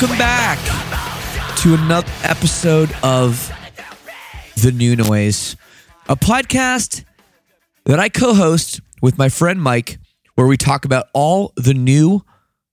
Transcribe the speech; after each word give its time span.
Welcome 0.00 0.18
back 0.18 0.58
to 1.56 1.74
another 1.74 2.10
episode 2.24 2.92
of 3.04 3.52
The 4.60 4.72
New 4.72 4.96
Noise, 4.96 5.54
a 6.08 6.16
podcast 6.16 7.04
that 7.84 8.00
I 8.00 8.08
co 8.08 8.34
host 8.34 8.80
with 9.02 9.18
my 9.18 9.28
friend 9.28 9.62
Mike, 9.62 9.98
where 10.34 10.48
we 10.48 10.56
talk 10.56 10.84
about 10.84 11.06
all 11.14 11.52
the 11.56 11.74
new 11.74 12.24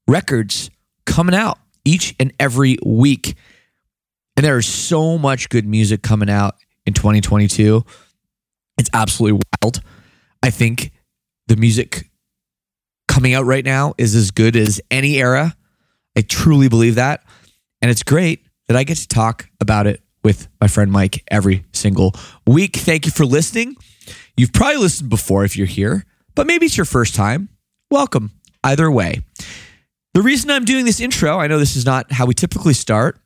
records 0.07 0.71
coming 1.05 1.35
out 1.35 1.59
each 1.85 2.15
and 2.19 2.33
every 2.39 2.79
week. 2.83 3.35
And 4.35 4.43
there 4.43 4.57
is 4.57 4.65
so 4.65 5.19
much 5.19 5.49
good 5.49 5.67
music 5.67 6.01
coming 6.01 6.29
out 6.29 6.55
in 6.87 6.93
2022. 6.93 7.85
It's 8.79 8.89
absolutely 8.93 9.41
wild. 9.61 9.81
I 10.41 10.49
think 10.49 10.91
the 11.45 11.55
music 11.55 12.09
coming 13.07 13.35
out 13.35 13.45
right 13.45 13.63
now 13.63 13.93
is 13.99 14.15
as 14.15 14.31
good 14.31 14.55
as 14.55 14.81
any 14.89 15.17
era. 15.17 15.55
I 16.15 16.21
truly 16.21 16.67
believe 16.67 16.95
that. 16.95 17.23
And 17.81 17.89
it's 17.89 18.03
great 18.03 18.45
that 18.67 18.77
I 18.77 18.83
get 18.83 18.97
to 18.97 19.07
talk 19.07 19.49
about 19.59 19.87
it 19.87 20.01
with 20.23 20.47
my 20.59 20.67
friend 20.67 20.91
Mike 20.91 21.23
every 21.29 21.65
single 21.73 22.13
week. 22.45 22.75
Thank 22.75 23.05
you 23.05 23.11
for 23.11 23.25
listening. 23.25 23.75
You've 24.37 24.53
probably 24.53 24.77
listened 24.77 25.09
before 25.09 25.43
if 25.43 25.57
you're 25.57 25.67
here, 25.67 26.05
but 26.35 26.47
maybe 26.47 26.65
it's 26.67 26.77
your 26.77 26.85
first 26.85 27.15
time. 27.15 27.49
Welcome. 27.89 28.31
Either 28.63 28.91
way. 28.91 29.23
The 30.13 30.21
reason 30.21 30.51
I'm 30.51 30.65
doing 30.65 30.85
this 30.85 30.99
intro, 30.99 31.39
I 31.39 31.47
know 31.47 31.57
this 31.57 31.75
is 31.75 31.85
not 31.85 32.11
how 32.11 32.25
we 32.25 32.33
typically 32.33 32.73
start, 32.73 33.19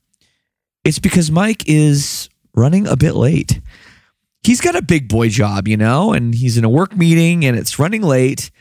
it's 0.84 1.00
because 1.00 1.31
Mike 1.31 1.67
is 1.67 2.29
running 2.56 2.88
a 2.88 2.96
bit 2.96 3.16
late. 3.16 3.59
He's 4.44 4.62
got 4.62 4.75
a 4.75 4.81
big 4.84 5.09
boy 5.09 5.29
job, 5.29 5.67
you 5.67 5.78
know, 5.78 6.13
and 6.13 6.34
he's 6.34 6.57
in 6.57 6.63
a 6.63 6.69
work 6.69 6.96
meeting 6.96 7.44
and 7.44 7.57
it's 7.57 7.79
running 7.79 8.03
late. 8.03 8.52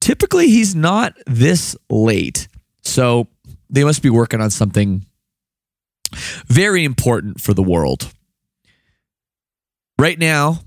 Typically, 0.00 0.48
he's 0.48 0.74
not 0.74 1.16
this 1.26 1.76
late. 1.88 2.48
So 2.82 3.28
they 3.70 3.84
must 3.84 4.02
be 4.02 4.10
working 4.10 4.40
on 4.40 4.50
something 4.50 5.04
very 6.46 6.84
important 6.84 7.40
for 7.40 7.54
the 7.54 7.62
world. 7.62 8.12
Right 9.98 10.18
now, 10.18 10.60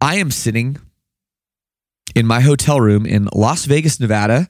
I 0.00 0.16
am 0.16 0.30
sitting 0.30 0.78
in 2.14 2.26
my 2.26 2.40
hotel 2.40 2.80
room 2.80 3.06
in 3.06 3.28
Las 3.34 3.64
Vegas, 3.64 4.00
Nevada, 4.00 4.48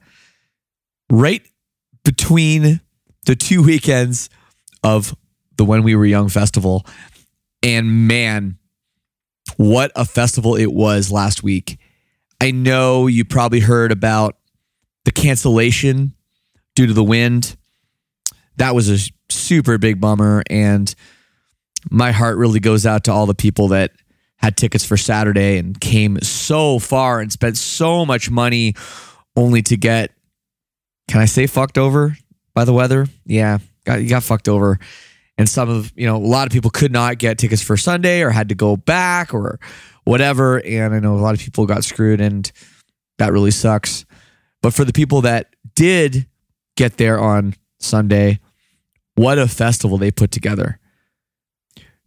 right 1.11 1.43
between 2.05 2.81
the 3.27 3.37
two 3.37 3.62
weekends 3.62 4.28
of 4.83 5.15
the 5.56 5.65
When 5.65 5.83
We 5.83 5.95
Were 5.95 6.06
Young 6.06 6.28
festival. 6.28 6.87
And 7.62 8.09
man, 8.09 8.59
what 9.56 9.93
a 9.95 10.05
festival 10.05 10.56
it 10.56 10.72
was 10.72 11.12
last 11.12 11.43
week. 11.43 11.78
I 12.41 12.51
know 12.51 13.06
you 13.06 13.25
probably 13.25 13.61
heard 13.61 13.93
about 13.93 14.37
the 15.05 15.12
cancellation 15.12 16.15
due 16.75 16.87
to 16.87 16.93
the 16.93 17.05
wind. 17.05 17.56
That 18.56 18.75
was 18.75 18.88
a 18.88 19.10
super 19.28 19.78
big 19.78 20.00
bummer. 20.00 20.43
And 20.49 20.94
my 21.91 22.12
heart 22.12 22.37
really 22.37 22.60
goes 22.60 22.87
out 22.87 23.05
to 23.05 23.12
all 23.12 23.27
the 23.27 23.34
people 23.34 23.69
that 23.69 23.93
had 24.37 24.56
tickets 24.56 24.84
for 24.84 24.97
Saturday 24.97 25.59
and 25.59 25.81
came 25.81 26.21
so 26.21 26.78
far 26.78 27.21
and 27.21 27.33
spent 27.33 27.56
so 27.56 28.05
much 28.05 28.31
money 28.31 28.74
only 29.36 29.63
to 29.63 29.77
get, 29.77 30.10
can 31.09 31.21
I 31.21 31.27
say 31.27 31.47
fucked 31.47 31.78
over 31.78 32.16
by 32.54 32.65
the 32.65 32.72
weather? 32.72 33.07
Yeah, 33.24 33.59
got, 33.84 34.03
you 34.03 34.09
got 34.09 34.22
fucked 34.22 34.48
over. 34.48 34.78
And 35.39 35.48
some 35.48 35.71
of, 35.71 35.92
you 35.97 36.07
know, 36.07 36.16
a 36.16 36.19
lot 36.19 36.47
of 36.47 36.53
people 36.53 36.71
could 36.71 36.92
not 36.92 37.19
get 37.19 37.39
tickets 37.39 37.63
for 37.63 37.77
Sunday 37.77 38.22
or 38.22 38.30
had 38.30 38.51
to 38.51 38.54
go 38.54 38.77
back 38.77 39.33
or 39.33 39.59
whatever. 40.04 40.59
And 40.65 40.95
I 40.95 40.98
know 40.98 41.15
a 41.15 41.19
lot 41.19 41.34
of 41.34 41.41
people 41.41 41.65
got 41.66 41.84
screwed 41.84 42.21
and 42.21 42.51
that 43.19 43.33
really 43.33 43.51
sucks. 43.51 44.04
But 44.60 44.74
for 44.74 44.84
the 44.84 44.92
people 44.92 45.22
that 45.22 45.54
did 45.74 46.27
get 46.77 46.97
there 46.97 47.19
on 47.19 47.54
Sunday, 47.78 48.41
what 49.15 49.39
a 49.39 49.48
festival 49.48 49.98
they 49.98 50.10
put 50.10 50.30
together. 50.30 50.78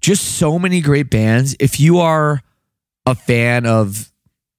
Just 0.01 0.37
so 0.37 0.59
many 0.59 0.81
great 0.81 1.09
bands. 1.09 1.55
If 1.59 1.79
you 1.79 1.99
are 1.99 2.41
a 3.05 3.15
fan 3.15 3.65
of 3.65 4.11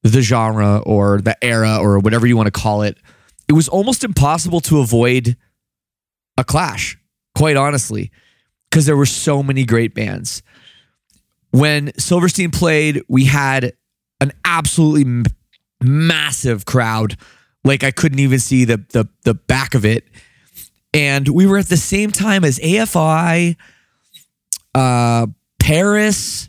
the 0.03 0.23
genre 0.23 0.79
or 0.79 1.21
the 1.21 1.37
era 1.45 1.79
or 1.79 1.99
whatever 1.99 2.27
you 2.27 2.37
want 2.37 2.47
to 2.47 2.53
call 2.53 2.83
it, 2.83 2.99
it 3.49 3.53
was 3.53 3.69
almost 3.69 4.05
impossible 4.05 4.61
to 4.61 4.81
avoid 4.81 5.37
a 6.37 6.45
clash, 6.45 6.99
quite 7.35 7.57
honestly, 7.57 8.11
because 8.71 8.87
there 8.87 8.97
were 8.97 9.07
so 9.07 9.43
many 9.43 9.65
great 9.65 9.95
bands. 9.95 10.43
When 11.51 11.93
Silverstein 11.99 12.51
played, 12.51 13.03
we 13.09 13.25
had 13.25 13.73
an 14.21 14.33
absolutely 14.45 15.31
massive 15.81 16.65
crowd. 16.65 17.17
Like 17.67 17.85
I 17.85 17.91
couldn't 17.91 18.21
even 18.21 18.39
see 18.39 18.65
the 18.65 18.79
the 18.93 19.09
the 19.25 19.35
back 19.35 19.75
of 19.75 19.85
it. 19.85 20.07
And 20.95 21.29
we 21.29 21.47
were 21.47 21.59
at 21.59 21.69
the 21.69 21.77
same 21.77 22.11
time 22.11 22.43
as 22.45 22.59
AFI, 22.59 23.57
uh, 24.75 25.27
Paris, 25.61 26.49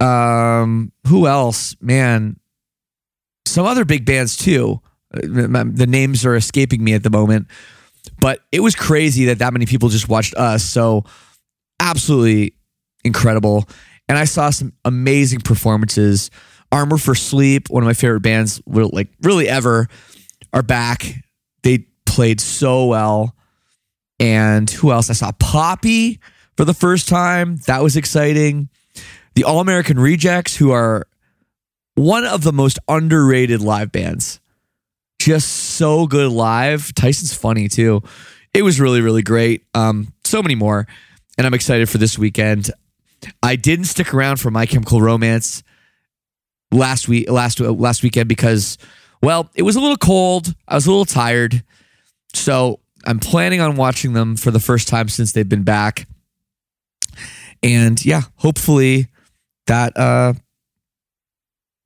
um, 0.00 0.92
who 1.06 1.26
else? 1.26 1.76
Man, 1.80 2.38
some 3.44 3.66
other 3.66 3.84
big 3.84 4.06
bands 4.06 4.36
too. 4.36 4.80
Uh, 5.12 5.20
The 5.22 5.86
names 5.86 6.24
are 6.24 6.36
escaping 6.36 6.82
me 6.82 6.94
at 6.94 7.02
the 7.02 7.10
moment, 7.10 7.48
but 8.20 8.40
it 8.52 8.60
was 8.60 8.74
crazy 8.74 9.26
that 9.26 9.40
that 9.40 9.52
many 9.52 9.66
people 9.66 9.88
just 9.88 10.08
watched 10.08 10.34
us. 10.34 10.64
So 10.64 11.04
absolutely 11.80 12.54
incredible. 13.04 13.68
And 14.08 14.16
I 14.16 14.24
saw 14.24 14.50
some 14.50 14.72
amazing 14.84 15.40
performances. 15.40 16.30
Armor 16.70 16.98
for 16.98 17.14
Sleep, 17.14 17.70
one 17.70 17.82
of 17.82 17.86
my 17.86 17.94
favorite 17.94 18.20
bands, 18.20 18.60
like 18.66 19.08
really 19.22 19.48
ever, 19.48 19.88
are 20.52 20.62
back. 20.62 21.24
They 21.62 21.86
played 22.06 22.40
so 22.40 22.86
well. 22.86 23.34
And 24.20 24.68
who 24.68 24.90
else? 24.90 25.10
I 25.10 25.12
saw 25.12 25.32
Poppy 25.32 26.20
for 26.56 26.64
the 26.64 26.74
first 26.74 27.08
time. 27.08 27.56
That 27.66 27.82
was 27.82 27.96
exciting. 27.96 28.68
The 29.34 29.44
All 29.44 29.60
American 29.60 29.98
Rejects, 29.98 30.56
who 30.56 30.72
are 30.72 31.06
one 31.94 32.24
of 32.24 32.42
the 32.42 32.52
most 32.52 32.78
underrated 32.88 33.60
live 33.60 33.92
bands. 33.92 34.40
Just 35.20 35.48
so 35.48 36.06
good 36.06 36.30
live. 36.30 36.94
Tyson's 36.94 37.34
funny 37.34 37.68
too. 37.68 38.02
It 38.54 38.62
was 38.62 38.80
really, 38.80 39.00
really 39.00 39.22
great. 39.22 39.64
Um, 39.74 40.12
so 40.24 40.42
many 40.42 40.54
more. 40.54 40.86
And 41.36 41.46
I'm 41.46 41.54
excited 41.54 41.88
for 41.88 41.98
this 41.98 42.18
weekend. 42.18 42.70
I 43.42 43.56
didn't 43.56 43.86
stick 43.86 44.12
around 44.12 44.38
for 44.38 44.50
My 44.50 44.66
Chemical 44.66 45.00
Romance 45.00 45.62
last 46.70 47.08
week, 47.08 47.30
last 47.30 47.60
last 47.60 48.02
weekend 48.02 48.28
because, 48.28 48.78
well, 49.22 49.50
it 49.54 49.62
was 49.62 49.76
a 49.76 49.80
little 49.80 49.96
cold. 49.96 50.54
I 50.66 50.74
was 50.74 50.86
a 50.86 50.90
little 50.90 51.04
tired, 51.04 51.62
so 52.34 52.80
I'm 53.04 53.18
planning 53.18 53.60
on 53.60 53.76
watching 53.76 54.12
them 54.12 54.36
for 54.36 54.50
the 54.50 54.60
first 54.60 54.88
time 54.88 55.08
since 55.08 55.32
they've 55.32 55.48
been 55.48 55.64
back. 55.64 56.06
And 57.62 58.04
yeah, 58.04 58.22
hopefully 58.36 59.08
that 59.66 59.96
uh, 59.96 60.34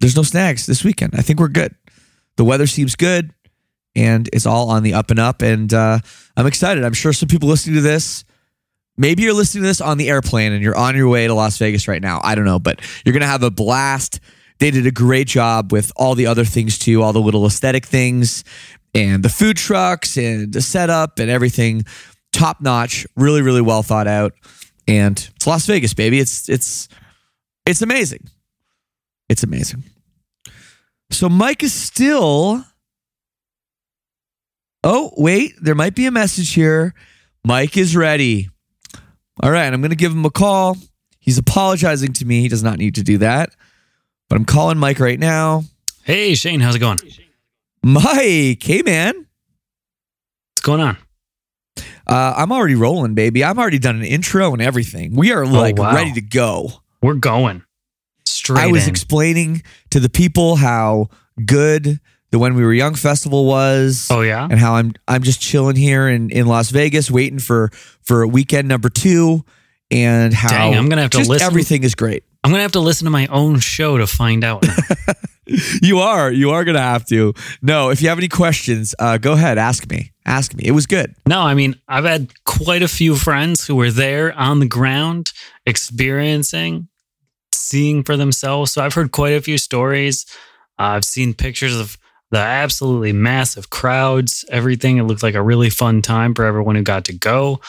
there's 0.00 0.17
no 0.17 0.23
snags 0.23 0.67
this 0.67 0.85
weekend. 0.85 1.14
I 1.17 1.23
think 1.23 1.40
we're 1.40 1.49
good. 1.49 1.75
The 2.37 2.44
weather 2.44 2.67
seems 2.67 2.96
good, 2.96 3.32
and 3.94 4.28
it's 4.32 4.46
all 4.46 4.70
on 4.70 4.82
the 4.82 4.94
up 4.94 5.11
and 5.11 5.20
up. 5.20 5.43
And 5.43 5.73
uh, 5.73 5.99
I'm 6.37 6.46
excited. 6.46 6.85
I'm 6.85 6.93
sure 6.93 7.12
some 7.12 7.28
people 7.28 7.49
listening 7.49 7.76
to 7.76 7.82
this 7.82 8.25
Maybe 8.96 9.23
you're 9.23 9.32
listening 9.32 9.62
to 9.62 9.69
this 9.69 9.81
on 9.81 9.96
the 9.96 10.11
airplane 10.11 10.52
and 10.52 10.62
you're 10.62 10.76
on 10.76 10.96
your 10.96 11.08
way 11.08 11.26
to 11.26 11.35
Las 11.35 11.56
Vegas 11.58 11.88
right 11.88 12.02
now. 12.02 12.20
I 12.23 12.35
don't 12.35 12.44
know, 12.44 12.58
but 12.58 12.81
you're 13.05 13.12
going 13.12 13.23
to 13.23 13.26
have 13.26 13.43
a 13.43 13.50
blast. 13.50 14.20
They 14.62 14.70
did 14.70 14.87
a 14.87 14.93
great 14.93 15.26
job 15.26 15.73
with 15.73 15.91
all 15.97 16.14
the 16.14 16.29
other 16.29 16.44
things 16.44 16.79
too, 16.79 17.03
all 17.03 17.12
the 17.12 17.20
little 17.20 17.44
aesthetic 17.47 17.85
things 17.85 18.44
and 18.94 19.25
the 19.25 19.29
food 19.29 19.56
trucks 19.56 20.17
and 20.17 20.53
the 20.53 20.62
setup 20.62 21.19
and 21.19 21.29
everything. 21.29 21.85
Top 22.32 22.61
notch, 22.61 23.05
really, 23.17 23.43
really 23.43 23.61
well 23.61 23.82
thought 23.82 24.06
out. 24.06 24.35
And 24.87 25.19
it's 25.35 25.49
Las 25.49 25.67
Vegas, 25.67 25.94
baby. 25.94 26.20
It's 26.20 26.49
it's 26.49 26.88
it's 27.67 27.82
amazing. 27.82 28.29
It's 29.29 29.43
amazing. 29.43 29.82
So 31.11 31.29
Mike 31.29 31.64
is 31.64 31.73
still. 31.73 32.64
Oh, 34.85 35.12
wait, 35.17 35.55
there 35.61 35.75
might 35.75 35.97
be 35.97 36.06
a 36.06 36.12
message 36.12 36.55
here. 36.55 36.94
Mike 37.44 37.76
is 37.76 37.97
ready. 37.97 38.49
All 39.43 39.50
right, 39.50 39.73
I'm 39.73 39.81
going 39.81 39.91
to 39.91 39.97
give 39.97 40.12
him 40.12 40.25
a 40.25 40.31
call. 40.31 40.76
He's 41.19 41.38
apologizing 41.38 42.12
to 42.12 42.25
me. 42.25 42.43
He 42.43 42.49
does 42.49 42.62
not 42.62 42.79
need 42.79 42.94
to 42.94 43.03
do 43.03 43.19
that. 43.19 43.56
But 44.32 44.37
I'm 44.37 44.46
calling 44.46 44.79
Mike 44.79 44.99
right 44.99 45.20
now. 45.20 45.64
Hey, 46.05 46.34
Shane, 46.34 46.61
how's 46.61 46.75
it 46.75 46.79
going? 46.79 46.96
Mike, 47.82 48.62
hey, 48.62 48.81
man. 48.81 49.14
What's 49.14 50.62
going 50.62 50.81
on? 50.81 50.96
Uh, 52.06 52.32
I'm 52.38 52.50
already 52.50 52.75
rolling, 52.75 53.12
baby. 53.12 53.44
I've 53.44 53.58
already 53.58 53.79
done 53.79 53.96
an 53.96 54.06
intro 54.06 54.55
and 54.55 54.62
everything. 54.62 55.14
We 55.14 55.32
are 55.32 55.44
like 55.44 55.76
wow. 55.76 55.94
ready 55.94 56.14
to 56.14 56.23
go. 56.23 56.70
We're 57.02 57.12
going 57.12 57.62
straight. 58.25 58.62
I 58.62 58.69
was 58.69 58.84
in. 58.84 58.88
explaining 58.88 59.64
to 59.90 60.00
the 60.00 60.08
people 60.08 60.56
how 60.56 61.08
good 61.44 62.00
the 62.31 62.38
When 62.38 62.55
We 62.55 62.64
Were 62.64 62.73
Young 62.73 62.94
festival 62.94 63.44
was. 63.44 64.08
Oh 64.11 64.23
yeah, 64.23 64.49
and 64.50 64.58
how 64.58 64.76
I'm 64.76 64.94
I'm 65.06 65.25
just 65.25 65.43
chilling 65.43 65.76
here 65.76 66.08
in, 66.08 66.31
in 66.31 66.46
Las 66.46 66.70
Vegas, 66.70 67.11
waiting 67.11 67.38
for 67.38 67.69
for 68.00 68.26
weekend 68.26 68.67
number 68.67 68.88
two, 68.88 69.44
and 69.90 70.32
how 70.32 70.49
Dang, 70.49 70.75
I'm 70.75 70.88
gonna 70.88 71.02
have 71.02 71.11
to 71.11 71.19
listen- 71.19 71.46
Everything 71.46 71.82
is 71.82 71.94
great. 71.94 72.25
I'm 72.44 72.50
gonna 72.50 72.62
have 72.62 72.72
to 72.72 72.80
listen 72.80 73.04
to 73.04 73.10
my 73.10 73.26
own 73.28 73.60
show 73.60 73.98
to 73.98 74.06
find 74.06 74.44
out. 74.44 74.64
You 75.82 75.98
are 75.98 76.32
you 76.32 76.50
are 76.52 76.64
gonna 76.64 76.80
have 76.80 77.04
to. 77.06 77.34
No, 77.60 77.90
if 77.90 78.00
you 78.00 78.08
have 78.08 78.16
any 78.16 78.28
questions, 78.28 78.94
uh, 78.98 79.18
go 79.18 79.32
ahead, 79.32 79.58
ask 79.58 79.90
me. 79.90 80.12
Ask 80.24 80.54
me. 80.54 80.62
It 80.64 80.70
was 80.70 80.86
good. 80.86 81.14
no, 81.26 81.40
I 81.42 81.54
mean 81.54 81.74
I've 81.88 82.04
had 82.04 82.32
quite 82.44 82.82
a 82.82 82.88
few 82.88 83.16
friends 83.16 83.66
who 83.66 83.74
were 83.74 83.90
there 83.90 84.32
on 84.32 84.60
the 84.60 84.66
ground, 84.66 85.32
experiencing, 85.66 86.88
seeing 87.52 88.02
for 88.02 88.16
themselves. 88.16 88.72
So 88.72 88.82
I've 88.82 88.94
heard 88.94 89.12
quite 89.12 89.34
a 89.34 89.42
few 89.42 89.58
stories. 89.58 90.24
Uh, 90.78 90.94
I've 90.96 91.04
seen 91.04 91.34
pictures 91.34 91.76
of 91.78 91.98
the 92.30 92.38
absolutely 92.38 93.12
massive 93.12 93.68
crowds, 93.68 94.44
everything. 94.48 94.96
It 94.96 95.02
looked 95.02 95.22
like 95.22 95.34
a 95.34 95.42
really 95.42 95.70
fun 95.70 96.00
time 96.02 96.34
for 96.34 96.44
everyone 96.44 96.76
who 96.76 96.82
got 96.82 97.04
to 97.06 97.12
go. 97.12 97.60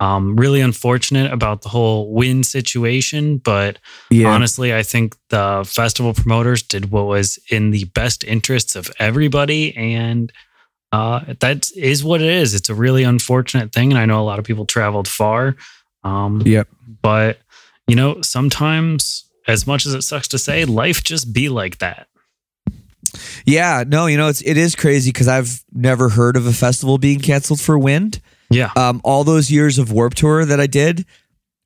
Um, 0.00 0.36
really 0.36 0.60
unfortunate 0.60 1.32
about 1.32 1.62
the 1.62 1.68
whole 1.70 2.12
win 2.12 2.44
situation, 2.44 3.38
but 3.38 3.78
Yeah. 4.10 4.28
honestly, 4.28 4.72
I 4.72 4.84
think 4.84 5.16
the 5.30 5.64
festival 5.66 6.14
promoters 6.14 6.62
did 6.62 6.90
what 6.92 7.06
was 7.06 7.36
in 7.50 7.70
the 7.72 7.84
best 7.84 8.22
interests 8.22 8.76
of 8.76 8.90
everybody, 9.00 9.76
and 9.76 10.32
uh, 10.92 11.20
that 11.40 11.68
is 11.76 12.04
what 12.04 12.22
it 12.22 12.28
is. 12.28 12.54
It's 12.54 12.68
a 12.70 12.74
really 12.74 13.02
unfortunate 13.02 13.72
thing, 13.72 13.90
and 13.90 13.98
I 13.98 14.06
know 14.06 14.20
a 14.20 14.24
lot 14.24 14.38
of 14.38 14.44
people 14.44 14.66
traveled 14.66 15.08
far. 15.08 15.56
Um, 16.04 16.42
Yep. 16.46 16.68
but 17.02 17.38
you 17.88 17.96
know, 17.96 18.20
sometimes, 18.22 19.24
as 19.48 19.66
much 19.66 19.84
as 19.84 19.94
it 19.94 20.02
sucks 20.02 20.28
to 20.28 20.38
say, 20.38 20.64
life 20.64 21.02
just 21.02 21.32
be 21.32 21.48
like 21.48 21.78
that. 21.78 22.06
Yeah. 23.44 23.84
No, 23.86 24.06
you 24.06 24.16
know 24.16 24.28
it's 24.28 24.42
it 24.42 24.56
is 24.56 24.76
crazy 24.76 25.10
because 25.10 25.26
I've 25.28 25.62
never 25.72 26.10
heard 26.10 26.36
of 26.36 26.46
a 26.46 26.52
festival 26.52 26.98
being 26.98 27.18
canceled 27.20 27.60
for 27.60 27.78
wind. 27.78 28.20
Yeah, 28.50 28.70
Um, 28.76 29.00
all 29.04 29.24
those 29.24 29.50
years 29.50 29.78
of 29.78 29.92
Warped 29.92 30.16
Tour 30.16 30.44
that 30.44 30.58
I 30.60 30.66
did, 30.66 31.04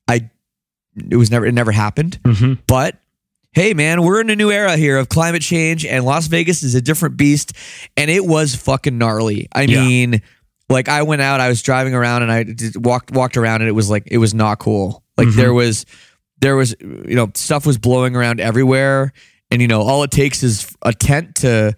I 0.07 0.29
it 1.09 1.15
was 1.15 1.31
never 1.31 1.45
it 1.45 1.53
never 1.53 1.71
happened. 1.71 2.19
hmm 2.25 2.53
But 2.67 2.97
hey, 3.53 3.73
man, 3.73 4.01
we're 4.01 4.19
in 4.19 4.29
a 4.29 4.35
new 4.35 4.51
era 4.51 4.75
here 4.77 4.97
of 4.97 5.09
climate 5.09 5.41
change, 5.41 5.85
and 5.85 6.03
Las 6.05 6.27
Vegas 6.27 6.63
is 6.63 6.75
a 6.75 6.81
different 6.81 7.17
beast, 7.17 7.53
and 7.95 8.09
it 8.11 8.25
was 8.25 8.55
fucking 8.55 8.97
gnarly. 8.97 9.47
I 9.53 9.61
Yeah. 9.63 9.83
mean, 9.85 10.21
like 10.69 10.89
I 10.89 11.03
went 11.03 11.21
out, 11.21 11.39
I 11.39 11.49
was 11.49 11.61
driving 11.61 11.93
around, 11.93 12.23
and 12.23 12.31
I 12.31 12.43
did, 12.43 12.83
walked 12.85 13.11
walked 13.11 13.37
around, 13.37 13.61
and 13.61 13.69
it 13.69 13.73
was 13.73 13.89
like 13.89 14.03
it 14.07 14.17
was 14.17 14.33
not 14.33 14.59
cool. 14.59 15.03
Like 15.17 15.27
Mhm. 15.29 15.35
there 15.35 15.53
was 15.53 15.85
there 16.41 16.55
was 16.57 16.75
you 16.81 17.15
know 17.15 17.31
stuff 17.35 17.65
was 17.65 17.77
blowing 17.77 18.15
around 18.15 18.41
everywhere, 18.41 19.13
and 19.51 19.61
you 19.61 19.67
know 19.67 19.81
all 19.81 20.03
it 20.03 20.11
takes 20.11 20.43
is 20.43 20.67
a 20.81 20.91
tent 20.93 21.35
to 21.35 21.75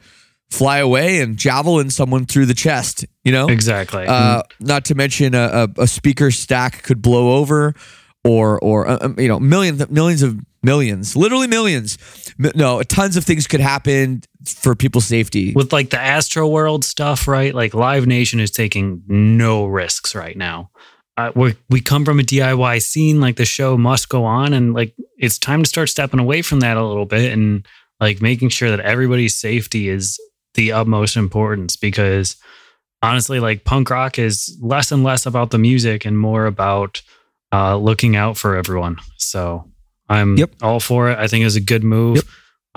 fly 0.50 0.78
away 0.78 1.20
and 1.20 1.38
javelin 1.38 1.90
someone 1.90 2.26
through 2.26 2.46
the 2.46 2.54
chest. 2.54 3.06
You 3.24 3.32
know, 3.32 3.48
exactly. 3.48 4.06
uh, 4.08 4.44
not 4.60 4.86
to 4.86 4.96
mention 4.96 5.34
a, 5.34 5.70
a, 5.78 5.82
a 5.82 5.88
speaker 5.88 6.32
stack 6.32 6.84
could 6.84 7.02
blow 7.02 7.38
over, 7.38 7.74
or 8.24 8.60
or 8.60 8.88
uh, 8.88 8.98
um, 9.02 9.20
you 9.20 9.28
know 9.28 9.40
millions 9.40 9.90
millions 9.90 10.22
of 10.22 10.38
millions, 10.64 11.16
literally 11.16 11.48
millions. 11.48 11.98
No, 12.38 12.84
tons 12.84 13.16
of 13.16 13.24
things 13.24 13.48
could 13.48 13.62
happen 13.62 14.22
for 14.46 14.76
people's 14.76 15.06
safety. 15.06 15.54
with 15.54 15.72
like 15.72 15.92
the 15.92 15.98
Astroworld 15.98 16.84
stuff, 16.84 17.28
right? 17.28 17.54
Like 17.54 17.74
Live 17.74 18.06
Nation 18.08 18.40
is 18.40 18.52
taking 18.52 19.04
no 19.08 19.66
risks 19.66 20.16
right 20.16 20.36
now. 20.36 20.72
Uh, 21.18 21.32
we 21.34 21.56
we 21.70 21.80
come 21.80 22.04
from 22.04 22.20
a 22.20 22.24
DIY 22.24 22.82
scene, 22.82 23.22
like 23.22 23.38
the 23.38 23.46
show 23.46 23.78
must 23.78 24.10
go 24.10 24.26
on, 24.26 24.52
and 24.52 24.74
like 24.74 24.94
it's 25.18 25.40
time 25.40 25.64
to 25.64 25.70
start 25.70 25.88
stepping 25.88 26.20
away 26.20 26.42
from 26.42 26.60
that 26.60 26.76
a 26.76 26.86
little 26.86 27.06
bit 27.06 27.32
and 27.32 27.66
like 28.02 28.22
making 28.22 28.50
sure 28.50 28.70
that 28.70 28.82
everybody's 28.82 29.36
safety 29.36 29.88
is 29.88 30.20
the 30.56 30.72
utmost 30.72 31.16
importance. 31.16 31.76
Because 31.76 32.36
honestly, 33.02 33.40
like 33.40 33.64
punk 33.64 33.90
rock 33.90 34.18
is 34.20 34.58
less 34.62 34.92
and 34.92 35.04
less 35.04 35.26
about 35.26 35.52
the 35.52 35.58
music 35.60 36.06
and 36.06 36.18
more 36.20 36.46
about 36.48 37.02
uh, 37.54 37.78
looking 37.78 38.16
out 38.16 38.38
for 38.38 38.56
everyone. 38.56 38.98
So 39.18 39.70
I'm 40.10 40.38
Yep. 40.38 40.56
all 40.62 40.80
for 40.80 41.12
it. 41.12 41.18
I 41.20 41.28
think 41.28 41.42
it 41.42 41.46
was 41.46 41.56
a 41.56 41.62
good 41.62 41.84
move. 41.84 42.18
Yep. 42.18 42.26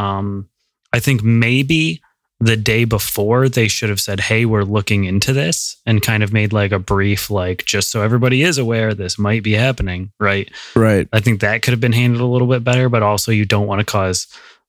Um, 0.06 0.48
I 0.92 1.00
think 1.00 1.22
maybe 1.22 2.00
the 2.40 2.56
day 2.56 2.84
before 2.84 3.48
they 3.48 3.66
should 3.66 3.88
have 3.88 4.00
said, 4.00 4.20
"Hey, 4.20 4.44
we're 4.44 4.62
looking 4.62 5.04
into 5.04 5.32
this," 5.32 5.76
and 5.84 6.00
kind 6.00 6.22
of 6.22 6.32
made 6.32 6.52
like 6.52 6.70
a 6.70 6.78
brief, 6.78 7.30
like 7.30 7.64
just 7.64 7.88
so 7.88 8.00
everybody 8.00 8.42
is 8.42 8.58
aware 8.58 8.94
this 8.94 9.18
might 9.18 9.42
be 9.42 9.54
happening, 9.54 10.12
right? 10.20 10.48
right. 10.76 11.08
I 11.12 11.18
think 11.18 11.40
that 11.40 11.62
could 11.62 11.72
have 11.72 11.80
been 11.80 11.92
handled 11.92 12.22
a 12.22 12.32
little 12.32 12.46
bit 12.46 12.62
better, 12.62 12.88
but 12.88 13.02
also 13.02 13.32
you 13.32 13.44
don't 13.44 13.66
want 13.66 13.80
to 13.80 13.84
cause 13.84 14.28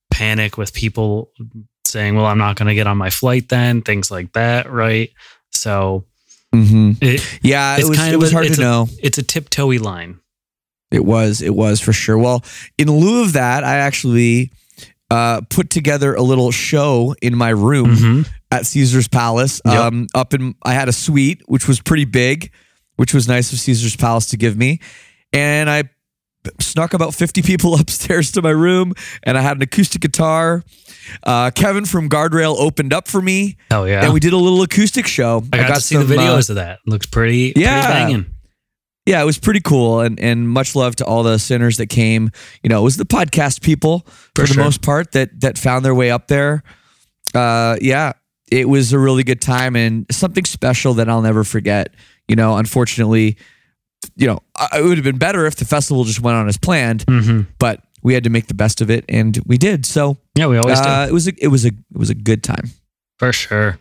panic 0.09 0.57
with 0.57 0.73
people 0.73 1.31
saying, 1.89 2.15
"Well, 2.15 2.25
I'm 2.25 2.37
not 2.37 2.55
going 2.55 2.67
to 2.69 2.75
get 2.75 2.87
on 2.87 2.97
my 2.97 3.09
flight 3.09 3.49
then," 3.49 3.81
things 3.81 4.09
like 4.11 4.31
that, 4.33 4.71
right? 4.71 5.09
So 5.51 6.05
hmm 6.53 6.93
it, 7.01 7.21
Yeah, 7.43 7.75
it 7.75 7.81
It's 7.81 7.89
was 7.89 7.97
kind 7.97 8.11
it 8.11 8.15
of 8.15 8.21
was 8.21 8.31
a- 8.31 8.35
hard 8.35 8.47
to 8.47 8.53
a- 8.53 8.57
know. 8.63 8.87
it's 9.01 9.17
a 9.17 9.23
tiptoey 9.23 9.79
line. 9.79 10.19
It 10.91 11.05
was 11.05 11.41
it 11.41 11.53
was 11.53 11.79
for 11.79 11.93
sure. 11.93 12.17
Well, 12.17 12.43
in 12.77 12.89
lieu 12.91 13.21
of 13.23 13.33
that, 13.33 13.63
I 13.63 13.75
actually 13.77 14.51
uh, 15.11 15.41
put 15.49 15.69
together 15.71 16.13
a 16.13 16.21
little 16.21 16.51
show 16.51 17.15
in 17.21 17.35
my 17.35 17.49
room 17.49 17.95
Mhm. 17.95 18.27
at 18.51 18.65
Caesar's 18.67 19.07
Palace. 19.07 19.59
Yep. 19.65 19.73
Um, 19.75 20.07
up 20.13 20.33
in, 20.35 20.53
I 20.63 20.73
had 20.73 20.87
a 20.87 20.93
suite 20.93 21.41
which 21.47 21.67
was 21.67 21.79
pretty 21.81 22.05
big, 22.05 22.51
which 22.95 23.11
was 23.13 23.27
nice 23.27 23.51
of 23.51 23.59
Caesar's 23.59 23.95
Palace 23.95 24.27
to 24.27 24.37
give 24.37 24.55
me, 24.55 24.79
and 25.33 25.67
I 25.69 25.83
snuck 26.59 26.93
about 26.93 27.13
50 27.13 27.41
people 27.41 27.75
upstairs 27.79 28.31
to 28.33 28.41
my 28.41 28.49
room 28.51 28.93
and 29.23 29.37
I 29.37 29.41
had 29.41 29.57
an 29.57 29.63
acoustic 29.63 30.01
guitar. 30.01 30.63
Uh, 31.23 31.51
Kevin 31.51 31.85
from 31.85 32.09
Guardrail 32.09 32.55
opened 32.57 32.93
up 32.93 33.07
for 33.07 33.21
me 33.21 33.57
Hell 33.71 33.87
yeah. 33.87 34.03
and 34.05 34.13
we 34.13 34.19
did 34.19 34.33
a 34.33 34.37
little 34.37 34.61
acoustic 34.61 35.07
show. 35.07 35.43
I 35.51 35.57
got, 35.67 35.75
to 35.75 35.81
see 35.81 35.95
the 35.97 36.07
some, 36.07 36.17
uh, 36.17 36.21
videos 36.21 36.49
of 36.49 36.55
that. 36.57 36.79
Looks 36.85 37.07
pretty, 37.07 37.53
Yeah. 37.55 37.85
pretty 37.85 37.99
banging. 37.99 38.25
yeah, 39.05 39.21
it 39.21 39.25
was 39.25 39.39
pretty 39.39 39.61
cool, 39.61 40.01
and 40.01 40.19
and 40.19 40.47
much 40.47 40.75
love 40.75 40.95
to 40.97 41.05
all 41.05 41.23
the 41.23 41.39
sinners 41.39 41.77
that 41.77 41.87
came. 41.87 42.29
You 42.61 42.69
know, 42.69 42.81
it 42.81 42.83
was 42.83 42.97
the 42.97 43.05
podcast 43.05 43.61
people 43.61 44.05
for, 44.35 44.45
For 44.45 44.53
the 44.53 44.61
most 44.61 44.83
part 44.83 45.13
that 45.13 45.39
that 45.41 45.57
found 45.57 45.83
their 45.83 45.95
way 45.95 46.11
up 46.11 46.27
there. 46.27 46.61
Uh, 47.33 47.77
yeah, 47.81 48.13
it 48.51 48.69
was 48.69 48.93
a 48.93 48.99
really 48.99 49.23
good 49.23 49.41
time 49.41 49.75
and 49.75 50.05
something 50.11 50.45
special 50.45 50.93
that 50.95 51.09
I'll 51.09 51.21
never 51.23 51.43
forget. 51.43 51.93
You 52.27 52.35
know, 52.35 52.57
unfortunately, 52.57 53.37
you 54.15 54.27
know, 54.27 54.39
it 54.73 54.83
would 54.83 54.97
have 54.97 55.03
been 55.03 55.17
better 55.17 55.45
if 55.45 55.55
the 55.55 55.65
festival 55.65 56.03
just 56.03 56.21
went 56.21 56.37
on 56.37 56.47
as 56.47 56.57
planned, 56.57 57.03
hmm 57.07 57.41
but 57.57 57.81
we 58.01 58.13
had 58.13 58.23
to 58.23 58.29
make 58.29 58.47
the 58.47 58.53
best 58.53 58.79
of 58.79 58.89
it, 58.89 59.03
and 59.09 59.37
we 59.45 59.57
did. 59.57 59.85
So 59.85 60.17
Yeah, 60.35 60.47
we 60.47 60.57
always 60.57 60.79
uh, 60.79 61.05
it 61.09 61.13
was 61.13 61.27
a, 61.27 61.33
it 61.41 61.47
was 61.49 61.65
a 61.65 61.69
it 61.69 61.97
was 61.97 62.09
a 62.09 62.15
good 62.15 62.43
time. 62.43 62.69
For 63.17 63.33
sure. 63.33 63.77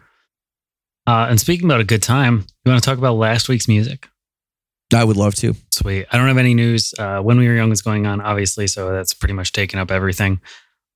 Uh, 1.06 1.26
and 1.30 1.40
speaking 1.40 1.66
about 1.66 1.80
a 1.80 1.84
good 1.84 2.02
time, 2.02 2.44
you 2.64 2.70
want 2.72 2.82
to 2.82 2.86
talk 2.88 2.98
about 2.98 3.14
last 3.16 3.48
week's 3.48 3.68
music? 3.68 4.08
I 4.92 5.04
would 5.04 5.16
love 5.16 5.34
to. 5.36 5.54
Sweet. 5.70 6.06
I 6.10 6.18
don't 6.18 6.28
have 6.28 6.36
any 6.38 6.54
news. 6.54 6.94
Uh, 6.98 7.20
when 7.20 7.38
we 7.38 7.46
were 7.46 7.54
young 7.54 7.70
was 7.70 7.82
going 7.82 8.06
on, 8.06 8.20
obviously, 8.20 8.66
so 8.66 8.92
that's 8.92 9.14
pretty 9.14 9.34
much 9.34 9.52
taken 9.52 9.78
up 9.78 9.90
everything. 9.90 10.40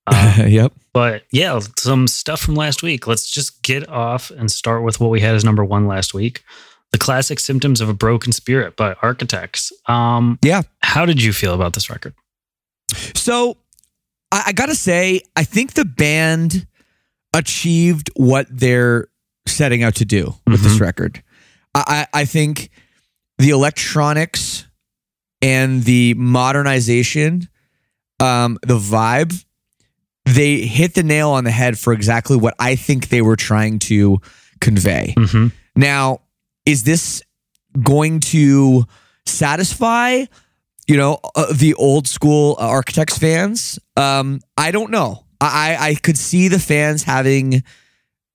Uh, 0.05 0.47
yep. 0.49 0.73
but 0.93 1.23
yeah, 1.31 1.61
some 1.79 2.09
stuff 2.09 2.41
from 2.41 2.57
last 2.57 2.83
week. 2.83 3.07
Let's 3.07 3.31
just 3.31 3.63
get 3.63 3.89
off 3.89 4.33
and 4.33 4.51
start 4.51 4.83
with 4.83 4.99
what 4.99 5.11
we 5.11 5.21
had 5.21 5.37
as 5.37 5.45
number 5.45 5.65
one 5.65 5.87
last 5.87 6.13
week. 6.13 6.43
The 6.93 6.99
classic 6.99 7.41
symptoms 7.41 7.81
of 7.81 7.89
a 7.89 7.95
broken 7.95 8.33
spirit 8.33 8.77
by 8.77 8.95
Architects. 9.03 9.73
Um, 9.87 10.39
Yeah. 10.43 10.63
How 10.81 11.07
did 11.07 11.23
you 11.23 11.33
feel 11.33 11.55
about 11.55 11.73
this 11.73 11.89
record? 11.91 12.15
So 13.15 13.57
I, 14.31 14.45
I 14.49 14.53
gotta 14.53 14.75
say, 14.75 15.23
I 15.37 15.45
think 15.45 15.73
the 15.75 15.85
band 15.87 16.67
achieved 17.35 18.11
what 18.17 18.47
they're 18.51 19.09
setting 19.47 19.83
out 19.83 19.95
to 19.97 20.05
do 20.05 20.35
with 20.47 20.63
this 20.63 20.77
Mhm. 20.77 20.81
record. 20.81 21.23
I, 21.75 22.07
I 22.13 22.21
I 22.21 22.25
think 22.27 22.71
the 23.39 23.51
electronics 23.51 24.67
and 25.41 25.85
the 25.85 26.15
modernization, 26.15 27.49
um, 28.21 28.59
the 28.63 28.79
vibe, 28.79 29.45
they 30.27 30.59
hit 30.67 30.95
the 30.95 31.03
nail 31.03 31.31
on 31.31 31.45
the 31.45 31.51
head 31.51 31.79
for 31.79 31.93
exactly 31.93 32.37
what 32.37 32.55
I 32.59 32.77
think 32.77 33.09
they 33.09 33.23
were 33.23 33.35
trying 33.37 33.79
to 33.81 34.21
convey. 34.61 35.15
Mm-hmm. 35.17 35.49
Now, 35.75 36.21
is 36.67 36.85
this 36.85 37.23
going 37.83 38.21
to 38.21 38.85
satisfy, 39.27 40.25
you 40.87 40.97
know, 40.97 41.19
uh, 41.35 41.53
the 41.53 41.75
old 41.75 42.07
school 42.07 42.57
uh, 42.59 42.69
architects 42.69 43.19
fans? 43.19 43.79
Um, 43.97 44.41
I 44.57 44.71
don't 44.71 44.91
know. 44.91 45.25
I, 45.41 45.77
I 45.81 45.95
could 45.97 46.17
see 46.17 46.49
the 46.49 46.61
fans 46.61 47.03
having 47.03 47.65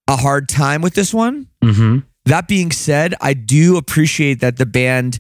a 0.08 0.16
hard 0.16 0.50
time 0.50 0.82
with 0.82 0.94
this 0.94 1.14
one. 1.14 1.48
Mm-hmm. 1.64 2.00
That 2.26 2.48
being 2.48 2.72
said, 2.72 3.16
I 3.22 3.34
do 3.34 3.78
appreciate 3.78 4.42
that 4.42 4.58
the 4.58 4.66
band 4.66 5.20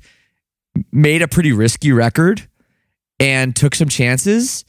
made 0.91 1.21
a 1.21 1.27
pretty 1.27 1.53
risky 1.53 1.91
record 1.91 2.47
and 3.19 3.55
took 3.55 3.75
some 3.75 3.87
chances. 3.87 4.65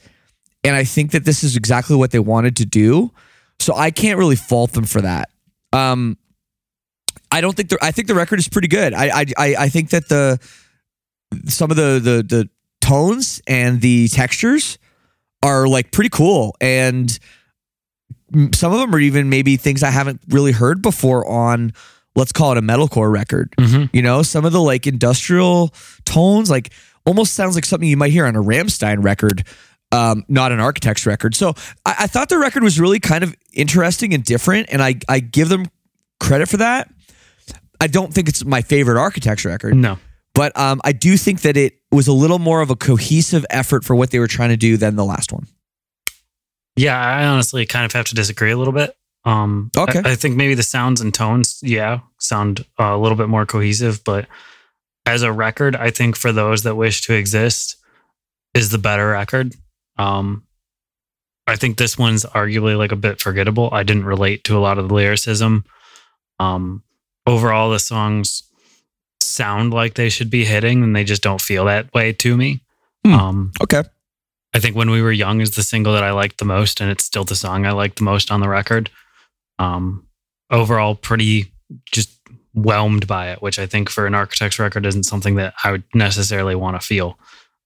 And 0.63 0.75
I 0.75 0.83
think 0.83 1.11
that 1.11 1.25
this 1.25 1.43
is 1.43 1.57
exactly 1.57 1.95
what 1.95 2.11
they 2.11 2.19
wanted 2.19 2.55
to 2.57 2.65
do. 2.65 3.11
So 3.59 3.75
I 3.75 3.91
can't 3.91 4.17
really 4.17 4.37
fault 4.37 4.71
them 4.71 4.85
for 4.85 5.01
that. 5.01 5.29
Um, 5.73 6.17
I 7.31 7.41
don't 7.41 7.55
think 7.55 7.69
the 7.69 7.77
I 7.81 7.91
think 7.91 8.07
the 8.07 8.15
record 8.15 8.39
is 8.39 8.47
pretty 8.47 8.67
good. 8.67 8.93
I 8.93 9.21
I 9.21 9.25
I, 9.37 9.55
I 9.59 9.69
think 9.69 9.89
that 9.91 10.09
the 10.09 10.39
some 11.45 11.71
of 11.71 11.77
the 11.77 11.99
the 12.01 12.23
the 12.23 12.49
tones 12.81 13.41
and 13.47 13.81
the 13.81 14.07
textures 14.07 14.77
are 15.43 15.67
like 15.67 15.91
pretty 15.91 16.09
cool 16.09 16.55
and 16.59 17.17
some 18.53 18.73
of 18.73 18.79
them 18.79 18.93
are 18.93 18.99
even 18.99 19.29
maybe 19.29 19.57
things 19.57 19.83
I 19.83 19.89
haven't 19.89 20.21
really 20.29 20.51
heard 20.51 20.81
before 20.81 21.27
on 21.27 21.73
let's 22.15 22.31
call 22.31 22.51
it 22.51 22.57
a 22.57 22.61
metalcore 22.61 23.11
record. 23.11 23.51
Mm-hmm. 23.57 23.95
You 23.95 24.01
know, 24.01 24.23
some 24.23 24.45
of 24.45 24.51
the 24.51 24.61
like 24.61 24.87
industrial 24.87 25.73
tones, 26.05 26.49
like 26.49 26.71
almost 27.05 27.33
sounds 27.33 27.55
like 27.55 27.65
something 27.65 27.87
you 27.87 27.97
might 27.97 28.11
hear 28.11 28.25
on 28.25 28.35
a 28.35 28.41
Rammstein 28.41 29.03
record, 29.03 29.43
um, 29.91 30.23
not 30.27 30.51
an 30.51 30.59
Architects 30.59 31.05
record. 31.05 31.33
So 31.35 31.53
I, 31.85 31.95
I 31.99 32.07
thought 32.07 32.29
the 32.29 32.37
record 32.37 32.63
was 32.63 32.79
really 32.79 32.99
kind 32.99 33.23
of 33.23 33.35
interesting 33.53 34.13
and 34.13 34.23
different, 34.23 34.69
and 34.71 34.81
I 34.81 34.95
I 35.07 35.19
give 35.19 35.49
them 35.49 35.67
credit 36.19 36.49
for 36.49 36.57
that. 36.57 36.89
I 37.79 37.87
don't 37.87 38.13
think 38.13 38.27
it's 38.29 38.43
my 38.45 38.61
favorite 38.61 38.99
architecture 38.99 39.49
record, 39.49 39.75
No. 39.75 39.97
but 40.33 40.57
um, 40.57 40.81
I 40.83 40.91
do 40.91 41.15
think 41.17 41.41
that 41.41 41.55
it 41.57 41.79
was 41.91 42.07
a 42.07 42.13
little 42.13 42.39
more 42.39 42.61
of 42.61 42.69
a 42.69 42.75
cohesive 42.75 43.45
effort 43.49 43.83
for 43.85 43.95
what 43.95 44.11
they 44.11 44.19
were 44.19 44.27
trying 44.27 44.49
to 44.49 44.57
do 44.57 44.77
than 44.77 44.95
the 44.95 45.05
last 45.05 45.31
one. 45.31 45.47
Yeah, 46.75 46.97
I 46.99 47.25
honestly 47.25 47.65
kind 47.65 47.85
of 47.85 47.91
have 47.93 48.05
to 48.07 48.15
disagree 48.15 48.51
a 48.51 48.57
little 48.57 48.73
bit. 48.73 48.95
Um, 49.25 49.69
Okay. 49.77 50.01
I, 50.03 50.11
I 50.11 50.15
think 50.15 50.35
maybe 50.37 50.55
the 50.55 50.63
sounds 50.63 51.01
and 51.01 51.13
tones, 51.13 51.59
yeah, 51.61 51.99
sound 52.19 52.65
uh, 52.79 52.83
a 52.95 52.97
little 52.97 53.17
bit 53.17 53.27
more 53.29 53.45
cohesive, 53.45 54.03
but 54.03 54.27
as 55.05 55.23
a 55.23 55.31
record, 55.31 55.75
I 55.75 55.89
think 55.89 56.15
for 56.15 56.31
those 56.31 56.63
that 56.63 56.75
wish 56.75 57.01
to 57.03 57.13
exist, 57.13 57.75
is 58.53 58.69
the 58.69 58.77
better 58.77 59.09
record. 59.09 59.55
Um, 59.97 60.43
I 61.47 61.55
think 61.55 61.77
this 61.77 61.97
one's 61.97 62.23
arguably 62.25 62.77
like 62.77 62.91
a 62.91 62.95
bit 62.97 63.19
forgettable. 63.19 63.69
I 63.71 63.83
didn't 63.83 64.05
relate 64.05 64.43
to 64.45 64.57
a 64.57 64.59
lot 64.59 64.77
of 64.77 64.87
the 64.87 64.93
lyricism. 64.93 65.65
Um, 66.39 66.83
overall, 67.29 67.69
the 67.69 67.79
songs 67.79 68.43
sound 69.21 69.73
like 69.73 69.93
they 69.93 70.09
should 70.09 70.29
be 70.29 70.45
hitting, 70.45 70.83
and 70.83 70.95
they 70.95 71.03
just 71.03 71.21
don't 71.21 71.41
feel 71.41 71.65
that 71.65 71.93
way 71.93 72.11
to 72.13 72.35
me. 72.35 72.61
Hmm. 73.05 73.13
Um, 73.13 73.51
Okay. 73.61 73.83
I 74.53 74.59
think 74.59 74.75
When 74.75 74.89
We 74.89 75.01
Were 75.03 75.11
Young 75.11 75.41
is 75.41 75.51
the 75.51 75.61
single 75.61 75.93
that 75.93 76.03
I 76.03 76.11
liked 76.11 76.39
the 76.39 76.45
most, 76.45 76.81
and 76.81 76.89
it's 76.89 77.03
still 77.03 77.23
the 77.23 77.35
song 77.35 77.65
I 77.65 77.71
like 77.71 77.95
the 77.95 78.03
most 78.03 78.31
on 78.31 78.39
the 78.41 78.49
record. 78.49 78.89
Um, 79.59 80.07
overall, 80.49 80.95
pretty 80.95 81.53
just 81.91 82.09
whelmed 82.55 83.05
by 83.05 83.29
it, 83.29 83.43
which 83.43 83.59
I 83.59 83.67
think 83.67 83.89
for 83.89 84.07
an 84.07 84.15
Architects 84.15 84.57
record 84.57 84.87
isn't 84.87 85.03
something 85.03 85.35
that 85.35 85.53
I 85.63 85.71
would 85.71 85.83
necessarily 85.93 86.55
want 86.55 86.81
to 86.81 86.85
feel. 86.85 87.19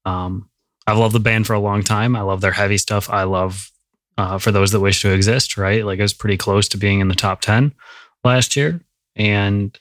Um, 0.06 0.50
I've 0.86 0.98
loved 0.98 1.16
the 1.16 1.22
band 1.22 1.48
for 1.48 1.54
a 1.54 1.60
long 1.60 1.84
time. 1.84 2.18
I 2.18 2.22
love 2.22 2.42
their 2.42 2.52
heavy 2.52 2.78
stuff. 2.78 3.10
I 3.10 3.24
love 3.24 3.72
uh, 4.18 4.38
For 4.38 4.52
Those 4.52 4.72
That 4.72 4.82
Wish 4.82 5.02
to 5.04 5.14
Exist, 5.14 5.58
right? 5.58 5.86
Like 5.86 6.00
it 6.00 6.02
was 6.04 6.14
pretty 6.14 6.36
close 6.36 6.68
to 6.70 6.78
being 6.78 7.00
in 7.00 7.08
the 7.08 7.16
top 7.16 7.40
10 7.40 7.74
last 8.26 8.58
year. 8.58 8.82
And 9.16 9.78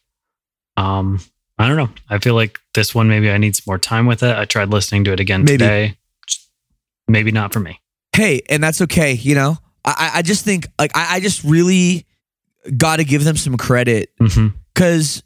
um, 0.76 1.20
I 1.58 1.68
don't 1.68 1.76
know. 1.76 1.90
I 2.08 2.18
feel 2.18 2.34
like 2.34 2.58
this 2.74 2.94
one, 2.94 3.08
maybe 3.08 3.30
I 3.30 3.38
need 3.38 3.56
some 3.56 3.64
more 3.66 3.78
time 3.78 4.06
with 4.06 4.22
it. 4.22 4.36
I 4.36 4.44
tried 4.44 4.68
listening 4.68 5.04
to 5.04 5.12
it 5.12 5.20
again 5.20 5.42
Maybe. 5.44 5.58
today. 5.58 5.96
Maybe 7.08 7.30
not 7.32 7.52
for 7.52 7.60
me. 7.60 7.80
hey, 8.14 8.40
and 8.48 8.62
that's 8.62 8.80
okay. 8.82 9.12
You 9.12 9.34
know, 9.34 9.58
I, 9.84 10.12
I 10.16 10.22
just 10.22 10.44
think 10.44 10.66
like 10.78 10.96
I, 10.96 11.16
I 11.16 11.20
just 11.20 11.42
really 11.44 12.06
got 12.76 12.96
to 12.96 13.04
give 13.04 13.24
them 13.24 13.36
some 13.36 13.56
credit 13.56 14.10
because 14.74 15.22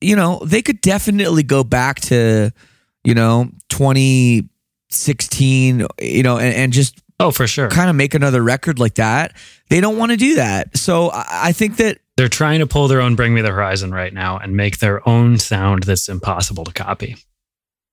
you 0.00 0.14
know 0.14 0.40
they 0.44 0.60
could 0.60 0.80
definitely 0.82 1.42
go 1.42 1.64
back 1.64 2.00
to 2.00 2.52
you 3.04 3.14
know 3.14 3.48
2016 3.70 5.86
you 6.00 6.22
know 6.22 6.36
and, 6.38 6.54
and 6.54 6.72
just 6.72 7.00
Oh, 7.18 7.30
for 7.30 7.46
sure. 7.46 7.70
kind 7.70 7.88
of 7.88 7.96
make 7.96 8.12
another 8.12 8.42
record 8.42 8.78
like 8.78 8.96
that 8.96 9.34
they 9.70 9.80
don't 9.80 9.96
want 9.96 10.10
to 10.10 10.18
do 10.18 10.34
that 10.34 10.76
so 10.76 11.08
I, 11.10 11.24
I 11.44 11.52
think 11.52 11.78
that 11.78 11.98
They're 12.16 12.28
trying 12.28 12.60
to 12.60 12.66
pull 12.66 12.88
their 12.88 13.00
own 13.00 13.14
Bring 13.14 13.34
Me 13.34 13.42
the 13.42 13.50
Horizon 13.52 13.92
right 13.92 14.12
now 14.12 14.38
and 14.38 14.56
make 14.56 14.78
their 14.78 15.06
own 15.08 15.38
sound 15.38 15.82
that's 15.82 16.08
impossible 16.08 16.64
to 16.64 16.72
copy. 16.72 17.16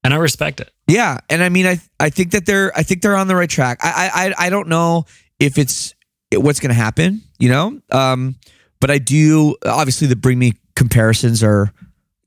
And 0.03 0.13
I 0.13 0.18
respect 0.18 0.60
it. 0.60 0.70
yeah 0.88 1.20
and 1.30 1.42
i 1.42 1.48
mean 1.48 1.65
i 1.65 1.80
i 2.00 2.10
think 2.10 2.32
that 2.32 2.46
they're 2.46 2.72
i 2.77 2.84
think 2.84 3.01
they're 3.01 3.15
on 3.15 3.27
the 3.30 3.36
right 3.38 3.50
track 3.50 3.77
i 3.82 4.34
i 4.38 4.46
I- 4.48 4.50
don't 4.50 4.68
know 4.68 5.06
if 5.39 5.58
it's 5.58 5.96
what's 6.36 6.60
going 6.60 6.72
to 6.75 6.82
happen 6.82 7.22
you 7.39 7.48
know 7.48 7.80
um 7.92 8.36
but 8.82 8.92
i 8.92 8.98
do 8.98 9.56
obviously 9.65 10.08
the 10.08 10.18
bring 10.18 10.38
me 10.39 10.53
comparisons 10.75 11.42
are 11.42 11.72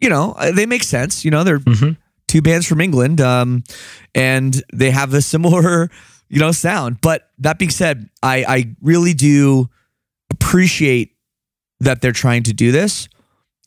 you 0.01 0.09
know 0.09 0.35
they 0.55 0.65
make 0.65 0.85
sense 0.85 1.23
you 1.23 1.31
know 1.31 1.45
they're 1.45 1.59
hmm 1.59 1.91
two 2.29 2.43
bands 2.43 2.67
from 2.67 2.81
England, 2.81 3.21
um, 3.21 3.63
and 4.15 4.61
they 4.73 4.91
have 4.91 5.15
a 5.15 5.23
similar, 5.33 5.89
you 6.29 6.41
know, 6.41 6.51
sound. 6.51 7.01
But 7.01 7.31
that 7.39 7.57
being 7.57 7.71
said, 7.71 8.11
I, 8.21 8.45
I 8.49 8.75
really 8.83 9.15
do 9.15 9.71
appreciate 10.33 11.16
that 11.81 12.01
they're 12.01 12.13
trying 12.13 12.43
to 12.45 12.53
do 12.53 12.73
this, 12.73 13.09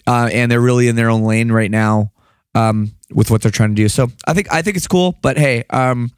uh, 0.07 0.29
and 0.31 0.51
they're 0.51 0.61
really 0.61 0.87
in 0.87 0.95
their 0.95 1.09
own 1.09 1.23
lane 1.23 1.51
right 1.51 1.71
now 1.71 2.11
um, 2.55 2.91
with 3.13 3.29
what 3.31 3.41
they're 3.41 3.51
trying 3.51 3.69
to 3.69 3.75
do. 3.75 3.89
So 3.89 4.07
I 4.25 4.33
think 4.33 4.51
I 4.51 4.61
think 4.61 4.77
it's 4.77 4.87
cool. 4.87 5.17
But 5.21 5.37
hey, 5.37 5.63
um, 5.69 6.11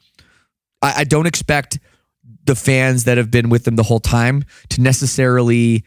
I, 0.80 0.94
I 0.98 1.04
don't 1.04 1.26
expect 1.26 1.78
the 2.44 2.54
fans 2.56 3.04
that 3.04 3.18
have 3.18 3.30
been 3.30 3.48
with 3.50 3.64
them 3.64 3.76
the 3.76 3.82
whole 3.84 4.00
time 4.00 4.44
to 4.70 4.80
necessarily 4.80 5.84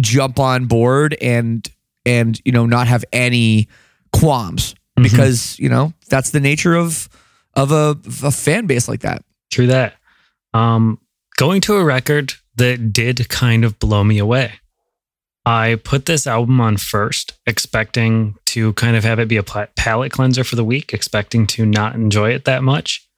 jump 0.00 0.38
on 0.38 0.66
board 0.66 1.16
and 1.20 1.68
and 2.04 2.40
you 2.44 2.52
know 2.52 2.66
not 2.66 2.86
have 2.86 3.04
any 3.12 3.68
qualms 4.12 4.74
Mhm. 4.98 5.02
because 5.02 5.58
you 5.58 5.68
know 5.68 5.92
that's 6.08 6.30
the 6.30 6.40
nature 6.40 6.74
of 6.74 7.08
of 7.54 7.72
a, 7.72 7.96
of 8.06 8.24
a 8.24 8.30
fan 8.30 8.66
base 8.66 8.88
like 8.88 9.00
that. 9.00 9.24
True 9.50 9.66
that. 9.68 9.94
Um, 10.54 10.98
going 11.38 11.60
to 11.62 11.76
a 11.76 11.84
record 11.84 12.34
that 12.56 12.92
did 12.92 13.28
kind 13.28 13.64
of 13.64 13.78
blow 13.78 14.04
me 14.04 14.18
away. 14.18 14.52
I 15.46 15.76
put 15.76 16.06
this 16.06 16.26
album 16.26 16.60
on 16.60 16.76
first, 16.76 17.38
expecting 17.46 18.34
to 18.46 18.72
kind 18.72 18.96
of 18.96 19.04
have 19.04 19.20
it 19.20 19.28
be 19.28 19.36
a 19.36 19.44
palate 19.44 20.10
cleanser 20.10 20.42
for 20.42 20.56
the 20.56 20.64
week, 20.64 20.92
expecting 20.92 21.46
to 21.48 21.64
not 21.64 21.94
enjoy 21.94 22.30
it 22.30 22.46
that 22.46 22.64
much. 22.64 23.08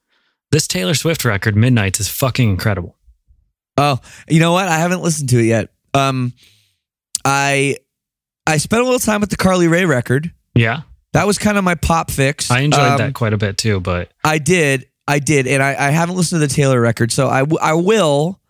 This 0.50 0.68
Taylor 0.68 0.92
Swift 0.92 1.24
record, 1.24 1.56
Midnights, 1.56 2.00
is 2.00 2.08
fucking 2.08 2.50
incredible. 2.50 2.96
Oh, 3.78 3.98
you 4.28 4.40
know 4.40 4.52
what? 4.52 4.68
I 4.68 4.76
haven't 4.76 5.02
listened 5.02 5.30
to 5.30 5.38
it 5.38 5.44
yet. 5.44 5.70
Um, 5.94 6.34
I 7.24 7.76
I 8.46 8.58
spent 8.58 8.82
a 8.82 8.84
little 8.84 8.98
time 8.98 9.22
with 9.22 9.30
the 9.30 9.36
Carly 9.36 9.68
Rae 9.68 9.86
record. 9.86 10.30
Yeah, 10.54 10.82
that 11.14 11.26
was 11.26 11.38
kind 11.38 11.56
of 11.56 11.64
my 11.64 11.76
pop 11.76 12.10
fix. 12.10 12.50
I 12.50 12.60
enjoyed 12.60 12.80
um, 12.80 12.98
that 12.98 13.14
quite 13.14 13.32
a 13.32 13.38
bit 13.38 13.56
too. 13.56 13.80
But 13.80 14.10
I 14.22 14.36
did, 14.38 14.86
I 15.06 15.18
did, 15.18 15.46
and 15.46 15.62
I, 15.62 15.70
I 15.70 15.90
haven't 15.90 16.16
listened 16.16 16.42
to 16.42 16.46
the 16.46 16.52
Taylor 16.52 16.80
record, 16.80 17.10
so 17.10 17.28
I 17.28 17.44
I 17.60 17.72
will. 17.72 18.40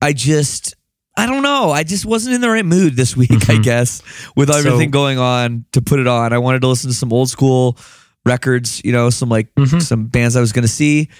I 0.00 0.12
just 0.12 0.74
I 1.16 1.26
don't 1.26 1.42
know. 1.42 1.70
I 1.70 1.82
just 1.82 2.06
wasn't 2.06 2.34
in 2.34 2.40
the 2.40 2.48
right 2.48 2.64
mood 2.64 2.96
this 2.96 3.16
week, 3.16 3.30
mm-hmm. 3.30 3.52
I 3.52 3.58
guess, 3.58 4.02
with 4.34 4.50
everything 4.50 4.88
so, 4.88 4.92
going 4.92 5.18
on 5.18 5.66
to 5.72 5.82
put 5.82 6.00
it 6.00 6.06
on. 6.06 6.32
I 6.32 6.38
wanted 6.38 6.62
to 6.62 6.68
listen 6.68 6.88
to 6.90 6.96
some 6.96 7.12
old 7.12 7.28
school 7.28 7.76
records, 8.24 8.82
you 8.84 8.92
know, 8.92 9.10
some 9.10 9.28
like 9.28 9.54
mm-hmm. 9.54 9.80
some 9.80 10.06
bands 10.06 10.36
I 10.36 10.40
was 10.40 10.52
going 10.52 10.62
to 10.62 10.68
see, 10.68 11.10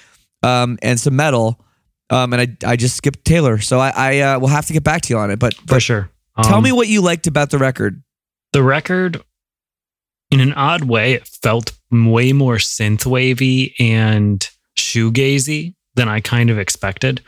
um, 0.42 0.78
and 0.82 0.98
some 0.98 1.14
metal. 1.16 1.60
Um, 2.10 2.32
and 2.32 2.42
I, 2.42 2.72
I 2.72 2.76
just 2.76 2.96
skipped 2.96 3.24
Taylor. 3.24 3.58
So 3.58 3.78
I, 3.78 3.92
I 3.94 4.20
uh, 4.20 4.38
will 4.38 4.48
have 4.48 4.66
to 4.66 4.72
get 4.72 4.84
back 4.84 5.02
to 5.02 5.12
you 5.12 5.18
on 5.18 5.30
it. 5.30 5.38
But, 5.38 5.54
but 5.66 5.74
for 5.74 5.80
sure. 5.80 6.10
Um, 6.36 6.44
tell 6.44 6.60
me 6.60 6.72
what 6.72 6.88
you 6.88 7.00
liked 7.00 7.26
about 7.26 7.50
the 7.50 7.58
record. 7.58 8.02
The 8.52 8.62
record, 8.62 9.22
in 10.30 10.40
an 10.40 10.52
odd 10.54 10.84
way, 10.84 11.12
it 11.12 11.26
felt 11.26 11.72
way 11.90 12.32
more 12.32 12.56
synth 12.56 13.06
wavy 13.06 13.74
and 13.78 14.46
shoegazy 14.76 15.74
than 15.94 16.08
I 16.08 16.20
kind 16.20 16.50
of 16.50 16.58
expected. 16.58 17.22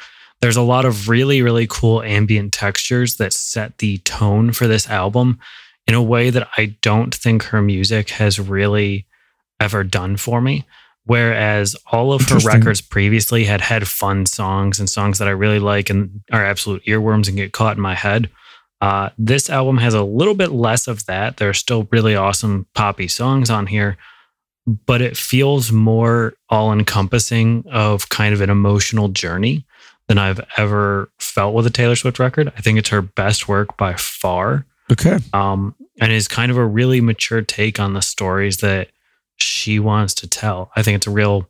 There's 0.44 0.58
a 0.58 0.60
lot 0.60 0.84
of 0.84 1.08
really, 1.08 1.40
really 1.40 1.66
cool 1.66 2.02
ambient 2.02 2.52
textures 2.52 3.16
that 3.16 3.32
set 3.32 3.78
the 3.78 3.96
tone 3.96 4.52
for 4.52 4.66
this 4.66 4.90
album 4.90 5.38
in 5.86 5.94
a 5.94 6.02
way 6.02 6.28
that 6.28 6.50
I 6.58 6.76
don't 6.82 7.14
think 7.14 7.44
her 7.44 7.62
music 7.62 8.10
has 8.10 8.38
really 8.38 9.06
ever 9.58 9.82
done 9.82 10.18
for 10.18 10.42
me. 10.42 10.66
Whereas 11.06 11.74
all 11.90 12.12
of 12.12 12.28
her 12.28 12.36
records 12.40 12.82
previously 12.82 13.44
had 13.44 13.62
had 13.62 13.88
fun 13.88 14.26
songs 14.26 14.78
and 14.78 14.90
songs 14.90 15.18
that 15.18 15.28
I 15.28 15.30
really 15.30 15.60
like 15.60 15.88
and 15.88 16.20
are 16.30 16.44
absolute 16.44 16.84
earworms 16.84 17.26
and 17.26 17.38
get 17.38 17.52
caught 17.52 17.78
in 17.78 17.82
my 17.82 17.94
head. 17.94 18.28
Uh, 18.82 19.08
this 19.16 19.48
album 19.48 19.78
has 19.78 19.94
a 19.94 20.04
little 20.04 20.34
bit 20.34 20.52
less 20.52 20.86
of 20.86 21.06
that. 21.06 21.38
There 21.38 21.48
are 21.48 21.54
still 21.54 21.88
really 21.90 22.16
awesome 22.16 22.66
poppy 22.74 23.08
songs 23.08 23.48
on 23.48 23.66
here, 23.66 23.96
but 24.66 25.00
it 25.00 25.16
feels 25.16 25.72
more 25.72 26.34
all 26.50 26.70
encompassing 26.70 27.64
of 27.72 28.10
kind 28.10 28.34
of 28.34 28.42
an 28.42 28.50
emotional 28.50 29.08
journey 29.08 29.64
than 30.08 30.18
I've 30.18 30.40
ever 30.56 31.11
felt 31.18 31.54
with 31.54 31.66
a 31.66 31.70
Taylor 31.70 31.96
Swift 31.96 32.18
record. 32.18 32.52
I 32.56 32.61
think 32.61 32.78
it's 32.78 32.90
her 32.90 33.02
best 33.02 33.49
work 33.49 33.76
by 33.76 33.94
far. 33.94 34.66
Okay. 34.92 35.18
Um, 35.32 35.75
and 36.00 36.12
is 36.12 36.28
kind 36.28 36.50
of 36.50 36.58
a 36.58 36.66
really 36.66 37.00
mature 37.00 37.40
take 37.40 37.80
on 37.80 37.94
the 37.94 38.02
stories 38.02 38.58
that 38.58 38.88
she 39.37 39.78
wants 39.78 40.14
to 40.14 40.28
tell. 40.28 40.70
I 40.76 40.82
think 40.82 40.96
it's 40.96 41.06
a 41.06 41.11
real 41.11 41.49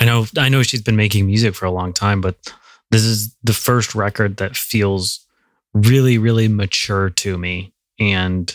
I 0.00 0.04
know 0.04 0.26
I 0.36 0.48
know 0.48 0.62
she's 0.62 0.82
been 0.82 0.96
making 0.96 1.26
music 1.26 1.54
for 1.54 1.66
a 1.66 1.70
long 1.70 1.92
time, 1.92 2.20
but 2.20 2.36
this 2.90 3.04
is 3.04 3.34
the 3.42 3.52
first 3.52 3.94
record 3.94 4.38
that 4.38 4.56
feels 4.56 5.24
really, 5.72 6.18
really 6.18 6.48
mature 6.48 7.10
to 7.10 7.38
me. 7.38 7.72
And 8.00 8.54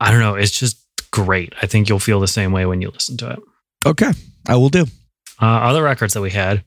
I 0.00 0.10
don't 0.10 0.20
know, 0.20 0.34
it's 0.34 0.58
just 0.58 0.78
great. 1.10 1.54
I 1.62 1.66
think 1.66 1.88
you'll 1.88 1.98
feel 1.98 2.20
the 2.20 2.28
same 2.28 2.52
way 2.52 2.66
when 2.66 2.82
you 2.82 2.90
listen 2.90 3.16
to 3.18 3.30
it. 3.30 3.38
Okay. 3.86 4.12
I 4.48 4.56
will 4.56 4.68
do. 4.68 4.86
Uh, 5.40 5.46
other 5.46 5.82
records 5.82 6.14
that 6.14 6.20
we 6.20 6.30
had 6.30 6.62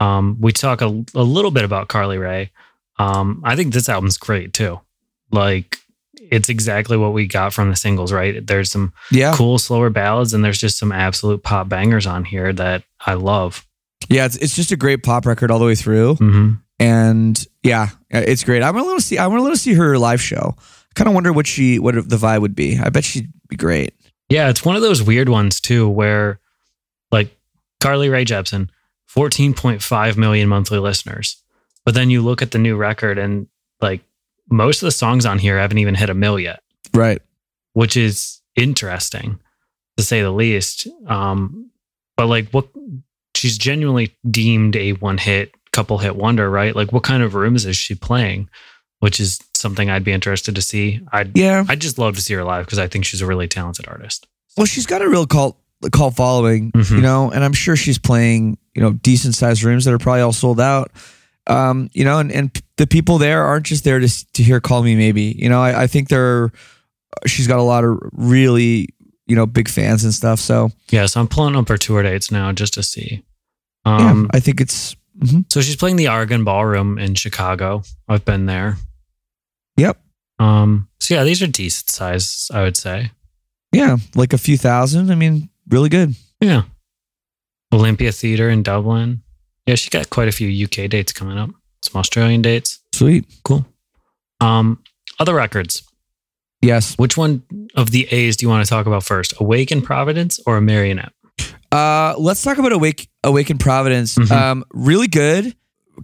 um, 0.00 0.36
we 0.40 0.52
talk 0.52 0.80
a, 0.80 1.04
a 1.14 1.22
little 1.22 1.50
bit 1.50 1.64
about 1.64 1.88
Carly 1.88 2.18
Rae. 2.18 2.50
Um, 2.98 3.42
I 3.44 3.56
think 3.56 3.72
this 3.72 3.88
album's 3.88 4.16
great 4.16 4.52
too. 4.52 4.80
Like 5.30 5.78
it's 6.30 6.48
exactly 6.48 6.96
what 6.96 7.12
we 7.12 7.26
got 7.26 7.52
from 7.52 7.70
the 7.70 7.76
singles, 7.76 8.12
right? 8.12 8.44
There's 8.44 8.70
some 8.70 8.92
yeah. 9.10 9.32
cool 9.34 9.58
slower 9.58 9.90
ballads 9.90 10.34
and 10.34 10.44
there's 10.44 10.58
just 10.58 10.78
some 10.78 10.92
absolute 10.92 11.42
pop 11.42 11.68
bangers 11.68 12.06
on 12.06 12.24
here 12.24 12.52
that 12.52 12.84
I 13.04 13.14
love. 13.14 13.66
Yeah, 14.08 14.24
it's 14.26 14.36
it's 14.36 14.56
just 14.56 14.72
a 14.72 14.76
great 14.76 15.02
pop 15.02 15.26
record 15.26 15.50
all 15.50 15.58
the 15.58 15.64
way 15.64 15.74
through. 15.74 16.14
Mm-hmm. 16.14 16.54
And 16.80 17.46
yeah, 17.62 17.88
it's 18.10 18.44
great. 18.44 18.62
I'm 18.62 18.74
gonna 18.74 19.00
see. 19.00 19.18
I 19.18 19.26
want 19.26 19.52
to 19.52 19.60
see 19.60 19.74
her 19.74 19.98
live 19.98 20.20
show. 20.20 20.54
I 20.58 20.94
kind 20.94 21.08
of 21.08 21.14
wonder 21.14 21.32
what 21.32 21.46
she 21.46 21.78
what 21.78 21.94
the 21.94 22.16
vibe 22.16 22.40
would 22.40 22.54
be. 22.54 22.78
I 22.78 22.88
bet 22.90 23.04
she'd 23.04 23.32
be 23.48 23.56
great. 23.56 23.94
Yeah, 24.28 24.48
it's 24.48 24.64
one 24.64 24.76
of 24.76 24.82
those 24.82 25.02
weird 25.02 25.28
ones 25.28 25.60
too, 25.60 25.88
where 25.88 26.38
like 27.10 27.36
Carly 27.80 28.08
Rae 28.08 28.24
Jepsen, 28.24 28.68
14.5 29.18 30.16
million 30.16 30.48
monthly 30.48 30.78
listeners. 30.78 31.42
But 31.84 31.94
then 31.94 32.08
you 32.08 32.22
look 32.22 32.40
at 32.40 32.52
the 32.52 32.58
new 32.58 32.76
record 32.76 33.18
and 33.18 33.48
like 33.80 34.02
most 34.48 34.80
of 34.80 34.86
the 34.86 34.92
songs 34.92 35.26
on 35.26 35.38
here 35.38 35.58
haven't 35.58 35.78
even 35.78 35.96
hit 35.96 36.08
a 36.08 36.14
mill 36.14 36.38
yet. 36.38 36.62
Right. 36.94 37.20
Which 37.72 37.96
is 37.96 38.40
interesting 38.54 39.40
to 39.96 40.04
say 40.04 40.22
the 40.22 40.30
least. 40.30 40.86
Um, 41.08 41.70
but 42.16 42.26
like 42.26 42.50
what 42.50 42.68
she's 43.34 43.58
genuinely 43.58 44.16
deemed 44.30 44.76
a 44.76 44.92
one 44.92 45.18
hit, 45.18 45.52
couple 45.72 45.98
hit 45.98 46.14
wonder, 46.14 46.48
right? 46.48 46.76
Like 46.76 46.92
what 46.92 47.02
kind 47.02 47.22
of 47.22 47.34
rooms 47.34 47.66
is 47.66 47.76
she 47.76 47.96
playing? 47.96 48.48
Which 49.00 49.18
is 49.18 49.40
something 49.54 49.90
I'd 49.90 50.04
be 50.04 50.12
interested 50.12 50.54
to 50.54 50.62
see. 50.62 51.00
I'd 51.12 51.36
yeah. 51.36 51.64
I'd 51.68 51.80
just 51.80 51.98
love 51.98 52.14
to 52.16 52.22
see 52.22 52.34
her 52.34 52.44
live 52.44 52.66
because 52.66 52.78
I 52.78 52.86
think 52.86 53.04
she's 53.04 53.20
a 53.20 53.26
really 53.26 53.48
talented 53.48 53.88
artist. 53.88 54.28
Well, 54.56 54.66
she's 54.66 54.86
got 54.86 55.02
a 55.02 55.08
real 55.08 55.26
cult 55.26 55.56
cult 55.92 56.16
following, 56.16 56.72
mm-hmm. 56.72 56.96
you 56.96 57.00
know, 57.00 57.30
and 57.30 57.44
I'm 57.44 57.52
sure 57.52 57.76
she's 57.76 57.98
playing, 57.98 58.58
you 58.78 58.84
know, 58.84 58.92
decent 58.92 59.34
sized 59.34 59.64
rooms 59.64 59.84
that 59.84 59.92
are 59.92 59.98
probably 59.98 60.20
all 60.20 60.32
sold 60.32 60.60
out. 60.60 60.92
Um, 61.48 61.90
you 61.92 62.04
know, 62.04 62.20
and, 62.20 62.30
and 62.30 62.62
the 62.76 62.86
people 62.86 63.18
there 63.18 63.42
aren't 63.42 63.66
just 63.66 63.82
there 63.82 63.98
to 63.98 64.32
to 64.34 64.42
hear 64.44 64.60
"Call 64.60 64.84
Me 64.84 64.94
Maybe." 64.94 65.34
You 65.36 65.48
know, 65.48 65.60
I, 65.60 65.82
I 65.82 65.86
think 65.88 66.08
they're 66.08 66.52
she's 67.26 67.48
got 67.48 67.58
a 67.58 67.62
lot 67.62 67.82
of 67.82 67.98
really 68.12 68.90
you 69.26 69.34
know 69.34 69.46
big 69.46 69.68
fans 69.68 70.04
and 70.04 70.14
stuff. 70.14 70.38
So 70.38 70.70
yeah, 70.90 71.06
so 71.06 71.18
I'm 71.20 71.26
pulling 71.26 71.56
up 71.56 71.68
her 71.68 71.76
tour 71.76 72.04
dates 72.04 72.30
now 72.30 72.52
just 72.52 72.74
to 72.74 72.84
see. 72.84 73.24
Um, 73.84 74.22
yeah, 74.22 74.36
I 74.36 74.40
think 74.40 74.60
it's 74.60 74.94
mm-hmm. 75.18 75.40
so 75.50 75.60
she's 75.60 75.74
playing 75.74 75.96
the 75.96 76.06
Aragon 76.06 76.44
Ballroom 76.44 76.98
in 76.98 77.16
Chicago. 77.16 77.82
I've 78.08 78.24
been 78.24 78.46
there. 78.46 78.76
Yep. 79.76 80.00
Um. 80.38 80.88
So 81.00 81.14
yeah, 81.14 81.24
these 81.24 81.42
are 81.42 81.48
decent 81.48 81.90
size, 81.90 82.48
I 82.54 82.62
would 82.62 82.76
say. 82.76 83.10
Yeah, 83.72 83.96
like 84.14 84.32
a 84.32 84.38
few 84.38 84.56
thousand. 84.56 85.10
I 85.10 85.16
mean, 85.16 85.48
really 85.68 85.88
good. 85.88 86.14
Yeah. 86.40 86.62
Olympia 87.72 88.12
Theatre 88.12 88.50
in 88.50 88.62
Dublin. 88.62 89.22
Yeah, 89.66 89.74
she 89.74 89.90
got 89.90 90.10
quite 90.10 90.28
a 90.28 90.32
few 90.32 90.64
UK 90.64 90.88
dates 90.88 91.12
coming 91.12 91.38
up. 91.38 91.50
Some 91.82 91.98
Australian 91.98 92.42
dates. 92.42 92.80
Sweet. 92.92 93.26
Cool. 93.44 93.66
Um, 94.40 94.82
other 95.18 95.34
records. 95.34 95.82
Yes. 96.62 96.96
Which 96.96 97.16
one 97.16 97.42
of 97.74 97.90
the 97.90 98.08
A's 98.10 98.36
do 98.36 98.46
you 98.46 98.50
want 98.50 98.64
to 98.64 98.68
talk 98.68 98.86
about 98.86 99.04
first? 99.04 99.34
A 99.40 99.44
Wake 99.44 99.70
in 99.70 99.82
Providence 99.82 100.40
or 100.46 100.56
a 100.56 100.60
marionette? 100.60 101.12
Uh, 101.70 102.14
let's 102.18 102.42
talk 102.42 102.58
about 102.58 102.72
Awake 102.72 103.08
A 103.22 103.30
Wake 103.30 103.50
in 103.50 103.58
Providence. 103.58 104.16
Mm-hmm. 104.16 104.32
Um, 104.32 104.64
really 104.72 105.06
good. 105.06 105.54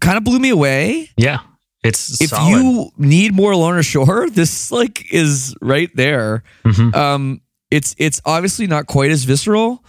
Kind 0.01 0.19
of 0.19 0.25
blew 0.25 0.39
me 0.39 0.51
away. 0.51 1.11
Yeah. 1.17 1.41
It's 1.83 2.21
if 2.21 2.31
solid. 2.31 2.51
you 2.51 2.91
need 2.97 3.35
more 3.35 3.55
Lorna 3.55 3.83
Shore, 3.83 4.29
this 4.33 4.71
like 4.71 5.13
is 5.13 5.55
right 5.61 5.91
there. 5.95 6.43
Mm-hmm. 6.65 6.95
Um, 6.95 7.41
it's 7.71 7.95
it's 7.99 8.21
obviously 8.25 8.67
not 8.67 8.87
quite 8.87 9.11
as 9.11 9.25
visceral, 9.25 9.85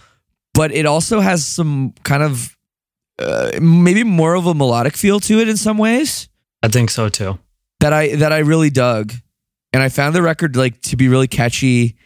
but 0.56 0.72
it 0.72 0.86
also 0.86 1.20
has 1.20 1.46
some 1.46 1.92
kind 2.02 2.22
of 2.22 2.56
uh, 3.18 3.52
maybe 3.60 4.02
more 4.02 4.34
of 4.34 4.46
a 4.46 4.54
melodic 4.54 4.96
feel 4.96 5.20
to 5.20 5.38
it 5.38 5.48
in 5.48 5.56
some 5.56 5.78
ways. 5.78 6.28
I 6.62 6.68
think 6.68 6.90
so 6.90 7.08
too. 7.08 7.38
That 7.80 7.92
I 7.92 8.16
that 8.16 8.32
I 8.32 8.38
really 8.38 8.70
dug, 8.70 9.12
and 9.72 9.82
I 9.82 9.88
found 9.88 10.14
the 10.14 10.22
record 10.22 10.56
like 10.56 10.80
to 10.82 10.96
be 10.96 11.08
really 11.08 11.28
catchy, 11.28 11.96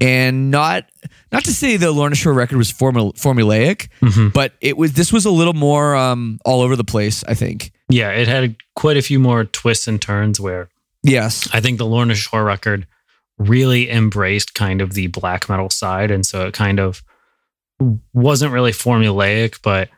and 0.00 0.50
not 0.50 0.90
not 1.32 1.44
to 1.44 1.52
say 1.52 1.76
the 1.76 1.92
Lorna 1.92 2.16
Shore 2.16 2.34
record 2.34 2.58
was 2.58 2.70
formula, 2.70 3.12
formulaic, 3.12 3.88
mm-hmm. 4.02 4.28
but 4.28 4.52
it 4.60 4.76
was 4.76 4.92
this 4.94 5.12
was 5.12 5.24
a 5.24 5.30
little 5.30 5.54
more 5.54 5.94
um, 5.94 6.38
all 6.44 6.60
over 6.60 6.74
the 6.74 6.84
place. 6.84 7.22
I 7.28 7.34
think. 7.34 7.72
Yeah, 7.88 8.10
it 8.10 8.26
had 8.26 8.56
quite 8.74 8.96
a 8.96 9.02
few 9.02 9.20
more 9.20 9.44
twists 9.44 9.86
and 9.86 10.02
turns. 10.02 10.40
Where 10.40 10.68
yes, 11.04 11.48
I 11.52 11.60
think 11.60 11.78
the 11.78 11.86
Lorna 11.86 12.16
Shore 12.16 12.44
record 12.44 12.86
really 13.38 13.90
embraced 13.90 14.54
kind 14.54 14.80
of 14.80 14.92
the 14.94 15.08
black 15.08 15.48
metal 15.48 15.70
side. 15.70 16.10
And 16.10 16.24
so 16.24 16.46
it 16.46 16.54
kind 16.54 16.78
of 16.78 17.02
wasn't 18.12 18.52
really 18.52 18.72
formulaic, 18.72 19.60
but 19.62 19.88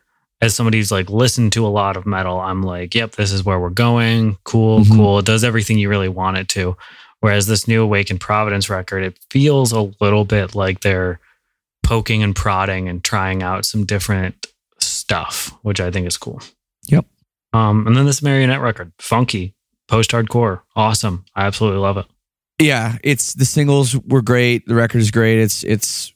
as 0.41 0.55
somebody 0.55 0.79
who's 0.79 0.93
like 0.93 1.09
listened 1.09 1.53
to 1.53 1.67
a 1.67 1.69
lot 1.69 1.97
of 1.97 2.07
metal, 2.07 2.41
I'm 2.41 2.63
like, 2.63 2.95
yep, 2.95 3.13
this 3.13 3.33
is 3.33 3.45
where 3.45 3.59
we're 3.59 3.71
going. 3.71 4.39
Cool, 4.45 4.81
mm-hmm. 4.81 4.95
cool. 4.95 5.19
It 5.19 5.27
does 5.27 5.45
everything 5.45 5.79
you 5.79 5.89
really 5.89 6.09
want 6.09 6.39
it 6.39 6.49
to. 6.51 6.77
Whereas 7.21 7.47
this 7.47 7.67
new 7.67 7.83
A 7.83 7.87
Wake 7.87 8.11
in 8.11 8.19
Providence 8.19 8.69
record, 8.69 9.03
it 9.03 9.19
feels 9.31 9.73
a 9.73 9.91
little 10.01 10.25
bit 10.25 10.55
like 10.55 10.81
they're 10.81 11.19
poking 11.83 12.23
and 12.23 12.37
prodding 12.37 12.89
and 12.89 13.03
trying 13.03 13.43
out 13.43 13.65
some 13.65 13.87
different 13.87 14.47
stuff, 14.79 15.57
which 15.63 15.81
I 15.81 15.91
think 15.91 16.07
is 16.07 16.19
cool. 16.19 16.43
Yep. 16.89 17.07
Um, 17.53 17.87
and 17.87 17.97
then 17.97 18.05
this 18.05 18.23
marionette 18.23 18.61
record, 18.61 18.93
funky, 18.99 19.55
post 19.89 20.11
hardcore, 20.11 20.61
awesome. 20.75 21.25
I 21.35 21.47
absolutely 21.47 21.81
love 21.81 21.97
it 21.97 22.07
yeah, 22.59 22.97
it's 23.05 23.35
the 23.35 23.45
singles 23.45 23.97
were 23.97 24.23
great. 24.23 24.67
The 24.67 24.75
record 24.75 25.01
is 25.01 25.11
great. 25.11 25.39
It's 25.39 25.63
it's 25.65 26.13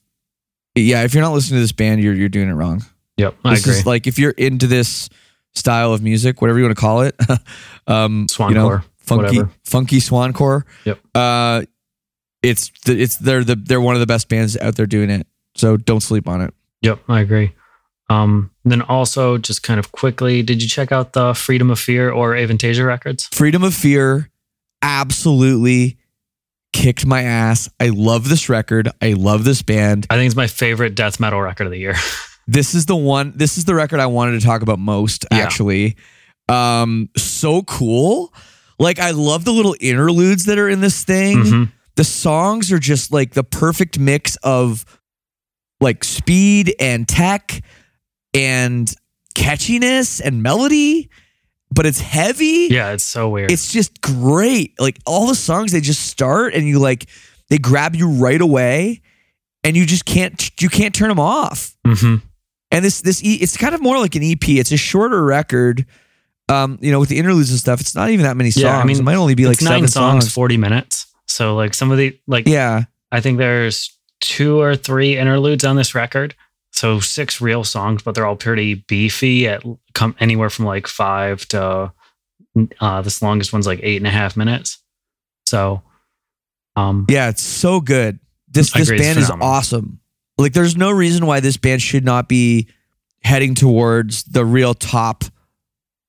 yeah. 0.75 1.03
If 1.05 1.15
you're 1.15 1.23
not 1.23 1.33
listening 1.33 1.59
to 1.59 1.63
this 1.63 1.73
band, 1.73 2.03
you're 2.03 2.15
you're 2.15 2.29
doing 2.29 2.49
it 2.49 2.55
wrong. 2.55 2.85
Yep, 3.17 3.37
I 3.45 3.55
this 3.55 3.67
agree. 3.67 3.83
like 3.85 4.07
if 4.07 4.19
you're 4.19 4.31
into 4.33 4.67
this 4.67 5.09
style 5.55 5.93
of 5.93 6.03
music, 6.03 6.41
whatever 6.41 6.59
you 6.59 6.65
want 6.65 6.77
to 6.77 6.81
call 6.81 7.03
it. 7.03 7.17
um, 7.87 8.27
you 8.39 8.55
know, 8.55 8.81
funky, 8.99 9.25
whatever. 9.25 9.51
funky 9.65 9.99
swancore. 9.99 10.63
Yep. 10.85 11.01
Uh, 11.15 11.63
it's 12.43 12.71
the, 12.87 13.01
it's 13.01 13.17
they're 13.17 13.45
the 13.45 13.57
they're 13.57 13.81
one 13.81 13.95
of 13.95 14.01
the 14.01 14.07
best 14.07 14.29
bands 14.29 14.57
out 14.57 14.77
there 14.77 14.87
doing 14.87 15.11
it. 15.11 15.27
So 15.57 15.77
don't 15.77 16.01
sleep 16.01 16.29
on 16.29 16.41
it. 16.41 16.55
Yep, 16.83 17.01
I 17.09 17.21
agree. 17.21 17.53
Um, 18.09 18.51
then 18.65 18.83
also 18.83 19.39
just 19.39 19.63
kind 19.63 19.79
of 19.79 19.93
quickly, 19.93 20.43
did 20.43 20.63
you 20.63 20.69
check 20.69 20.91
out 20.91 21.13
the 21.13 21.33
Freedom 21.35 21.71
of 21.71 21.79
Fear 21.79 22.11
or 22.11 22.33
Avantasia 22.33 22.85
records? 22.85 23.29
Freedom 23.31 23.63
of 23.63 23.75
Fear 23.75 24.31
absolutely 24.83 25.99
kicked 26.73 27.05
my 27.07 27.23
ass. 27.23 27.69
I 27.81 27.89
love 27.89 28.29
this 28.29 28.49
record. 28.49 28.89
I 29.03 29.13
love 29.15 29.45
this 29.45 29.63
band. 29.63 30.07
I 30.11 30.15
think 30.17 30.27
it's 30.27 30.37
my 30.37 30.47
favorite 30.47 30.95
death 30.95 31.21
metal 31.21 31.41
record 31.41 31.65
of 31.67 31.71
the 31.73 31.79
year. 31.79 31.95
This 32.47 32.75
is 32.75 32.87
the 32.87 32.97
one 32.97 33.33
this 33.37 33.59
is 33.59 33.65
the 33.65 33.77
record 33.77 34.01
I 34.01 34.07
wanted 34.07 34.41
to 34.41 34.45
talk 34.45 34.63
about 34.63 34.81
most 34.81 35.25
Yeah. 35.31 35.39
actually. 35.39 35.95
Um 36.49 37.09
so 37.17 37.63
cool. 37.63 38.35
Like 38.77 38.99
I 38.99 39.13
love 39.13 39.45
the 39.45 39.53
little 39.53 39.77
interludes 39.79 40.47
that 40.47 40.59
are 40.59 40.69
in 40.69 40.81
this 40.81 41.05
thing. 41.05 41.37
Mhm. 41.45 41.73
The 41.95 42.03
songs 42.03 42.73
are 42.73 42.81
just 42.81 43.13
like 43.13 43.35
the 43.35 43.45
perfect 43.45 44.01
mix 44.01 44.35
of 44.43 44.85
like 45.81 46.03
speed 46.03 46.75
and 46.81 47.07
tech 47.07 47.63
and 48.35 48.93
catchiness 49.37 50.21
and 50.25 50.43
melody, 50.43 51.09
but 51.75 51.87
it's 51.87 52.01
heavy. 52.01 52.69
Yeah, 52.71 52.93
it's 52.93 53.05
so 53.05 53.29
weird. 53.29 53.51
It's 53.51 53.73
just 53.73 54.01
great. 54.01 54.79
Like 54.81 54.99
all 55.07 55.27
the 55.27 55.35
songs, 55.35 55.73
they 55.73 55.81
just 55.81 56.07
start 56.07 56.55
and 56.55 56.67
you 56.67 56.79
like 56.79 57.07
they 57.49 57.59
grab 57.59 57.95
you 57.97 58.09
right 58.09 58.41
away, 58.41 59.03
and 59.65 59.77
you 59.77 59.87
just 59.87 60.05
can't 60.05 60.51
you 60.61 60.69
can't 60.69 60.95
turn 60.95 61.09
them 61.09 61.21
off. 61.21 61.77
hmm 61.87 62.17
And 62.71 62.85
this 62.85 63.01
this 63.01 63.23
e, 63.25 63.35
it's 63.37 63.57
kind 63.57 63.75
of 63.75 63.81
more 63.83 63.99
like 63.99 64.15
an 64.15 64.23
EP. 64.23 64.49
It's 64.49 64.73
a 64.73 64.77
shorter 64.77 65.23
record. 65.25 65.87
Um, 66.49 66.79
you 66.81 66.91
know, 66.91 66.99
with 66.99 67.09
the 67.09 67.19
interludes 67.19 67.51
and 67.51 67.61
stuff, 67.61 67.81
it's 67.81 67.95
not 67.95 68.11
even 68.11 68.25
that 68.25 68.37
many 68.37 68.51
songs. 68.51 68.65
Yeah, 68.65 68.79
I 68.79 68.85
mean, 68.85 68.99
it 68.99 69.05
might 69.05 69.15
only 69.15 69.37
be 69.37 69.47
like 69.47 69.63
nine 69.63 69.75
seven 69.75 69.89
songs, 69.89 70.25
songs. 70.25 70.35
40 70.35 70.57
minutes. 70.57 71.07
So 71.27 71.55
like 71.55 71.75
some 71.75 71.93
of 71.93 71.99
the 71.99 72.19
like 72.27 72.49
Yeah, 72.49 72.85
I 73.13 73.21
think 73.21 73.39
there's 73.39 73.97
two 74.21 74.61
or 74.61 74.75
three 74.75 75.17
interludes 75.17 75.65
on 75.65 75.77
this 75.77 75.95
record. 75.95 76.35
So 76.81 76.99
six 76.99 77.43
real 77.43 77.63
songs, 77.63 78.03
but 78.03 78.15
they're 78.15 78.25
all 78.25 78.37
pretty 78.37 78.73
beefy 78.75 79.47
at 79.47 79.63
come 79.93 80.17
anywhere 80.19 80.49
from 80.49 80.65
like 80.65 80.87
five 80.87 81.47
to 81.49 81.93
uh 82.81 83.03
this 83.03 83.21
longest 83.21 83.53
one's 83.53 83.67
like 83.67 83.81
eight 83.83 83.99
and 83.99 84.07
a 84.07 84.11
half 84.11 84.35
minutes. 84.35 84.79
So 85.45 85.83
um 86.77 87.05
yeah, 87.11 87.29
it's 87.29 87.43
so 87.43 87.81
good. 87.83 88.19
This 88.49 88.73
this 88.73 88.89
band 88.89 89.19
is 89.19 89.31
awesome. 89.31 90.01
Like, 90.39 90.55
there's 90.55 90.75
no 90.75 90.91
reason 90.91 91.27
why 91.27 91.41
this 91.41 91.59
band 91.59 91.83
should 91.83 92.03
not 92.07 92.27
be 92.27 92.67
heading 93.23 93.55
towards 93.55 94.23
the 94.23 94.43
real 94.43 94.73
top, 94.73 95.25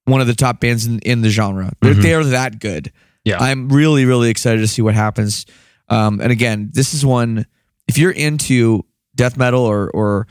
one 0.05 0.21
of 0.21 0.27
the 0.27 0.33
top 0.33 0.61
bands 0.61 0.85
in, 0.85 0.99
in 0.99 1.19
the 1.21 1.29
genre. 1.29 1.73
They're, 1.81 1.95
Mhm. 1.95 2.01
they're 2.01 2.23
that 2.23 2.59
good. 2.61 2.93
Yeah. 3.25 3.39
I'm 3.39 3.67
really, 3.67 4.05
really 4.05 4.29
excited 4.29 4.61
to 4.61 4.67
see 4.69 4.81
what 4.81 4.93
happens. 4.95 5.45
Um, 5.89 6.21
and 6.21 6.31
again, 6.31 6.69
this 6.71 6.93
is 6.93 7.05
one. 7.05 7.45
If 7.89 7.97
you're 7.97 8.11
into 8.11 8.85
death 9.15 9.35
metal 9.35 9.63
or 9.65 9.91
or 9.91 10.27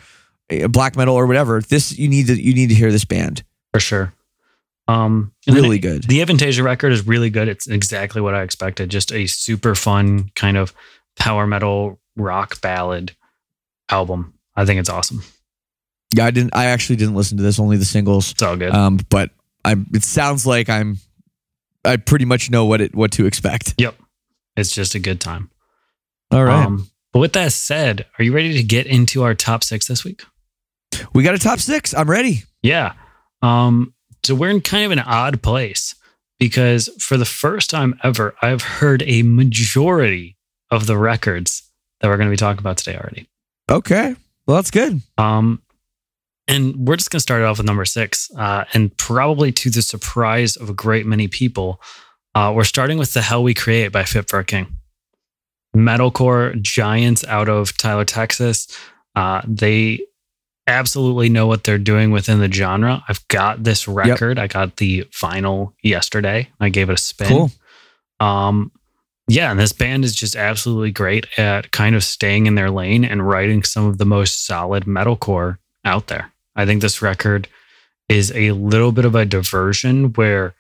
black 0.69 0.97
metal 0.97 1.15
or 1.15 1.27
whatever, 1.27 1.61
this 1.61 1.97
you 1.99 2.09
need 2.09 2.27
to 2.29 2.41
you 2.41 2.55
need 2.55 2.69
to 2.69 2.75
hear 2.75 2.91
this 2.93 3.05
band. 3.05 3.43
for 3.73 3.81
sure. 3.81 4.13
Um 4.89 5.33
Really 5.47 5.79
good. 5.79 6.05
The 6.05 6.21
Avantasia 6.21 6.63
record 6.65 6.93
is 6.93 7.07
really 7.07 7.31
good. 7.31 7.49
It's 7.49 7.67
exactly 7.69 8.21
what 8.21 8.35
I 8.35 8.43
expected. 8.43 8.91
Just 8.91 9.13
a 9.13 9.27
super 9.27 9.75
fun 9.75 10.31
kind 10.35 10.57
of 10.57 10.73
power 11.17 11.47
metal 11.47 12.01
rock 12.17 12.61
ballad 12.61 13.15
album. 13.89 14.35
I 14.57 14.65
think 14.65 14.81
it's 14.81 14.89
awesome. 14.91 15.23
Yeah, 16.15 16.27
I 16.27 16.33
didn't. 16.33 16.57
I 16.57 16.67
actually 16.67 16.97
didn't 16.97 17.15
listen 17.15 17.37
to 17.37 17.43
this. 17.43 17.61
Only 17.61 17.77
the 17.77 17.85
singles. 17.85 18.33
It's 18.33 18.43
all 18.43 18.57
good. 18.57 18.75
Um, 18.75 18.99
but 19.11 19.31
I. 19.65 19.77
It 19.95 20.03
sounds 20.03 20.45
like 20.45 20.69
I'm. 20.69 20.99
I 21.85 21.97
pretty 21.99 22.25
much 22.25 22.51
know 22.51 22.65
what 22.65 22.81
it 22.81 22.95
what 22.97 23.13
to 23.13 23.27
expect. 23.27 23.75
yep. 23.79 23.95
It's 24.57 24.73
just 24.73 24.97
a 24.97 24.99
good 24.99 25.21
time. 25.21 25.51
All 26.33 26.45
right, 26.45 26.65
Um, 26.67 26.91
but 27.13 27.21
with 27.21 27.33
that 27.35 27.53
said, 27.53 28.07
are 28.19 28.25
you 28.25 28.33
ready 28.35 28.55
to 28.55 28.63
get 28.65 28.87
into 28.87 29.23
our 29.23 29.35
top 29.35 29.63
six 29.63 29.87
this 29.87 30.05
week? 30.05 30.23
We 31.13 31.23
got 31.23 31.35
a 31.35 31.39
top 31.39 31.59
six. 31.59 31.95
I'm 31.95 32.11
ready. 32.11 32.45
Yeah. 32.63 32.95
Um, 33.43 33.95
so 34.25 34.35
we're 34.35 34.51
in 34.51 34.61
kind 34.61 34.85
of 34.85 34.93
an 34.93 34.99
odd 35.01 35.43
place 35.43 35.95
because 36.39 36.89
for 36.99 37.17
the 37.17 37.25
first 37.25 37.71
time 37.71 37.99
ever, 38.03 38.35
I've 38.43 38.63
heard 38.63 39.03
a 39.07 39.23
majority 39.23 40.37
of 40.71 40.87
the 40.87 40.97
records 40.97 41.63
that 42.01 42.09
we're 42.09 42.17
going 42.17 42.29
to 42.29 42.33
be 42.33 42.37
talking 42.37 42.61
about 42.61 42.79
today 42.79 42.97
already. 42.97 43.29
Okay, 43.71 44.15
well 44.47 44.57
that's 44.57 44.71
good. 44.71 45.01
Um, 45.17 45.63
and 46.49 46.89
we're 46.89 46.97
just 46.97 47.11
going 47.11 47.19
to 47.19 47.23
start 47.23 47.43
it 47.43 47.45
off 47.45 47.59
with 47.59 47.67
number 47.67 47.85
six. 47.85 48.31
Uh, 48.37 48.65
and 48.75 48.95
probably 48.97 49.53
to 49.53 49.71
the 49.71 49.83
surprise 49.83 50.57
of 50.57 50.69
a 50.69 50.75
great 50.75 51.07
many 51.07 51.29
people, 51.29 51.81
uh, 52.35 52.53
we're 52.55 52.65
starting 52.65 52.99
with 52.99 53.13
The 53.13 53.23
Hell 53.23 53.43
We 53.43 53.55
Create 53.55 53.93
by 53.93 54.05
Fit 54.05 54.29
for 54.29 54.41
a 54.41 54.45
King. 54.45 54.77
Metalcore 55.77 56.61
giants 56.61 57.25
out 57.25 57.49
of 57.49 57.77
Tyler, 57.77 58.05
Texas. 58.05 58.67
Uh, 59.15 59.43
they 59.47 60.01
absolutely 60.71 61.29
know 61.29 61.47
what 61.47 61.65
they're 61.65 61.79
doing 61.79 62.11
within 62.11 62.41
the 62.41 62.51
genre. 62.51 63.05
I've 63.09 63.27
got 63.29 63.65
this 63.65 63.87
record. 63.87 64.39
I 64.39 64.47
got 64.47 64.77
the 64.77 65.05
vinyl 65.05 65.73
yesterday. 65.83 66.49
I 66.59 66.69
gave 66.69 66.89
it 66.91 66.95
a 66.95 66.97
spin. 66.97 67.29
Cool. 67.29 67.51
Um, 68.21 68.73
yeah, 69.29 69.51
and 69.51 69.61
this 69.61 69.73
band 69.73 70.05
is 70.05 70.15
just 70.15 70.35
absolutely 70.35 70.91
great 70.91 71.27
at 71.39 71.71
kind 71.71 71.95
of 71.95 72.03
staying 72.03 72.47
in 72.47 72.57
their 72.57 72.71
lane 72.71 73.05
and 73.05 73.27
writing 73.27 73.63
some 73.63 73.87
of 73.87 73.99
the 73.99 74.05
most 74.05 74.45
solid 74.45 74.85
metalcore 74.85 75.59
out 75.85 76.09
there. 76.09 76.33
I 76.57 76.67
think 76.67 76.83
this 76.83 77.01
record 77.01 77.49
is 78.09 78.33
a 78.33 78.51
little 78.53 78.91
bit 78.91 79.05
of 79.05 79.15
a 79.15 79.25
diversion 79.25 80.13
where 80.15 80.55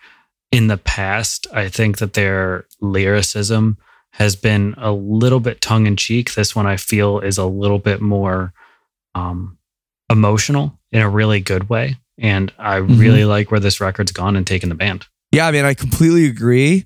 in 0.53 0.68
the 0.68 0.77
past, 0.77 1.46
I 1.53 1.68
think 1.68 1.99
that 1.99 2.14
their 2.14 2.66
lyricism 2.81 3.77
has 4.12 4.37
been 4.37 4.75
a 4.79 4.92
little 4.92 5.40
bit 5.40 5.61
tongue 5.61 5.87
in 5.87 5.96
cheek. 5.96 6.35
This 6.35 6.55
one 6.55 6.66
I 6.66 6.77
feel 6.77 7.20
is 7.20 7.38
a 7.38 7.46
little 7.46 7.79
bit 7.79 8.01
more 8.01 8.53
um, 9.14 9.59
emotional 10.11 10.79
in 10.92 11.01
a 11.01 11.09
really 11.09 11.40
good 11.40 11.68
way. 11.68 11.96
And 12.18 12.53
I 12.59 12.77
really 12.77 13.25
like 13.25 13.51
where 13.51 13.61
this 13.61 13.81
record's 13.81 14.12
gone 14.12 14.37
and 14.37 14.46
taken 14.46 14.68
the 14.68 14.75
band. 14.75 15.07
Yeah, 15.33 15.46
I 15.46 15.53
mean, 15.53 15.64
I 15.64 15.73
completely 15.75 16.27
agree. 16.27 16.85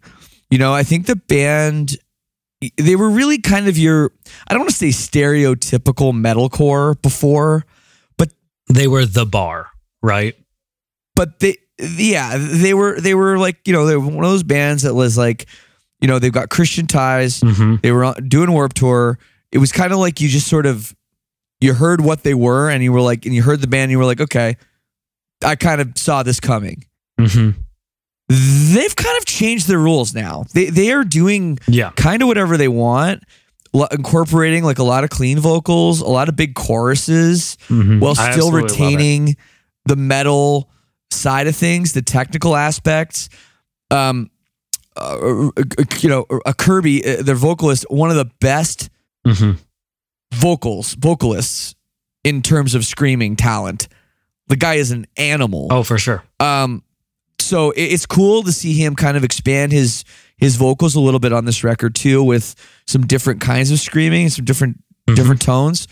You 0.50 0.58
know, 0.58 0.72
I 0.72 0.82
think 0.84 1.06
the 1.06 1.16
band 1.16 1.96
they 2.76 2.96
were 2.96 3.10
really 3.10 3.38
kind 3.38 3.66
of 3.68 3.76
your 3.76 4.12
I 4.46 4.54
don't 4.54 4.60
want 4.60 4.70
to 4.70 4.76
say 4.76 4.88
stereotypical 4.88 6.12
metalcore 6.12 7.00
before, 7.02 7.64
but 8.16 8.30
They 8.72 8.86
were 8.86 9.06
the 9.06 9.26
bar, 9.26 9.68
right? 10.02 10.36
but 11.16 11.40
they 11.40 11.56
yeah, 11.78 12.36
they 12.38 12.74
were 12.74 13.00
they 13.00 13.14
were 13.14 13.38
like, 13.38 13.56
you 13.66 13.72
know, 13.72 13.86
they 13.86 13.96
were 13.96 14.06
one 14.06 14.24
of 14.24 14.30
those 14.30 14.42
bands 14.44 14.82
that 14.84 14.94
was 14.94 15.18
like, 15.18 15.46
you 16.00 16.06
know, 16.08 16.18
they've 16.20 16.32
got 16.32 16.48
Christian 16.50 16.86
ties. 16.86 17.40
Mm-hmm. 17.40 17.76
They 17.82 17.90
were 17.92 18.14
doing 18.14 18.52
Warped 18.52 18.76
Tour. 18.76 19.18
It 19.50 19.58
was 19.58 19.72
kind 19.72 19.92
of 19.92 19.98
like 19.98 20.20
you 20.20 20.28
just 20.28 20.46
sort 20.48 20.66
of 20.66 20.94
you 21.64 21.74
heard 21.74 22.00
what 22.00 22.22
they 22.22 22.34
were 22.34 22.68
and 22.70 22.82
you 22.82 22.92
were 22.92 23.00
like 23.00 23.24
and 23.26 23.34
you 23.34 23.42
heard 23.42 23.60
the 23.60 23.66
band 23.66 23.84
and 23.84 23.90
you 23.92 23.98
were 23.98 24.04
like, 24.04 24.20
okay, 24.20 24.56
I 25.44 25.56
kind 25.56 25.80
of 25.80 25.92
saw 25.96 26.22
this 26.22 26.38
coming. 26.40 26.84
Mm-hmm. 27.18 27.60
They've 28.28 28.96
kind 28.96 29.18
of 29.18 29.24
changed 29.26 29.68
their 29.68 29.78
rules 29.78 30.14
now. 30.14 30.44
They 30.54 30.66
they 30.70 30.92
are 30.92 31.04
doing 31.04 31.58
Yeah. 31.68 31.90
kind 31.96 32.22
of 32.22 32.28
whatever 32.28 32.56
they 32.56 32.68
want, 32.68 33.22
incorporating 33.92 34.64
like 34.64 34.78
a 34.78 34.82
lot 34.84 35.04
of 35.04 35.10
clean 35.10 35.38
vocals, 35.38 36.00
a 36.00 36.06
lot 36.08 36.28
of 36.28 36.36
big 36.36 36.54
choruses, 36.54 37.56
Mhm. 37.68 38.00
while 38.00 38.14
still 38.14 38.26
absolutely 38.26 38.60
love 38.62 38.70
it. 38.70 38.72
retaining 38.72 39.36
the 39.86 39.96
metal 39.96 40.70
side 41.10 41.46
of 41.46 41.54
things, 41.56 41.92
the 41.92 42.02
technical 42.02 42.56
aspects. 42.56 43.28
Um, 43.90 44.30
uh, 44.96 45.50
you 46.00 46.08
know, 46.08 46.24
a 46.46 46.54
Kirby, 46.54 47.04
uh, 47.04 47.22
their 47.22 47.34
vocalist, 47.34 47.84
one 47.90 48.10
of 48.10 48.16
the 48.16 48.30
best 48.40 48.88
Mhm. 49.26 49.58
Vocals, 50.34 50.94
vocalists 50.94 51.74
in 52.22 52.42
terms 52.42 52.74
of 52.74 52.84
screaming 52.84 53.36
talent. 53.36 53.88
The 54.48 54.56
guy 54.56 54.74
is 54.74 54.90
an 54.90 55.06
animal. 55.16 55.68
Oh, 55.70 55.82
for 55.82 55.98
sure. 55.98 56.22
Um, 56.40 56.82
so 57.40 57.70
it- 57.72 57.82
it's 57.92 58.06
cool 58.06 58.42
to 58.42 58.52
see 58.52 58.74
him 58.74 58.94
kind 58.94 59.16
of 59.16 59.24
expand 59.24 59.72
his 59.72 60.04
his 60.36 60.56
vocals 60.56 60.96
a 60.96 61.00
little 61.00 61.20
bit 61.20 61.32
on 61.32 61.44
this 61.44 61.62
record 61.62 61.94
too, 61.94 62.22
with 62.22 62.54
some 62.86 63.06
different 63.06 63.40
kinds 63.40 63.70
of 63.70 63.78
screaming, 63.78 64.28
some 64.28 64.44
different 64.44 64.82
Mhm. 65.08 65.14
different 65.16 65.40
tones. 65.42 65.86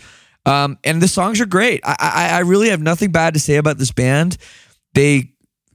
Um, 0.45 0.77
and 0.83 1.01
the 1.01 1.07
songs 1.07 1.39
are 1.39 1.45
great. 1.45 1.79
I, 1.85 1.95
I 1.99 2.29
I 2.29 2.39
really 2.39 2.69
have 2.69 2.81
nothing 2.81 3.11
bad 3.11 3.33
to 3.35 3.39
say 3.39 3.55
about 3.55 3.77
this 3.77 3.91
band. 3.91 4.35
They 4.93 5.31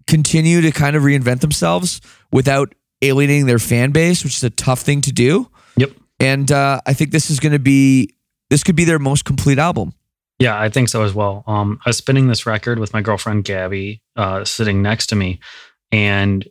continue 0.06 0.60
to 0.60 0.70
kind 0.70 0.96
of 0.96 1.02
reinvent 1.02 1.40
themselves 1.40 2.00
without 2.30 2.74
alienating 3.02 3.46
their 3.46 3.58
fan 3.58 3.90
base, 3.90 4.22
which 4.24 4.36
is 4.36 4.44
a 4.44 4.50
tough 4.50 4.80
thing 4.80 5.00
to 5.02 5.12
do. 5.12 5.48
Yep. 5.76 5.92
And 6.20 6.50
uh, 6.52 6.80
I 6.86 6.92
think 6.94 7.10
this 7.10 7.30
is 7.30 7.40
going 7.40 7.52
to 7.52 7.58
be 7.58 8.10
this 8.50 8.62
could 8.62 8.76
be 8.76 8.84
their 8.84 8.98
most 8.98 9.24
complete 9.24 9.58
album. 9.58 9.92
Yeah, 10.38 10.58
I 10.58 10.68
think 10.68 10.88
so 10.88 11.02
as 11.02 11.14
well. 11.14 11.42
Um, 11.46 11.80
I 11.84 11.88
was 11.88 11.96
spinning 11.96 12.28
this 12.28 12.46
record 12.46 12.78
with 12.78 12.92
my 12.92 13.02
girlfriend 13.02 13.44
Gabby 13.44 14.00
uh, 14.16 14.44
sitting 14.44 14.82
next 14.82 15.08
to 15.08 15.16
me, 15.16 15.40
and 15.90 16.46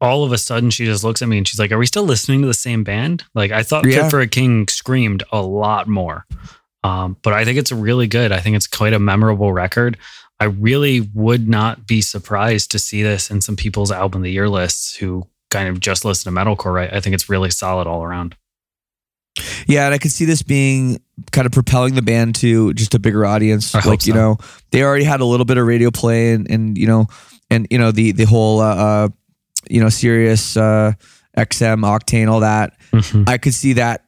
all 0.00 0.24
of 0.24 0.32
a 0.32 0.38
sudden 0.38 0.68
she 0.68 0.84
just 0.84 1.02
looks 1.02 1.22
at 1.22 1.28
me 1.28 1.38
and 1.38 1.48
she's 1.48 1.58
like, 1.58 1.72
"Are 1.72 1.78
we 1.78 1.86
still 1.86 2.04
listening 2.04 2.42
to 2.42 2.46
the 2.46 2.54
same 2.54 2.84
band?" 2.84 3.24
Like 3.34 3.50
I 3.50 3.62
thought 3.62 3.86
Yeah. 3.86 4.02
Fit 4.02 4.10
for 4.10 4.20
a 4.20 4.26
King 4.26 4.68
screamed 4.68 5.22
a 5.32 5.40
lot 5.40 5.88
more, 5.88 6.26
um, 6.84 7.16
but 7.22 7.32
I 7.32 7.44
think 7.44 7.58
it's 7.58 7.72
really 7.72 8.06
good. 8.06 8.30
I 8.30 8.40
think 8.40 8.56
it's 8.56 8.66
quite 8.66 8.92
a 8.92 8.98
memorable 8.98 9.52
record. 9.54 9.96
I 10.38 10.44
really 10.44 11.00
would 11.00 11.48
not 11.48 11.86
be 11.86 12.02
surprised 12.02 12.70
to 12.72 12.78
see 12.78 13.02
this 13.02 13.30
in 13.30 13.40
some 13.40 13.56
people's 13.56 13.90
album 13.90 14.20
of 14.20 14.24
the 14.24 14.32
year 14.32 14.50
lists 14.50 14.94
who 14.94 15.26
kind 15.50 15.68
of 15.68 15.80
just 15.80 16.04
listen 16.04 16.32
to 16.32 16.38
metalcore, 16.38 16.74
right? 16.74 16.92
I 16.92 17.00
think 17.00 17.14
it's 17.14 17.30
really 17.30 17.48
solid 17.48 17.86
all 17.86 18.02
around. 18.02 18.36
Yeah, 19.66 19.86
and 19.86 19.94
I 19.94 19.98
could 19.98 20.10
see 20.12 20.24
this 20.24 20.42
being 20.42 21.00
kind 21.32 21.46
of 21.46 21.52
propelling 21.52 21.94
the 21.94 22.02
band 22.02 22.34
to 22.36 22.72
just 22.74 22.94
a 22.94 22.98
bigger 22.98 23.24
audience. 23.26 23.74
I 23.74 23.80
like 23.86 24.06
you 24.06 24.14
know, 24.14 24.38
they 24.70 24.82
already 24.82 25.04
had 25.04 25.20
a 25.20 25.24
little 25.24 25.46
bit 25.46 25.58
of 25.58 25.66
radio 25.66 25.90
play, 25.90 26.32
and, 26.32 26.50
and 26.50 26.78
you 26.78 26.86
know, 26.86 27.06
and 27.50 27.66
you 27.70 27.78
know 27.78 27.92
the 27.92 28.12
the 28.12 28.24
whole 28.24 28.60
uh, 28.60 28.74
uh 28.74 29.08
you 29.68 29.80
know 29.80 29.88
Sirius 29.88 30.56
uh, 30.56 30.92
XM 31.36 31.80
Octane, 31.84 32.28
all 32.28 32.40
that. 32.40 32.74
Mhm. 32.92 33.28
I 33.28 33.38
could 33.38 33.54
see 33.54 33.74
that 33.74 34.05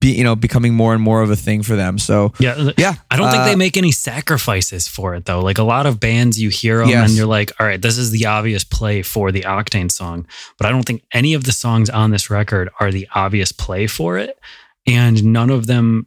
be 0.00 0.12
you 0.12 0.24
know 0.24 0.34
becoming 0.34 0.74
more 0.74 0.94
and 0.94 1.02
more 1.02 1.22
of 1.22 1.30
a 1.30 1.36
thing 1.36 1.62
for 1.62 1.76
them. 1.76 1.98
So 1.98 2.32
Yeah. 2.38 2.70
yeah, 2.78 2.94
I 3.10 3.16
don't 3.16 3.30
think 3.30 3.42
uh, 3.42 3.46
they 3.46 3.56
make 3.56 3.76
any 3.76 3.92
sacrifices 3.92 4.88
for 4.88 5.14
it 5.14 5.26
though. 5.26 5.40
Like 5.40 5.58
a 5.58 5.62
lot 5.62 5.86
of 5.86 6.00
bands, 6.00 6.40
you 6.40 6.48
hear 6.48 6.78
them 6.78 6.88
Yes. 6.88 7.08
and 7.10 7.16
you're 7.18 7.26
like, 7.26 7.52
all 7.60 7.66
right, 7.66 7.80
this 7.80 7.98
is 7.98 8.10
the 8.10 8.26
obvious 8.26 8.64
play 8.64 9.02
for 9.02 9.30
the 9.30 9.42
Octane 9.42 9.90
song. 9.90 10.26
But 10.58 10.66
I 10.66 10.70
don't 10.70 10.84
think 10.84 11.02
any 11.12 11.34
of 11.34 11.44
the 11.44 11.52
songs 11.52 11.90
on 11.90 12.10
this 12.10 12.30
record 12.30 12.70
are 12.80 12.90
the 12.90 13.06
obvious 13.14 13.52
play 13.52 13.86
for 13.86 14.16
it. 14.18 14.38
And 14.86 15.22
none 15.24 15.50
of 15.50 15.66
them 15.66 16.06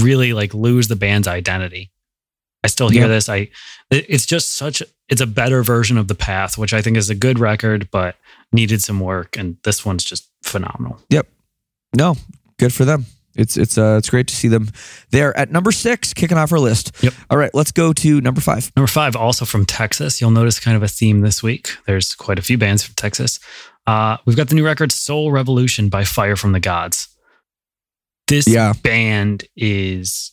really 0.00 0.32
like 0.34 0.52
lose 0.52 0.88
the 0.88 0.96
band's 0.96 1.26
identity. 1.28 1.90
I 2.62 2.68
still 2.68 2.90
hear 2.90 3.08
this. 3.08 3.30
I 3.30 3.48
it's 3.90 4.26
just 4.26 4.52
such 4.52 4.82
it's 5.08 5.22
a 5.22 5.26
better 5.26 5.62
version 5.62 5.96
of 5.96 6.08
the 6.08 6.14
path, 6.14 6.58
which 6.58 6.74
I 6.74 6.82
think 6.82 6.98
is 6.98 7.08
a 7.08 7.14
good 7.14 7.38
record, 7.38 7.88
but 7.90 8.16
needed 8.52 8.82
some 8.82 9.00
work. 9.00 9.38
And 9.38 9.56
this 9.64 9.82
one's 9.84 10.04
just 10.04 10.28
phenomenal. 10.42 11.00
Yep. 11.08 11.26
No, 11.96 12.16
good 12.58 12.74
for 12.74 12.84
them. 12.84 13.06
It's 13.40 13.56
it's 13.56 13.76
uh 13.78 13.96
it's 13.98 14.10
great 14.10 14.26
to 14.28 14.36
see 14.36 14.48
them 14.48 14.68
there 15.10 15.36
at 15.36 15.50
number 15.50 15.72
six, 15.72 16.12
kicking 16.14 16.38
off 16.38 16.52
our 16.52 16.58
list. 16.58 16.92
Yep. 17.02 17.14
All 17.30 17.38
right, 17.38 17.50
let's 17.54 17.72
go 17.72 17.92
to 17.92 18.20
number 18.20 18.40
five. 18.40 18.70
Number 18.76 18.86
five, 18.86 19.16
also 19.16 19.44
from 19.44 19.64
Texas. 19.64 20.20
You'll 20.20 20.30
notice 20.30 20.60
kind 20.60 20.76
of 20.76 20.82
a 20.82 20.88
theme 20.88 21.20
this 21.20 21.42
week. 21.42 21.76
There's 21.86 22.14
quite 22.14 22.38
a 22.38 22.42
few 22.42 22.58
bands 22.58 22.84
from 22.84 22.94
Texas. 22.94 23.40
Uh, 23.86 24.18
we've 24.26 24.36
got 24.36 24.48
the 24.48 24.54
new 24.54 24.64
record 24.64 24.92
Soul 24.92 25.32
Revolution 25.32 25.88
by 25.88 26.04
Fire 26.04 26.36
from 26.36 26.52
the 26.52 26.60
Gods. 26.60 27.08
This 28.28 28.46
Yeah. 28.46 28.74
band 28.82 29.44
is 29.56 30.32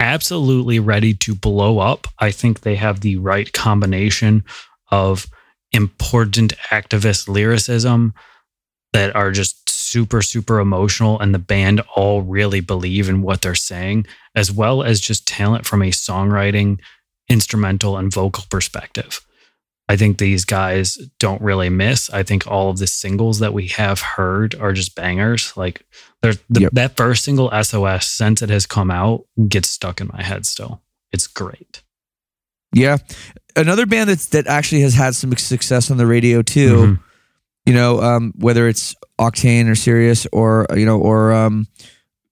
absolutely 0.00 0.78
ready 0.78 1.14
to 1.14 1.34
blow 1.34 1.78
up. 1.78 2.06
I 2.18 2.30
think 2.30 2.60
they 2.60 2.76
have 2.76 3.00
the 3.00 3.16
right 3.16 3.52
combination 3.52 4.44
of 4.90 5.26
important 5.72 6.54
activist 6.70 7.28
lyricism 7.28 8.12
that 8.92 9.14
are 9.16 9.30
just 9.32 9.68
super, 9.94 10.20
super 10.22 10.58
emotional, 10.58 11.20
and 11.20 11.32
the 11.32 11.38
band 11.38 11.80
all 11.94 12.20
really 12.22 12.58
believe 12.58 13.08
in 13.08 13.22
what 13.22 13.42
they're 13.42 13.54
saying, 13.54 14.04
as 14.34 14.50
well 14.50 14.82
as 14.82 15.00
just 15.00 15.28
talent 15.28 15.64
from 15.64 15.82
a 15.82 15.90
songwriting, 15.92 16.80
instrumental, 17.28 17.96
and 17.96 18.12
vocal 18.12 18.42
perspective. 18.50 19.20
I 19.88 19.96
think 19.96 20.18
these 20.18 20.44
guys 20.44 20.98
don't 21.20 21.40
really 21.40 21.68
miss. 21.68 22.10
I 22.10 22.24
think 22.24 22.44
all 22.48 22.70
of 22.70 22.78
the 22.78 22.88
singles 22.88 23.38
that 23.38 23.52
we 23.54 23.68
have 23.68 24.00
heard 24.00 24.56
are 24.56 24.72
just 24.72 24.96
bangers. 24.96 25.52
Like 25.56 25.84
the, 26.22 26.36
Yep. 26.50 26.72
that 26.72 26.96
first 26.96 27.22
single, 27.22 27.50
SOS, 27.52 28.08
since 28.08 28.42
it 28.42 28.50
has 28.50 28.66
come 28.66 28.90
out, 28.90 29.26
gets 29.48 29.68
stuck 29.68 30.00
in 30.00 30.10
my 30.12 30.22
head 30.24 30.44
still. 30.46 30.82
It's 31.12 31.28
great. 31.28 31.82
Yeah, 32.72 32.96
another 33.54 33.86
band 33.86 34.10
that's 34.10 34.26
that 34.30 34.48
actually 34.48 34.80
has 34.80 34.94
had 34.94 35.14
some 35.14 35.36
success 35.36 35.88
on 35.90 35.98
the 35.98 36.06
radio 36.06 36.42
too. 36.42 36.76
Mhm. 36.76 36.98
You 37.66 37.72
know, 37.74 38.00
um, 38.02 38.32
whether 38.36 38.68
it's 38.68 38.94
Octane 39.18 39.70
or 39.70 39.74
Sirius 39.74 40.26
or 40.32 40.66
you 40.76 40.84
know 40.84 40.98
or 40.98 41.32
um, 41.32 41.66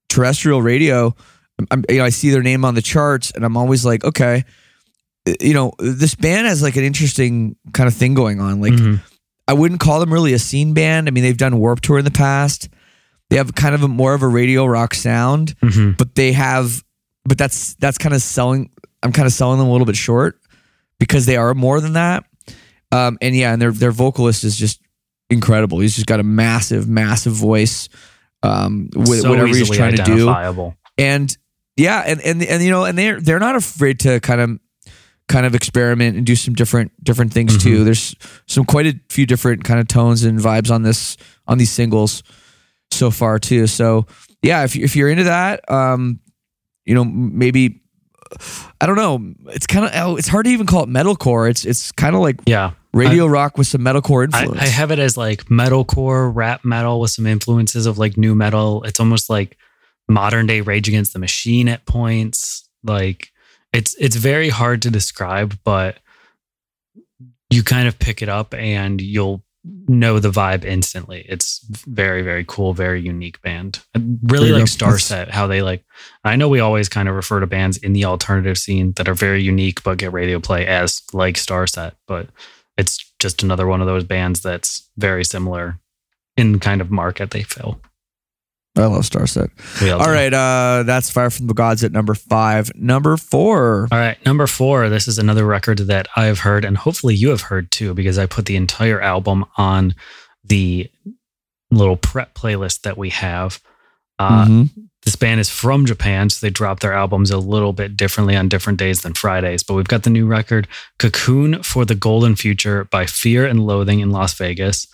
terrestrial 0.09 0.61
radio. 0.61 1.15
I'm, 1.71 1.83
you 1.89 1.99
know, 1.99 2.05
I 2.05 2.09
see 2.09 2.29
their 2.31 2.41
name 2.41 2.65
on 2.65 2.73
the 2.75 2.81
charts, 2.81 3.31
and 3.31 3.45
I'm 3.45 3.55
always 3.57 3.85
like, 3.85 4.03
okay, 4.03 4.43
you 5.39 5.53
know, 5.53 5.71
this 5.79 6.15
band 6.15 6.47
has 6.47 6.61
like 6.63 6.75
an 6.75 6.83
interesting 6.83 7.55
kind 7.73 7.87
of 7.87 7.93
thing 7.93 8.15
going 8.15 8.39
on. 8.41 8.59
Like, 8.59 8.73
Mhm. 8.73 9.01
I 9.47 9.53
wouldn't 9.53 9.79
call 9.79 9.99
them 9.99 10.11
really 10.11 10.33
a 10.33 10.39
scene 10.39 10.73
band. 10.73 11.07
I 11.07 11.11
mean, 11.11 11.23
they've 11.23 11.37
done 11.37 11.57
Warped 11.59 11.83
Tour 11.83 11.99
in 11.99 12.05
the 12.05 12.11
past. 12.11 12.69
They 13.29 13.37
have 13.37 13.53
kind 13.55 13.75
of 13.75 13.83
a 13.83 13.87
more 13.87 14.13
of 14.13 14.23
a 14.23 14.27
radio 14.27 14.65
rock 14.65 14.93
sound, 14.95 15.55
Mhm. 15.61 15.95
but 15.97 16.15
they 16.15 16.33
have, 16.33 16.83
but 17.25 17.37
that's 17.37 17.75
that's 17.75 17.97
kind 17.99 18.15
of 18.15 18.21
selling. 18.21 18.69
I'm 19.03 19.11
kind 19.11 19.25
of 19.27 19.33
selling 19.33 19.59
them 19.59 19.67
a 19.67 19.71
little 19.71 19.85
bit 19.87 19.95
short 19.95 20.39
because 20.99 21.25
they 21.27 21.37
are 21.37 21.53
more 21.53 21.79
than 21.81 21.93
that. 21.93 22.23
Um, 22.91 23.17
and 23.21 23.35
yeah, 23.35 23.53
and 23.53 23.61
their 23.61 23.71
their 23.71 23.91
vocalist 23.91 24.43
is 24.43 24.57
just 24.57 24.79
incredible. 25.29 25.79
He's 25.79 25.95
just 25.95 26.07
got 26.07 26.19
a 26.19 26.23
massive, 26.23 26.87
massive 26.87 27.33
voice. 27.33 27.89
Um, 28.41 28.89
with 28.95 29.21
So 29.21 29.29
whatever 29.29 29.47
he's 29.47 29.69
trying 29.77 29.95
to 29.95 30.03
do, 30.17 30.25
and 30.97 31.37
yeah, 31.77 32.03
and 32.05 32.19
and 32.21 32.43
and 32.43 32.61
you 32.63 32.71
know, 32.71 32.83
and 32.85 32.97
they're 32.97 33.21
they're 33.21 33.39
not 33.39 33.55
afraid 33.55 33.99
to 34.01 34.19
kind 34.19 34.41
of 34.41 34.59
kind 35.29 35.45
of 35.45 35.55
experiment 35.55 36.17
and 36.17 36.25
do 36.25 36.35
some 36.35 36.53
different 36.53 36.91
different 37.03 37.31
things 37.31 37.53
Mm-hmm. 37.57 37.69
too. 37.69 37.83
There's 37.85 38.15
some 38.47 38.65
quite 38.65 38.85
a 38.87 38.99
few 39.09 39.25
different 39.25 39.63
kind 39.63 39.79
of 39.79 39.87
tones 39.87 40.23
and 40.25 40.37
vibes 40.39 40.69
on 40.69 40.83
this 40.83 41.15
on 41.47 41.57
these 41.57 41.71
singles 41.71 42.21
so 42.91 43.09
far 43.09 43.39
too. 43.39 43.65
So 43.67 44.05
yeah, 44.41 44.65
if 44.65 44.75
if 44.75 44.95
you're 44.97 45.09
into 45.09 45.23
that, 45.23 45.69
um, 45.71 46.19
you 46.85 46.93
know, 46.95 47.05
maybe 47.05 47.81
I 48.81 48.85
don't 48.85 48.97
know. 48.97 49.33
It's 49.53 49.67
kind 49.67 49.85
of 49.85 50.19
it's 50.19 50.27
hard 50.27 50.45
to 50.45 50.51
even 50.51 50.67
call 50.67 50.83
it 50.83 50.89
metalcore. 50.89 51.49
It's 51.49 51.63
it's 51.63 51.93
kind 51.93 52.13
of 52.13 52.21
like 52.21 52.41
Yeah. 52.45 52.71
Radio 52.93 53.25
rock 53.25 53.57
with 53.57 53.67
some 53.67 53.81
metalcore 53.81 54.21
I, 54.33 54.41
influence. 54.43 54.61
I 54.61 54.67
have 54.67 54.91
it 54.91 54.99
as 54.99 55.17
like 55.17 55.45
metalcore, 55.45 56.33
rap 56.33 56.63
metal 56.63 56.99
with 56.99 57.11
some 57.11 57.25
influences 57.25 57.85
of 57.85 57.97
like 57.97 58.17
nu 58.17 58.35
metal. 58.35 58.83
It's 58.83 58.99
almost 58.99 59.29
like 59.29 59.57
modern 60.07 60.45
day 60.47 60.61
Rage 60.61 60.87
Against 60.87 61.13
the 61.13 61.19
Machine 61.19 61.67
at 61.67 61.85
points. 61.85 62.69
Like 62.83 63.31
it's 63.71 63.95
it's 63.95 64.15
very 64.15 64.49
hard 64.49 64.81
to 64.83 64.91
describe, 64.91 65.57
but 65.63 65.97
you 67.49 67.63
kind 67.63 67.87
of 67.87 67.97
pick 67.99 68.21
it 68.21 68.29
up 68.29 68.53
and 68.53 69.01
you'll 69.01 69.43
know 69.87 70.19
the 70.19 70.29
vibe 70.29 70.65
instantly. 70.65 71.25
It's 71.27 71.59
very 71.87 72.21
very 72.21 72.45
cool, 72.47 72.73
very 72.73 73.01
unique 73.01 73.41
band. 73.41 73.79
I 73.95 74.01
really 74.23 74.51
like 74.51 74.65
Starset 74.65 75.29
how 75.29 75.47
they 75.47 75.61
like. 75.61 75.83
I 76.23 76.35
know 76.35 76.49
we 76.49 76.59
always 76.59 76.89
kind 76.89 77.09
of 77.09 77.15
refer 77.15 77.39
to 77.39 77.47
bands 77.47 77.77
in 77.77 77.93
the 77.93 78.05
alternative 78.05 78.57
scene 78.57 78.93
that 78.97 79.07
are 79.07 79.13
very 79.13 79.41
unique 79.41 79.83
but 79.83 79.97
get 79.97 80.13
radio 80.13 80.39
play 80.39 80.67
as 80.67 81.01
like 81.13 81.35
Starset, 81.35 81.93
but 82.07 82.27
it's 82.77 83.13
just 83.19 83.43
another 83.43 83.67
one 83.67 83.81
of 83.81 83.87
those 83.87 84.03
bands 84.03 84.41
that's 84.41 84.89
very 84.97 85.23
similar 85.23 85.79
in 86.37 86.59
kind 86.59 86.81
of 86.81 86.89
market 86.91 87.31
they 87.31 87.43
fill. 87.43 87.79
I 88.75 88.85
love 88.87 89.03
Starset. 89.03 89.51
All 89.91 90.03
do. 90.03 90.09
right, 90.11 90.33
uh, 90.33 90.81
that's 90.83 91.11
Fire 91.11 91.29
from 91.29 91.45
the 91.45 91.53
Gods 91.53 91.83
at 91.83 91.91
number 91.91 92.15
five. 92.15 92.71
Number 92.73 93.17
four. 93.17 93.87
All 93.91 93.99
right, 93.99 94.17
number 94.25 94.47
four. 94.47 94.89
This 94.89 95.07
is 95.07 95.19
another 95.19 95.45
record 95.45 95.77
that 95.77 96.07
I've 96.15 96.39
heard, 96.39 96.65
and 96.65 96.75
hopefully 96.75 97.13
you 97.13 97.29
have 97.29 97.41
heard 97.41 97.69
too, 97.69 97.93
because 97.93 98.17
I 98.17 98.25
put 98.25 98.47
the 98.47 98.55
entire 98.55 98.99
album 98.99 99.45
on 99.57 99.93
the 100.43 100.89
little 101.69 101.97
prep 101.97 102.33
playlist 102.33 102.81
that 102.81 102.97
we 102.97 103.09
have. 103.11 103.59
Uh, 104.17 104.45
Mhm. 104.45 104.69
This 105.05 105.15
band 105.17 105.39
is 105.41 105.49
from 105.49 105.85
Japan, 105.85 106.29
so 106.29 106.45
they 106.45 106.49
drop 106.49 106.79
their 106.79 106.93
albums 106.93 107.29
a 107.29 107.37
little 107.37 107.73
bit 107.73 107.97
differently 107.97 108.35
on 108.37 108.47
different 108.47 108.79
days 108.79 109.01
than 109.01 109.13
Fridays. 109.13 109.61
But 109.63 109.73
we've 109.73 109.87
got 109.87 110.03
the 110.03 110.09
new 110.09 110.25
record, 110.25 110.67
Cocoon 110.97 111.61
for 111.61 111.83
the 111.83 111.95
Golden 111.95 112.35
Future 112.35 112.85
by 112.85 113.05
Fear 113.05 113.45
and 113.45 113.65
Loathing 113.65 113.99
in 113.99 114.11
Las 114.11 114.33
Vegas. 114.35 114.87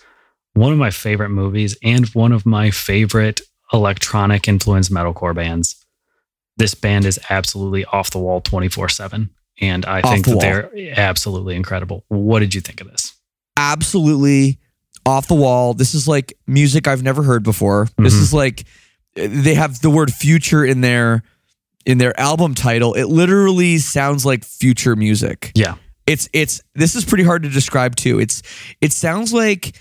One 0.54 0.72
of 0.72 0.78
my 0.78 0.90
favorite 0.90 1.28
movies 1.28 1.76
and 1.82 2.08
one 2.08 2.32
of 2.32 2.44
my 2.44 2.70
favorite 2.72 3.40
electronic 3.72 4.48
influenced 4.48 4.90
metalcore 4.90 5.34
bands. 5.34 5.76
This 6.56 6.74
band 6.74 7.04
is 7.06 7.20
absolutely 7.30 7.84
off 7.84 8.10
the 8.10 8.18
wall 8.18 8.40
24 8.40 8.88
7. 8.88 9.30
And 9.60 9.84
I 9.86 10.00
Off 10.00 10.12
think 10.12 10.24
the 10.24 10.30
that 10.32 10.64
wall. 10.64 10.70
they're 10.74 10.98
absolutely 10.98 11.54
incredible. 11.54 12.04
What 12.08 12.40
did 12.40 12.54
you 12.54 12.60
think 12.60 12.80
of 12.80 12.90
this? 12.90 13.12
absolutely 13.56 14.58
off 15.04 15.28
the 15.28 15.34
wall. 15.34 15.74
This 15.74 15.94
is 15.94 16.08
like 16.08 16.32
music 16.46 16.88
I've 16.88 17.02
never 17.02 17.22
heard 17.22 17.42
before. 17.42 17.88
This 17.98 18.14
Mhm. 18.14 18.22
is 18.22 18.32
like 18.32 18.64
they 19.14 19.54
have 19.54 19.80
the 19.80 19.90
word 19.90 20.12
future 20.12 20.64
in 20.64 20.80
their 20.80 21.22
in 21.86 21.98
their 21.98 22.18
album 22.20 22.54
title. 22.54 22.94
It 22.94 23.04
literally 23.06 23.78
sounds 23.78 24.24
like 24.26 24.44
future 24.44 24.96
music. 24.96 25.52
Yeah. 25.54 25.76
It's 26.06 26.28
it's 26.32 26.60
this 26.74 26.94
is 26.94 27.04
pretty 27.04 27.24
hard 27.24 27.42
to 27.44 27.48
describe 27.48 27.96
too. 27.96 28.18
It's 28.20 28.42
it 28.80 28.92
sounds 28.92 29.32
like 29.32 29.76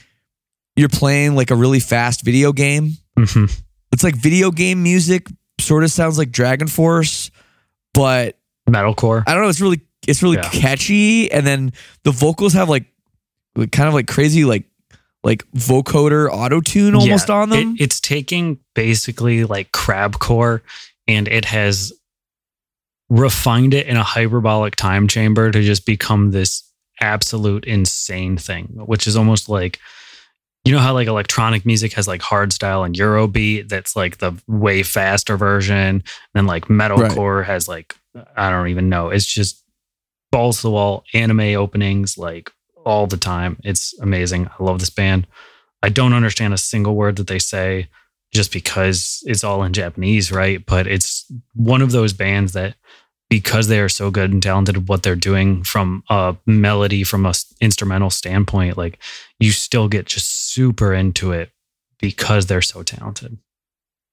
you're 0.76 0.90
playing 0.90 1.36
like 1.36 1.52
a 1.52 1.56
really 1.56 1.80
fast 1.80 2.22
video 2.24 2.52
game. 2.54 2.94
Mhm. 3.18 3.62
It's 3.92 4.04
like 4.04 4.16
video 4.16 4.52
game 4.52 4.82
music 4.84 5.28
sort 5.60 5.84
of 5.84 5.92
sounds 5.92 6.18
like 6.18 6.30
DragonForce, 6.32 7.32
but 7.94 8.38
Metalcore. 8.70 9.24
I 9.28 9.34
don't 9.34 9.44
know. 9.44 9.50
It's 9.50 9.62
really 9.62 9.82
it's 10.08 10.24
really 10.24 10.38
Yeah. 10.38 10.50
catchy, 10.50 11.32
and 11.32 11.46
then 11.46 11.74
the 12.04 12.12
vocals 12.12 12.54
have 12.54 12.70
like, 12.70 12.86
like 13.56 13.72
kind 13.72 13.88
of 13.88 13.94
like 13.94 14.08
crazy 14.08 14.46
like 14.46 14.64
like 15.24 15.44
vocoder 15.52 16.30
auto 16.32 16.62
tune 16.62 16.96
almost 16.96 17.30
Yeah, 17.30 17.36
on 17.36 17.50
them. 17.50 17.76
It, 17.76 17.84
it's 17.84 18.00
taking 18.00 18.60
basically 18.74 19.44
like 19.44 19.72
crabcore 19.72 20.62
and 21.08 21.28
it 21.28 21.46
has 21.46 21.92
refined 23.10 23.74
it 23.74 23.88
in 23.88 23.98
a 23.98 24.04
hyperbolic 24.04 24.76
time 24.76 25.08
chamber 25.08 25.52
to 25.52 25.62
just 25.62 25.86
become 25.86 26.32
this 26.32 26.64
absolute 27.02 27.66
insane 27.66 28.38
thing, 28.38 28.66
which 28.86 29.08
is 29.08 29.16
almost 29.18 29.50
like 29.50 29.80
you 30.66 30.74
know 30.74 30.80
how 30.80 30.94
like 30.94 31.08
electronic 31.08 31.66
music 31.66 31.94
has 31.94 32.08
like 32.08 32.22
hard 32.22 32.52
style 32.52 32.84
and 32.84 32.94
Eurobeat 32.96 33.70
that's 33.70 33.96
like 33.96 34.18
the 34.18 34.34
way 34.48 34.84
faster 34.84 35.38
version, 35.38 35.76
and 35.76 36.04
then 36.34 36.46
like 36.46 36.66
metalcore 36.66 37.46
has 37.46 37.68
like 37.68 37.96
I 38.36 38.50
don't 38.50 38.68
even 38.68 38.90
know. 38.90 39.10
It's 39.10 39.26
just 39.26 39.64
balls 40.32 40.58
to 40.58 40.64
the 40.64 40.72
wall 40.72 41.04
anime 41.14 41.56
openings 41.56 42.18
like 42.18 42.52
all 42.86 43.08
the 43.08 43.18
time. 43.18 43.58
It's 43.64 43.98
amazing. 44.00 44.48
I 44.48 44.64
love 44.64 44.80
this 44.80 44.90
band. 44.90 45.28
I 45.82 45.90
don't 45.90 46.14
understand 46.14 46.54
a 46.54 46.58
single 46.58 46.96
word 46.96 47.16
that 47.18 47.28
they 47.28 47.40
say 47.40 47.88
just 48.32 48.52
because 48.52 49.24
it's 49.26 49.44
all 49.44 49.64
in 49.64 49.74
Japanese, 49.74 50.32
right? 50.32 50.64
But 50.66 50.88
it's 50.88 51.32
one 51.54 51.82
of 51.82 51.92
those 51.92 52.14
bands 52.14 52.54
that 52.54 52.76
because 53.30 53.68
they 53.68 53.80
are 53.80 53.90
so 53.90 54.10
good 54.10 54.32
and 54.32 54.42
talented 54.42 54.76
at 54.76 54.88
what 54.88 55.04
they're 55.04 55.16
doing 55.16 55.64
from 55.64 56.04
a 56.10 56.36
melody 56.46 57.04
from 57.04 57.26
a 57.26 57.34
instrumental 57.62 58.10
standpoint, 58.10 58.78
like 58.78 59.00
you 59.40 59.52
still 59.52 59.88
get 59.88 60.08
just 60.08 60.52
super 60.52 60.94
into 60.94 61.32
it 61.32 61.52
because 62.00 62.48
they're 62.48 62.62
so 62.62 62.82
talented. 62.82 63.38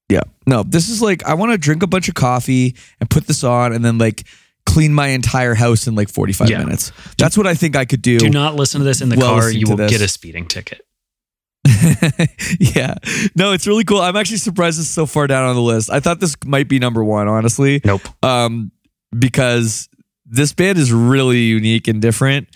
Yeah. 0.08 0.22
No, 0.46 0.62
this 0.62 0.88
is 0.88 1.02
like 1.02 1.24
I 1.24 1.34
want 1.34 1.52
to 1.52 1.58
drink 1.58 1.82
a 1.82 1.86
bunch 1.86 2.08
of 2.08 2.14
coffee 2.14 2.76
and 3.00 3.10
put 3.10 3.26
this 3.26 3.42
on 3.42 3.72
and 3.72 3.84
then 3.84 3.98
like 3.98 4.24
clean 4.66 4.92
my 4.92 5.08
entire 5.08 5.54
house 5.54 5.86
in 5.86 5.94
like 5.94 6.08
45 6.10 6.50
Yeah. 6.50 6.58
minutes. 6.58 6.92
That's 7.16 7.36
what 7.38 7.46
I 7.46 7.54
think 7.54 7.76
I 7.76 7.84
could 7.86 8.02
do. 8.02 8.18
Do 8.18 8.28
not 8.30 8.54
listen 8.56 8.80
to 8.80 8.84
this 8.84 9.00
in 9.00 9.08
the 9.08 9.16
Well, 9.16 9.38
car. 9.38 9.50
You 9.50 9.66
will 9.68 9.76
this. 9.76 9.90
get 9.90 10.00
a 10.02 10.08
speeding 10.08 10.46
ticket. 10.46 10.82
yeah. 12.60 12.94
No, 13.34 13.52
it's 13.52 13.66
really 13.66 13.84
cool. 13.84 14.00
I'm 14.00 14.16
actually 14.16 14.36
surprised 14.38 14.78
it's 14.78 14.88
so 14.88 15.06
far 15.06 15.26
down 15.26 15.44
on 15.48 15.54
the 15.56 15.62
list. 15.62 15.90
I 15.90 16.00
thought 16.00 16.20
this 16.20 16.36
might 16.44 16.68
be 16.68 16.78
number 16.78 17.02
1, 17.02 17.28
honestly. 17.28 17.80
Nope. 17.84 18.02
Um 18.22 18.70
because 19.16 19.88
this 20.26 20.52
band 20.52 20.78
is 20.78 20.92
really 20.92 21.38
unique 21.40 21.88
and 21.88 22.02
different. 22.02 22.48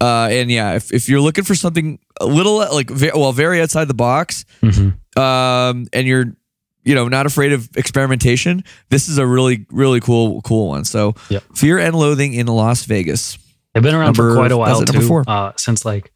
Uh 0.00 0.28
and 0.30 0.50
yeah, 0.50 0.74
if 0.74 0.92
if 0.92 1.08
you're 1.08 1.20
looking 1.20 1.44
for 1.44 1.54
something 1.54 1.98
a 2.20 2.26
little 2.26 2.58
like 2.58 2.90
ve- 2.90 3.12
well 3.14 3.32
very 3.32 3.60
outside 3.60 3.88
the 3.88 3.94
box, 3.94 4.44
Mhm. 4.62 4.94
um, 5.18 5.86
and 5.92 6.06
you're 6.06 6.36
you 6.86 6.94
know 6.94 7.08
not 7.08 7.26
afraid 7.26 7.52
of 7.52 7.68
experimentation 7.76 8.64
this 8.88 9.08
is 9.08 9.18
a 9.18 9.26
really 9.26 9.66
really 9.70 10.00
cool 10.00 10.40
cool 10.42 10.68
one 10.68 10.84
so 10.84 11.14
Yep. 11.28 11.42
fear 11.54 11.78
and 11.78 11.94
loathing 11.94 12.32
in 12.32 12.46
las 12.46 12.84
vegas 12.86 13.36
They've 13.74 13.82
been 13.82 13.94
around 13.94 14.16
Number- 14.16 14.30
for 14.30 14.36
quite 14.36 14.52
a 14.52 14.56
while 14.56 14.76
number 14.80 15.00
too. 15.00 15.06
four. 15.06 15.24
Uh, 15.26 15.52
since 15.56 15.84
like 15.84 16.10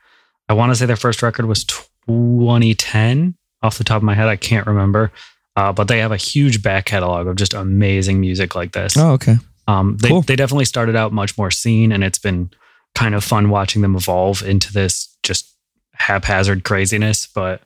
I 0.48 0.54
want 0.54 0.70
to 0.72 0.76
say 0.76 0.86
their 0.86 0.96
first 0.96 1.22
record 1.22 1.44
was 1.44 1.62
2010. 1.64 3.34
Off 3.62 3.76
the 3.76 3.84
top 3.84 3.98
of 3.98 4.02
my 4.02 4.14
head, 4.14 4.28
I 4.28 4.36
can't 4.36 4.66
remember. 4.66 5.12
Uh, 5.56 5.70
but 5.70 5.86
they 5.86 5.98
have 5.98 6.10
a 6.12 6.16
huge 6.16 6.62
back 6.62 6.86
catalog 6.86 7.26
of 7.26 7.36
just 7.36 7.52
amazing 7.52 8.18
music 8.18 8.54
like 8.54 8.72
this. 8.72 8.96
oh 8.96 9.10
okay 9.12 9.36
Um, 9.68 9.98
they 10.00 10.08
Cool. 10.08 10.22
they 10.22 10.36
definitely 10.36 10.64
started 10.64 10.96
out 10.96 11.12
much 11.12 11.36
more 11.36 11.50
scene, 11.50 11.92
and 11.92 12.02
it's 12.02 12.18
been 12.18 12.50
kind 12.94 13.14
of 13.14 13.22
fun 13.22 13.50
watching 13.50 13.82
them 13.82 13.94
evolve 13.94 14.42
into 14.42 14.72
this 14.72 15.14
just 15.22 15.54
haphazard 15.94 16.64
craziness. 16.64 17.26
But 17.26 17.60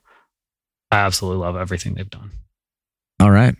I 0.90 0.96
absolutely 0.98 1.40
love 1.42 1.56
everything 1.56 1.94
they've 1.94 2.10
done. 2.10 2.32
All 3.20 3.30
right 3.30 3.54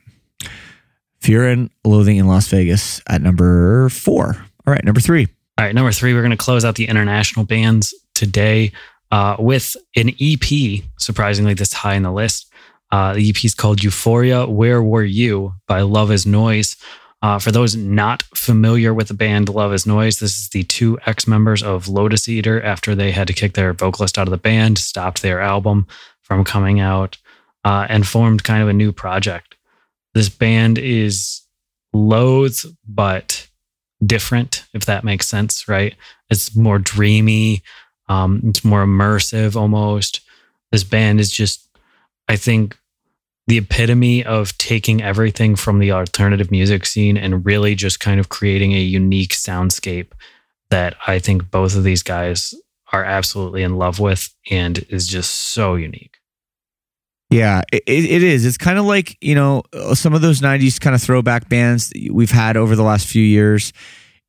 fear 1.20 1.48
and 1.48 1.70
loathing 1.84 2.16
in 2.16 2.26
las 2.26 2.48
vegas 2.48 3.00
at 3.08 3.22
number 3.22 3.88
four 3.88 4.36
all 4.66 4.72
right 4.72 4.84
number 4.84 5.00
three 5.00 5.28
All 5.56 5.64
right, 5.64 5.74
number 5.74 5.92
three, 5.92 6.14
we're 6.14 6.20
going 6.22 6.32
to 6.32 6.36
close 6.36 6.64
out 6.64 6.74
the 6.74 6.88
international 6.88 7.44
bands 7.44 7.94
today 8.14 8.72
uh, 9.12 9.36
with 9.38 9.76
an 9.94 10.10
EP, 10.20 10.82
surprisingly 10.98 11.54
this 11.54 11.72
high 11.72 11.94
in 11.94 12.02
the 12.02 12.10
list. 12.10 12.52
Uh, 12.90 13.14
the 13.14 13.28
EP 13.28 13.44
is 13.44 13.54
called 13.54 13.80
Euphoria 13.84 14.46
Where 14.46 14.82
Were 14.82 15.04
You 15.04 15.54
by 15.68 15.82
Love 15.82 16.10
is 16.10 16.26
Noise. 16.26 16.76
Uh, 17.22 17.38
for 17.38 17.52
those 17.52 17.76
not 17.76 18.24
familiar 18.34 18.92
with 18.92 19.06
the 19.06 19.14
band 19.14 19.48
Love 19.48 19.72
is 19.72 19.86
Noise, 19.86 20.18
this 20.18 20.36
is 20.36 20.48
the 20.48 20.64
two 20.64 20.98
ex 21.06 21.28
members 21.28 21.62
of 21.62 21.86
Lotus 21.86 22.28
Eater 22.28 22.60
after 22.60 22.96
they 22.96 23.12
had 23.12 23.28
to 23.28 23.32
kick 23.32 23.54
their 23.54 23.72
vocalist 23.72 24.18
out 24.18 24.26
of 24.26 24.32
the 24.32 24.36
band, 24.36 24.76
stopped 24.78 25.22
their 25.22 25.40
album 25.40 25.86
from 26.20 26.42
coming 26.42 26.80
out, 26.80 27.16
uh, 27.64 27.86
and 27.88 28.06
formed 28.06 28.44
kind 28.44 28.62
of 28.62 28.68
a 28.68 28.74
new 28.74 28.92
project. 28.92 29.56
This 30.14 30.28
band 30.28 30.78
is 30.78 31.42
loath, 31.92 32.64
but 32.86 33.48
different, 34.04 34.64
if 34.74 34.84
that 34.86 35.04
makes 35.04 35.28
sense, 35.28 35.68
right? 35.68 35.94
It's 36.30 36.54
more 36.54 36.78
dreamy, 36.78 37.62
um, 38.08 38.42
it's 38.44 38.64
more 38.64 38.84
immersive 38.84 39.56
almost. 39.56 40.20
This 40.72 40.84
band 40.84 41.20
is 41.20 41.30
just, 41.30 41.68
I 42.28 42.36
think, 42.36 42.76
the 43.46 43.58
epitome 43.58 44.24
of 44.24 44.56
taking 44.58 45.02
everything 45.02 45.54
from 45.54 45.78
the 45.78 45.92
alternative 45.92 46.50
music 46.50 46.86
scene 46.86 47.16
and 47.16 47.44
really 47.44 47.74
just 47.74 48.00
kind 48.00 48.18
of 48.18 48.30
creating 48.30 48.72
a 48.72 48.80
unique 48.80 49.32
soundscape 49.32 50.12
that 50.70 50.96
I 51.06 51.18
think 51.18 51.50
both 51.50 51.76
of 51.76 51.84
these 51.84 52.02
guys 52.02 52.54
are 52.92 53.04
absolutely 53.04 53.62
in 53.62 53.76
love 53.76 54.00
with 54.00 54.34
and 54.50 54.78
is 54.88 55.06
just 55.06 55.30
so 55.30 55.74
unique. 55.74 56.16
Yeah, 57.30 57.62
it, 57.72 57.82
it 57.86 58.22
is. 58.22 58.44
It's 58.44 58.58
kind 58.58 58.78
of 58.78 58.84
like, 58.84 59.16
you 59.20 59.34
know, 59.34 59.62
uh, 59.72 59.94
some 59.94 60.14
of 60.14 60.20
those 60.20 60.40
90s 60.40 60.80
kind 60.80 60.94
of 60.94 61.02
throwback 61.02 61.48
bands 61.48 61.90
that 61.90 62.10
we've 62.12 62.30
had 62.30 62.56
over 62.56 62.76
the 62.76 62.82
last 62.82 63.06
few 63.08 63.22
years. 63.22 63.72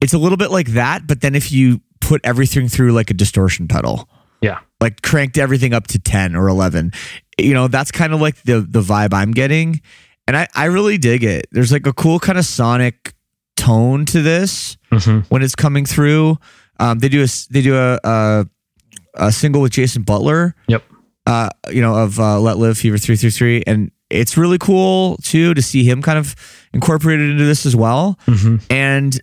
It's 0.02 0.14
a 0.14 0.18
little 0.18 0.38
bit 0.38 0.50
like 0.50 0.70
that, 0.70 1.06
but 1.06 1.22
then 1.22 1.36
if 1.36 1.52
you 1.52 1.82
put 2.02 2.22
everything 2.24 2.68
through 2.68 2.92
like 2.92 3.10
a 3.10 3.14
distortion 3.14 3.68
pedal. 3.68 4.08
Yeah. 4.42 4.60
Like 4.80 5.02
cranked 5.02 5.38
everything 5.38 5.74
up 5.74 5.88
to 5.88 6.00
10 6.00 6.36
or 6.36 6.48
11. 6.48 6.92
You 7.38 7.54
know, 7.54 7.68
that's 7.68 7.92
kind 7.92 8.14
of 8.14 8.22
like 8.22 8.42
the 8.44 8.62
the 8.62 8.82
vibe 8.82 9.14
I'm 9.14 9.32
getting. 9.32 9.82
And 10.28 10.38
I 10.38 10.48
I 10.56 10.66
really 10.66 10.98
dig 10.98 11.24
it. 11.24 11.48
There's 11.52 11.72
like 11.72 11.88
a 11.88 11.94
cool 11.94 12.20
kind 12.20 12.38
of 12.38 12.46
sonic 12.46 13.14
tone 13.58 14.06
to 14.06 14.22
this 14.22 14.78
when 15.30 15.42
it's 15.42 15.56
coming 15.56 15.86
through. 15.86 16.38
Um, 16.80 17.00
they 17.00 17.10
do 17.10 17.24
a 17.24 17.28
they 17.50 17.62
do 17.62 17.76
a, 17.76 18.00
a 18.04 18.46
a 19.16 19.32
single 19.32 19.62
with 19.62 19.72
Jason 19.72 20.04
Butler 20.04 20.56
Yep. 20.68 20.84
Uh, 21.26 21.50
you 21.70 21.82
know, 21.82 21.96
of 21.96 22.20
uh, 22.20 22.40
Let 22.40 22.58
Live 22.58 22.78
Fever 22.78 22.98
333. 22.98 23.64
And 23.66 23.92
it's 24.10 24.38
really 24.38 24.58
cool 24.58 25.18
too 25.18 25.54
to 25.54 25.62
see 25.62 25.84
him 25.84 26.02
kind 26.02 26.18
of 26.18 26.36
incorporated 26.74 27.30
into 27.30 27.46
this 27.46 27.66
as 27.66 27.76
well. 27.76 28.20
Mm-hmm. 28.28 28.58
And 28.70 29.20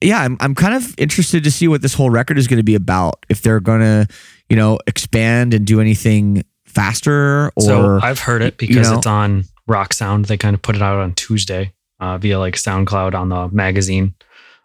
yeah, 0.00 0.20
I'm, 0.20 0.36
I'm 0.40 0.54
kind 0.54 0.74
of 0.74 0.94
interested 0.98 1.44
to 1.44 1.50
see 1.50 1.66
what 1.66 1.82
this 1.82 1.94
whole 1.94 2.10
record 2.10 2.38
is 2.38 2.46
going 2.46 2.58
to 2.58 2.64
be 2.64 2.74
about. 2.74 3.24
If 3.28 3.42
they're 3.42 3.60
going 3.60 3.80
to, 3.80 4.06
you 4.48 4.56
know, 4.56 4.78
expand 4.86 5.54
and 5.54 5.66
do 5.66 5.80
anything 5.80 6.44
faster 6.66 7.50
or. 7.56 7.62
so 7.62 8.00
I've 8.02 8.18
heard 8.18 8.42
it 8.42 8.56
because 8.56 8.90
know? 8.90 8.98
it's 8.98 9.06
on 9.06 9.44
Rock 9.66 9.92
Sound. 9.92 10.26
They 10.26 10.36
kind 10.36 10.54
of 10.54 10.62
put 10.62 10.76
it 10.76 10.82
out 10.82 10.98
on 10.98 11.14
Tuesday 11.14 11.72
uh, 12.00 12.18
via 12.18 12.38
like 12.38 12.54
SoundCloud 12.54 13.14
on 13.14 13.28
the 13.30 13.48
magazine. 13.48 14.14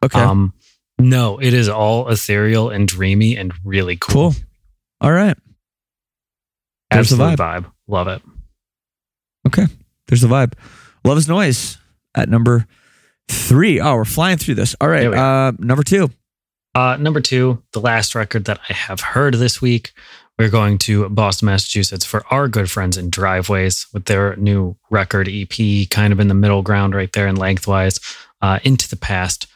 okay. 0.03 0.19
Um, 0.19 0.53
no, 0.97 1.39
it 1.39 1.53
is 1.53 1.69
all 1.69 2.09
ethereal 2.09 2.69
and 2.69 2.85
dreamy 2.85 3.37
and 3.37 3.53
really 3.63 3.95
cool. 3.95 4.33
cool. 4.33 4.41
All 4.99 5.13
right. 5.13 5.37
There's 6.91 7.09
the 7.09 7.23
Absolute 7.23 7.39
vibe. 7.39 7.71
Love 7.87 8.07
it. 8.07 8.21
Okay. 9.47 9.65
There's 10.07 10.21
the 10.21 10.27
vibe. 10.27 10.53
Love 11.03 11.17
is 11.17 11.27
Noise 11.27 11.77
at 12.15 12.29
number 12.29 12.65
three. 13.29 13.79
Oh, 13.79 13.95
we're 13.95 14.05
flying 14.05 14.37
through 14.37 14.55
this. 14.55 14.75
All 14.81 14.89
right. 14.89 15.05
Uh, 15.05 15.51
number 15.59 15.83
two. 15.83 16.09
Uh, 16.75 16.97
number 16.97 17.19
two, 17.19 17.61
the 17.73 17.81
last 17.81 18.15
record 18.15 18.45
that 18.45 18.59
I 18.69 18.73
have 18.73 19.01
heard 19.01 19.33
this 19.35 19.61
week. 19.61 19.91
We're 20.37 20.49
going 20.49 20.77
to 20.79 21.09
Boston, 21.09 21.47
Massachusetts 21.47 22.05
for 22.05 22.23
our 22.31 22.47
good 22.47 22.71
friends 22.71 22.95
in 22.95 23.09
Driveways 23.09 23.87
with 23.93 24.05
their 24.05 24.35
new 24.37 24.77
record 24.89 25.27
EP, 25.29 25.89
kind 25.89 26.13
of 26.13 26.19
in 26.19 26.29
the 26.29 26.33
middle 26.33 26.61
ground 26.61 26.95
right 26.95 27.11
there 27.11 27.27
in 27.27 27.35
lengthwise, 27.35 27.99
uh, 28.41 28.59
Into 28.63 28.87
the 28.87 28.95
Past. 28.95 29.47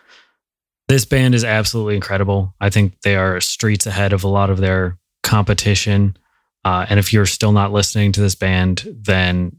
This 0.90 1.06
band 1.06 1.36
is 1.36 1.46
absolutely 1.46 1.96
incredible. 1.96 2.54
I 2.60 2.70
think 2.70 3.00
they 3.02 3.16
are 3.16 3.40
streets 3.40 3.86
ahead 3.86 4.12
of 4.12 4.26
a 4.26 4.28
lot 4.28 4.50
of 4.50 4.58
their 4.58 4.98
competition. 5.22 6.18
Uh, 6.66 6.86
and 6.90 7.00
if 7.00 7.12
you're 7.14 7.26
still 7.26 7.52
not 7.52 7.72
listening 7.74 8.12
to 8.14 8.22
this 8.22 8.36
band, 8.36 8.86
then 9.02 9.56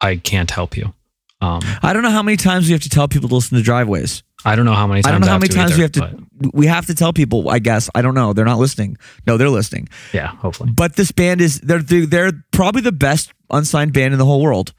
I 0.00 0.16
can't 0.16 0.50
help 0.50 0.76
you. 0.76 0.92
Um, 1.40 1.60
I 1.82 1.92
don't 1.92 2.02
know 2.02 2.10
how 2.10 2.22
many 2.22 2.36
times 2.36 2.66
we 2.66 2.72
have 2.72 2.82
to 2.82 2.88
tell 2.88 3.08
people 3.08 3.28
to 3.28 3.34
listen 3.34 3.58
to 3.58 3.62
driveways. 3.64 4.22
I 4.46 4.56
don't 4.56 4.64
know 4.66 4.74
how 4.74 4.86
many 4.86 5.02
times 5.02 5.08
I 5.08 5.12
don't 5.12 5.20
know 5.22 5.26
how 5.28 5.38
many 5.38 5.48
times 5.48 5.72
either, 5.72 5.78
we 5.78 5.82
have 5.82 5.92
to. 5.92 6.00
but 6.40 6.54
We 6.54 6.66
have 6.66 6.86
to 6.86 6.94
tell 6.94 7.12
people. 7.12 7.48
I 7.50 7.58
guess 7.58 7.88
I 7.94 8.02
don't 8.02 8.14
know. 8.14 8.32
They're 8.32 8.44
not 8.44 8.58
listening. 8.58 8.98
No, 9.26 9.36
they're 9.36 9.48
listening. 9.48 9.88
yeah, 10.12 10.28
hopefully. 10.28 10.70
But 10.72 10.96
this 10.96 11.12
band 11.12 11.40
is 11.40 11.60
they're 11.60 11.82
they're, 11.82 12.06
they're 12.06 12.32
probably 12.52 12.82
the 12.82 12.92
best 12.92 13.32
unsigned 13.50 13.92
band 13.94 14.12
in 14.12 14.18
the 14.18 14.24
whole 14.26 14.42
world. 14.42 14.72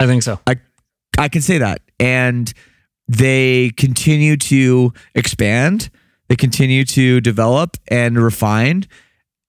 I 0.00 0.06
think 0.06 0.22
so. 0.22 0.40
I 0.46 0.56
I 1.18 1.28
can 1.28 1.42
say 1.42 1.58
that, 1.58 1.82
and 2.00 2.52
they 3.08 3.70
continue 3.76 4.36
to 4.38 4.92
expand. 5.14 5.90
They 6.28 6.36
continue 6.36 6.84
to 6.86 7.20
develop 7.20 7.76
and 7.88 8.18
refine, 8.18 8.86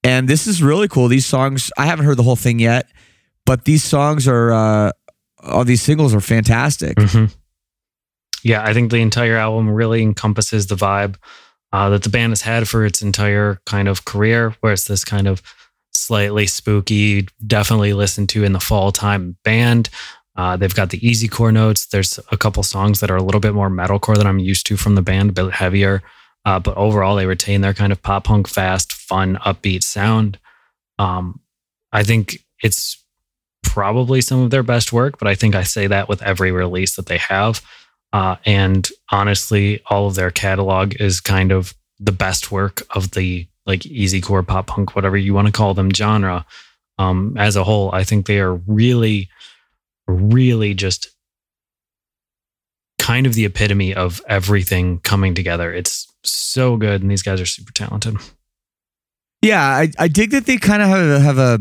and 0.06 0.28
this 0.28 0.46
is 0.46 0.62
really 0.62 0.88
cool. 0.88 1.08
These 1.08 1.26
songs 1.26 1.70
I 1.76 1.86
haven't 1.86 2.06
heard 2.06 2.16
the 2.16 2.22
whole 2.22 2.36
thing 2.36 2.58
yet, 2.58 2.88
but 3.44 3.64
these 3.64 3.82
songs 3.82 4.28
are 4.28 4.52
uh, 4.52 4.92
all 5.42 5.64
these 5.64 5.82
singles 5.82 6.14
are 6.14 6.20
fantastic. 6.20 6.94
hmm 6.98 7.26
Yeah, 8.42 8.62
I 8.64 8.72
think 8.72 8.90
the 8.90 8.98
entire 8.98 9.36
album 9.36 9.68
really 9.68 10.02
encompasses 10.02 10.68
the 10.68 10.76
vibe 10.76 11.16
uh, 11.72 11.90
that 11.90 12.04
the 12.04 12.08
band 12.08 12.30
has 12.30 12.42
had 12.42 12.68
for 12.68 12.86
its 12.86 13.02
entire 13.02 13.60
kind 13.66 13.88
of 13.88 14.04
career, 14.04 14.54
where 14.60 14.72
it's 14.72 14.86
this 14.86 15.04
kind 15.04 15.26
of 15.26 15.42
slightly 15.92 16.46
spooky, 16.46 17.26
definitely 17.44 17.92
listened 17.92 18.28
to 18.28 18.44
in 18.44 18.52
the 18.52 18.60
fall 18.60 18.92
time 18.92 19.36
band. 19.42 19.88
Uh, 20.36 20.56
they've 20.56 20.74
got 20.74 20.90
the 20.90 21.04
easy 21.06 21.26
core 21.26 21.50
notes. 21.50 21.86
There's 21.86 22.20
a 22.30 22.36
couple 22.36 22.62
songs 22.62 23.00
that 23.00 23.10
are 23.10 23.16
a 23.16 23.22
little 23.22 23.40
bit 23.40 23.54
more 23.54 23.70
metalcore 23.70 24.16
than 24.16 24.26
I'm 24.26 24.38
used 24.38 24.66
to 24.66 24.76
from 24.76 24.94
the 24.94 25.02
band, 25.02 25.30
a 25.30 25.32
bit 25.32 25.52
heavier. 25.52 26.02
Uh, 26.46 26.60
but 26.60 26.76
overall, 26.76 27.16
they 27.16 27.26
retain 27.26 27.60
their 27.60 27.74
kind 27.74 27.92
of 27.92 28.00
pop 28.00 28.24
punk, 28.24 28.46
fast, 28.48 28.92
fun, 28.92 29.36
upbeat 29.44 29.82
sound. 29.82 30.38
Um, 30.98 31.40
I 31.92 32.04
think 32.04 32.38
it's 32.62 33.02
probably 33.64 34.20
some 34.20 34.40
of 34.40 34.50
their 34.50 34.62
best 34.62 34.92
work, 34.92 35.18
but 35.18 35.26
I 35.26 35.34
think 35.34 35.56
I 35.56 35.64
say 35.64 35.88
that 35.88 36.08
with 36.08 36.22
every 36.22 36.52
release 36.52 36.94
that 36.96 37.06
they 37.06 37.18
have. 37.18 37.60
Uh, 38.12 38.36
and 38.46 38.88
honestly, 39.10 39.82
all 39.90 40.06
of 40.06 40.14
their 40.14 40.30
catalog 40.30 40.94
is 41.00 41.20
kind 41.20 41.50
of 41.50 41.74
the 41.98 42.12
best 42.12 42.52
work 42.52 42.82
of 42.94 43.10
the 43.10 43.48
like 43.66 43.84
easy 43.84 44.20
core 44.20 44.44
pop 44.44 44.68
punk, 44.68 44.94
whatever 44.94 45.16
you 45.16 45.34
want 45.34 45.46
to 45.46 45.52
call 45.52 45.74
them, 45.74 45.90
genre. 45.90 46.46
Um, 46.98 47.34
as 47.36 47.56
a 47.56 47.64
whole, 47.64 47.90
I 47.92 48.04
think 48.04 48.26
they 48.26 48.38
are 48.38 48.54
really, 48.54 49.28
really 50.06 50.74
just 50.74 51.08
kind 52.98 53.26
of 53.26 53.34
the 53.34 53.44
epitome 53.44 53.94
of 53.94 54.20
everything 54.28 55.00
coming 55.00 55.34
together. 55.34 55.72
It's 55.72 56.06
so 56.26 56.76
good, 56.76 57.02
and 57.02 57.10
these 57.10 57.22
guys 57.22 57.40
are 57.40 57.46
super 57.46 57.72
talented. 57.72 58.16
Yeah, 59.42 59.62
I, 59.62 59.90
I 59.98 60.08
dig 60.08 60.30
that 60.30 60.46
they 60.46 60.56
kind 60.56 60.82
of 60.82 60.88
have, 60.88 61.06
a- 61.08 61.20
have 61.20 61.38
a, 61.38 61.60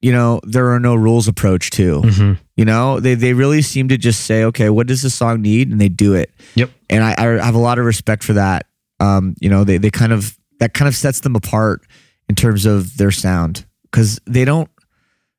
you 0.00 0.10
know, 0.12 0.40
there 0.44 0.70
are 0.72 0.80
no 0.80 0.94
rules 0.94 1.28
approach 1.28 1.70
too. 1.70 2.00
Mhm. 2.04 2.38
You 2.56 2.64
know, 2.64 2.98
they 3.00 3.14
they 3.14 3.32
really 3.34 3.62
seem 3.62 3.88
to 3.88 3.96
just 3.96 4.22
say, 4.24 4.44
okay, 4.44 4.68
what 4.70 4.86
does 4.86 5.02
this 5.02 5.14
song 5.14 5.42
need, 5.42 5.70
and 5.70 5.80
they 5.80 5.88
do 5.88 6.14
it. 6.14 6.32
Yep. 6.56 6.70
And 6.90 7.04
I, 7.04 7.14
I 7.16 7.44
have 7.44 7.54
a 7.54 7.58
lot 7.58 7.78
of 7.78 7.84
respect 7.84 8.24
for 8.24 8.32
that. 8.34 8.66
Um, 9.00 9.34
you 9.40 9.48
know, 9.48 9.62
they 9.64 9.78
they 9.78 9.90
kind 9.90 10.12
of 10.12 10.36
that 10.58 10.74
kind 10.74 10.88
of 10.88 10.94
sets 10.96 11.20
them 11.20 11.36
apart 11.36 11.82
in 12.28 12.34
terms 12.34 12.66
of 12.66 12.96
their 12.96 13.10
sound 13.12 13.64
because 13.84 14.18
they 14.26 14.44
don't 14.44 14.68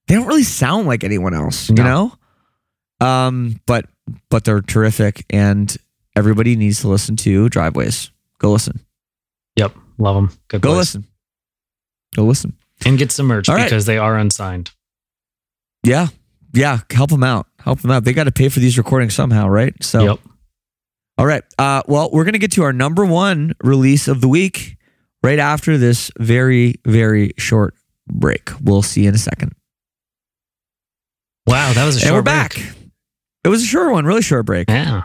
they 0.07 0.15
don't 0.15 0.27
really 0.27 0.43
sound 0.43 0.87
like 0.87 1.03
anyone 1.03 1.33
else. 1.33 1.69
You 1.69 1.75
No. 1.75 2.11
know, 3.01 3.07
um, 3.07 3.59
but 3.65 3.85
but 4.29 4.45
they're 4.45 4.61
terrific, 4.61 5.25
and 5.29 5.75
everybody 6.15 6.55
needs 6.55 6.79
to 6.81 6.87
listen 6.87 7.15
to 7.17 7.49
Driveways. 7.49 8.11
Go 8.43 8.51
listen. 8.51 8.79
Yep, 9.55 9.73
love 9.97 10.15
them. 10.15 10.29
Good 10.49 10.61
Go 10.61 10.69
boys. 10.71 10.77
listen. 10.77 11.07
Go 12.15 12.25
listen. 12.25 12.53
and 12.85 12.97
get 12.97 13.11
some 13.11 13.25
merch 13.27 13.47
right. 13.47 13.63
because 13.63 13.85
they 13.85 13.97
are 13.97 14.17
unsigned. 14.17 14.71
Yeah. 15.83 16.07
Yeah. 16.53 16.79
Help 16.91 17.09
them 17.09 17.23
out. 17.23 17.47
Help 17.59 17.79
them 17.81 17.89
out. 17.91 18.03
They 18.03 18.13
got 18.13 18.25
to 18.25 18.31
pay 18.31 18.49
for 18.49 18.59
these 18.59 18.77
recordings 18.77 19.13
somehow, 19.15 19.47
right? 19.47 19.73
So, 19.83 20.03
Yep. 20.03 20.19
all 21.17 21.25
right. 21.25 21.43
Uh, 21.57 21.81
well, 21.87 22.09
we're 22.11 22.23
going 22.25 22.33
to 22.33 22.39
get 22.39 22.51
to 22.53 22.63
our 22.63 22.73
number 22.73 23.05
one 23.05 23.53
release 23.63 24.07
of 24.07 24.21
the 24.21 24.27
week 24.27 24.77
right 25.23 25.39
after 25.39 25.77
this 25.77 26.11
very, 26.19 26.75
very 26.85 27.31
short 27.37 27.73
break. 28.07 28.49
We'll 28.61 28.81
see 28.81 29.03
you 29.03 29.09
in 29.09 29.15
a 29.15 29.19
second. 29.19 29.53
Wow, 31.47 31.73
that 31.73 31.85
was 31.85 31.95
a 31.97 31.99
short 31.99 32.07
and 32.09 32.15
we're 32.17 32.21
break. 32.21 32.35
back. 32.55 32.75
It 33.43 33.49
was 33.49 33.63
a 33.63 33.65
short 33.65 33.91
one, 33.91 34.05
really 34.05 34.21
short 34.21 34.45
break. 34.45 34.69
Yeah. 34.69 35.03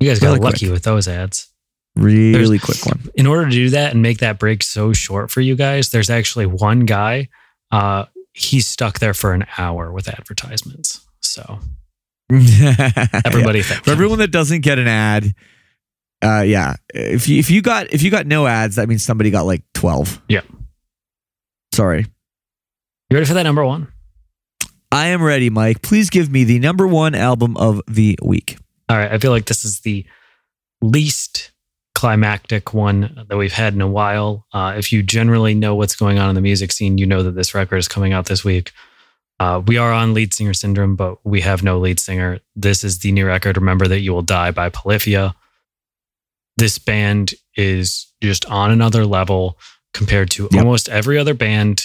You 0.00 0.08
guys 0.08 0.18
got 0.20 0.28
Really 0.28 0.40
lucky 0.40 0.58
quick. 0.66 0.72
with 0.72 0.82
those 0.84 1.08
ads. 1.08 1.50
Really 1.96 2.58
quick 2.58 2.84
one. 2.84 3.08
In 3.14 3.26
order 3.26 3.46
to 3.46 3.50
do 3.50 3.70
that 3.70 3.92
and 3.92 4.02
make 4.02 4.18
that 4.18 4.38
break 4.38 4.62
so 4.62 4.92
short 4.92 5.30
for 5.30 5.40
you 5.40 5.56
guys, 5.56 5.90
there's 5.90 6.10
actually 6.10 6.46
one 6.46 6.80
guy. 6.80 7.28
Uh, 7.70 8.04
he's 8.34 8.66
stuck 8.66 8.98
there 8.98 9.14
for 9.14 9.32
an 9.32 9.46
hour 9.56 9.90
with 9.90 10.08
advertisements. 10.08 11.06
So 11.20 11.58
everybody, 12.30 13.62
thank 13.62 13.84
For 13.84 13.90
everyone 13.90 14.18
that 14.18 14.30
doesn't 14.30 14.60
get 14.60 14.78
an 14.78 14.88
ad, 14.88 15.34
uh, 16.22 16.42
yeah. 16.42 16.74
If 16.94 17.28
you 17.28 17.38
if 17.38 17.50
you 17.50 17.62
got 17.62 17.92
if 17.92 18.02
you 18.02 18.10
got 18.10 18.26
no 18.26 18.46
ads, 18.46 18.76
that 18.76 18.88
means 18.88 19.04
somebody 19.04 19.30
got 19.30 19.46
like 19.46 19.62
twelve. 19.74 20.20
Yeah. 20.28 20.42
Sorry. 21.72 22.06
You 23.10 23.14
ready 23.14 23.26
for 23.26 23.34
that 23.34 23.44
number 23.44 23.64
one? 23.64 23.92
I 24.90 25.06
am 25.08 25.22
ready, 25.22 25.50
Mike. 25.50 25.82
Please 25.82 26.10
give 26.10 26.30
me 26.30 26.44
the 26.44 26.58
number 26.58 26.86
one 26.86 27.14
album 27.14 27.56
of 27.56 27.82
the 27.86 28.18
week. 28.22 28.58
All 28.88 28.96
right. 28.96 29.12
I 29.12 29.18
feel 29.18 29.30
like 29.30 29.46
this 29.46 29.64
is 29.64 29.80
the 29.80 30.06
least 30.80 31.52
climactic 31.96 32.74
one 32.74 33.24
that 33.30 33.38
we've 33.38 33.54
had 33.54 33.72
in 33.72 33.80
a 33.80 33.88
while. 33.88 34.46
Uh, 34.52 34.74
if 34.76 34.92
you 34.92 35.02
generally 35.02 35.54
know 35.54 35.74
what's 35.74 35.96
going 35.96 36.18
on 36.18 36.28
in 36.28 36.34
the 36.34 36.42
music 36.42 36.70
scene, 36.70 36.98
you 36.98 37.06
know 37.06 37.22
that 37.22 37.30
this 37.34 37.54
record 37.54 37.78
is 37.78 37.88
coming 37.88 38.12
out 38.12 38.26
this 38.26 38.44
week. 38.44 38.72
Uh, 39.40 39.62
we 39.66 39.78
are 39.78 39.92
on 39.94 40.12
lead 40.12 40.34
singer 40.34 40.52
syndrome, 40.52 40.94
but 40.94 41.24
we 41.24 41.40
have 41.40 41.62
no 41.62 41.78
lead 41.78 41.98
singer. 41.98 42.38
This 42.54 42.84
is 42.84 42.98
the 42.98 43.12
new 43.12 43.26
record, 43.26 43.56
Remember 43.56 43.88
That 43.88 44.00
You 44.00 44.12
Will 44.12 44.20
Die 44.20 44.50
by 44.50 44.68
Polyphia. 44.68 45.34
This 46.58 46.78
band 46.78 47.32
is 47.56 48.12
just 48.22 48.44
on 48.44 48.70
another 48.70 49.06
level 49.06 49.58
compared 49.94 50.28
to 50.32 50.50
Yep. 50.52 50.60
almost 50.60 50.90
every 50.90 51.16
other 51.16 51.32
band 51.32 51.84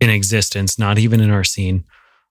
in 0.00 0.10
existence, 0.10 0.80
not 0.80 0.98
even 0.98 1.20
in 1.20 1.30
our 1.30 1.44
scene. 1.44 1.84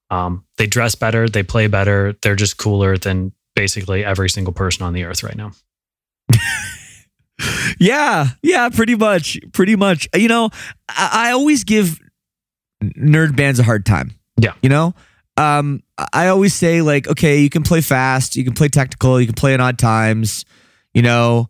Um, 0.10 0.43
they 0.58 0.68
dress 0.68 0.95
better, 0.95 1.30
they 1.30 1.43
play 1.43 1.68
better, 1.68 2.18
they're 2.22 2.36
just 2.36 2.58
cooler 2.58 2.97
than 2.97 3.32
basically 3.55 4.03
every 4.03 4.30
single 4.30 4.53
person 4.53 4.86
on 4.86 4.91
the 4.91 5.05
earth 5.05 5.24
right 5.24 5.38
now. 5.38 5.51
Yeah, 7.79 8.29
yeah, 8.41 8.69
pretty 8.69 8.95
much, 8.95 9.39
pretty 9.53 9.75
much. 9.75 10.07
You 10.15 10.27
know, 10.27 10.49
I, 10.89 11.29
I 11.29 11.31
always 11.31 11.63
give 11.63 11.99
nerd 12.83 13.35
bands 13.35 13.59
a 13.59 13.63
hard 13.63 13.85
time. 13.85 14.11
Yeah. 14.39 14.53
you 14.61 14.69
know, 14.69 14.93
um, 15.35 15.81
I 16.13 16.27
always 16.27 16.53
say 16.53 16.81
like, 16.81 17.07
okay, 17.07 17.39
you 17.39 17.49
can 17.49 17.63
play 17.63 17.81
fast, 17.81 18.35
you 18.35 18.43
can 18.43 18.53
play 18.53 18.67
technical, 18.69 19.19
you 19.19 19.27
can 19.27 19.35
play 19.35 19.53
in 19.53 19.61
odd 19.61 19.77
times. 19.79 20.45
You 20.93 21.01
know, 21.03 21.49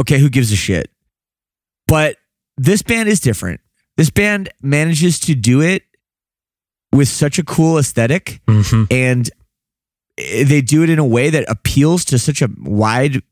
okay, 0.00 0.18
who 0.18 0.28
gives 0.28 0.52
a 0.52 0.56
shit? 0.56 0.90
But 1.86 2.16
this 2.56 2.82
band 2.82 3.08
is 3.08 3.20
different. 3.20 3.60
This 3.96 4.10
band 4.10 4.50
manages 4.62 5.18
to 5.20 5.34
do 5.34 5.60
it 5.62 5.82
with 6.92 7.08
such 7.08 7.38
a 7.38 7.44
cool 7.44 7.78
aesthetic 7.78 8.40
Mm-hmm. 8.46 8.84
and 8.90 9.30
eh, 10.18 10.44
they 10.44 10.60
do 10.60 10.82
it 10.82 10.90
in 10.90 10.98
a 10.98 11.04
way 11.04 11.30
that 11.30 11.44
appeals 11.48 12.04
to 12.06 12.18
such 12.18 12.42
a 12.42 12.48
wide 12.62 13.22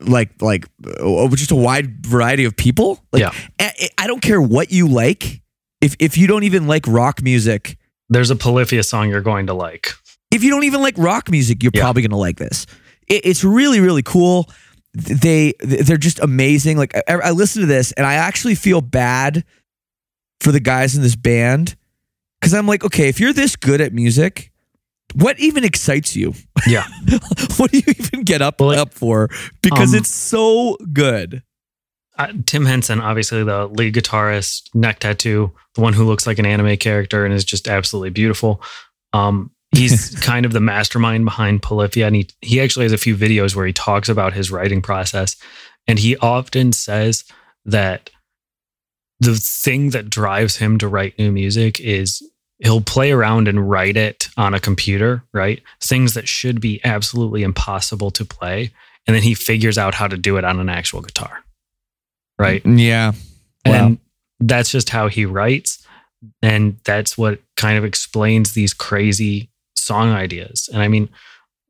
like 0.00 0.30
like 0.42 0.66
uh, 1.00 1.28
just 1.28 1.50
a 1.50 1.54
wide 1.56 2.04
variety 2.06 2.44
of 2.44 2.56
people 2.56 3.02
like 3.12 3.20
Yeah. 3.20 3.32
I, 3.58 3.88
I 3.98 4.06
don't 4.06 4.20
care 4.22 4.40
what 4.40 4.70
you 4.72 4.88
like 4.88 5.42
if 5.80 5.94
if 5.98 6.16
you 6.16 6.26
don't 6.26 6.44
even 6.44 6.66
like 6.66 6.86
rock 6.86 7.22
music 7.22 7.76
There's 8.08 8.30
a 8.30 8.36
Polyphia 8.36 8.82
song 8.82 9.08
you're 9.10 9.20
going 9.20 9.46
to 9.46 9.54
like. 9.54 9.90
if 10.32 10.42
you 10.44 10.50
don't 10.50 10.64
even 10.64 10.80
like 10.80 10.94
rock 10.96 11.30
music 11.30 11.62
you're 11.62 11.72
Yeah. 11.74 11.82
probably 11.82 12.02
going 12.02 12.10
to 12.10 12.16
like 12.16 12.38
this 12.38 12.66
it, 13.08 13.26
it's 13.26 13.44
really 13.44 13.80
really 13.80 14.02
cool 14.02 14.48
they 14.94 15.54
they're 15.60 15.96
just 15.96 16.18
amazing 16.20 16.76
like 16.76 16.94
I, 17.08 17.14
I 17.14 17.30
listen 17.30 17.60
to 17.60 17.66
this 17.66 17.92
and 17.92 18.04
i 18.06 18.14
actually 18.14 18.54
feel 18.56 18.80
bad 18.80 19.44
for 20.40 20.50
the 20.50 20.58
guys 20.60 20.96
in 20.96 21.02
this 21.02 21.14
band 21.14 21.76
because 22.40 22.54
i'm 22.54 22.66
like 22.66 22.84
okay 22.84 23.08
if 23.08 23.20
you're 23.20 23.32
this 23.32 23.54
good 23.54 23.80
at 23.80 23.92
music 23.92 24.49
what 25.14 25.38
even 25.38 25.64
excites 25.64 26.14
you 26.16 26.34
Yeah. 26.66 26.86
what 27.56 27.70
do 27.70 27.78
you 27.78 27.94
even 27.98 28.22
get 28.22 28.42
up 28.42 28.60
Well, 28.60 28.70
like, 28.70 28.78
up 28.78 28.94
for? 28.94 29.28
Because 29.62 29.92
um, 29.92 29.98
it's 29.98 30.10
so 30.10 30.76
good. 30.92 31.42
Uh, 32.18 32.32
Tim 32.44 32.66
Henson, 32.66 33.00
obviously 33.00 33.42
the 33.44 33.66
lead 33.68 33.94
guitarist, 33.94 34.74
neck 34.74 34.98
tattoo, 34.98 35.52
the 35.74 35.80
one 35.80 35.94
who 35.94 36.04
looks 36.04 36.26
like 36.26 36.38
an 36.38 36.46
anime 36.46 36.76
character 36.76 37.24
and 37.24 37.32
is 37.32 37.44
just 37.44 37.66
absolutely 37.66 38.10
beautiful. 38.10 38.62
Um, 39.12 39.50
he's 39.74 40.10
kind 40.20 40.44
of 40.44 40.52
the 40.52 40.60
mastermind 40.60 41.24
behind 41.24 41.62
Polyphia, 41.62 42.06
and 42.06 42.16
he 42.16 42.28
he 42.42 42.60
actually 42.60 42.84
has 42.84 42.92
a 42.92 42.98
few 42.98 43.16
videos 43.16 43.56
where 43.56 43.66
he 43.66 43.72
talks 43.72 44.08
about 44.08 44.34
his 44.34 44.50
writing 44.50 44.82
process, 44.82 45.36
and 45.86 45.98
he 45.98 46.16
often 46.18 46.72
says 46.72 47.24
that 47.64 48.10
the 49.20 49.34
thing 49.34 49.90
that 49.90 50.10
drives 50.10 50.56
him 50.56 50.78
to 50.78 50.88
write 50.88 51.18
new 51.18 51.30
music 51.30 51.80
is 51.80 52.22
he'll 52.60 52.80
play 52.80 53.10
around 53.10 53.48
and 53.48 53.68
write 53.68 53.96
it 53.96 54.28
on 54.36 54.54
a 54.54 54.60
computer, 54.60 55.24
right? 55.32 55.62
Things 55.80 56.14
that 56.14 56.28
should 56.28 56.60
be 56.60 56.80
absolutely 56.84 57.42
impossible 57.42 58.10
to 58.12 58.24
play, 58.24 58.70
and 59.06 59.14
then 59.14 59.22
he 59.22 59.34
figures 59.34 59.78
out 59.78 59.94
how 59.94 60.06
to 60.06 60.16
do 60.16 60.36
it 60.36 60.44
on 60.44 60.60
an 60.60 60.68
actual 60.68 61.00
guitar, 61.00 61.42
right? 62.38 62.62
Mm-hmm. 62.62 62.78
Yeah. 62.78 63.12
Wow. 63.66 63.72
And 63.72 63.98
that's 64.38 64.70
just 64.70 64.90
how 64.90 65.08
he 65.08 65.26
writes. 65.26 65.86
And 66.42 66.78
that's 66.84 67.16
what 67.16 67.40
kind 67.56 67.78
of 67.78 67.84
explains 67.84 68.52
these 68.52 68.74
crazy 68.74 69.50
song 69.74 70.12
ideas. 70.12 70.68
And 70.72 70.82
I 70.82 70.88
mean, 70.88 71.08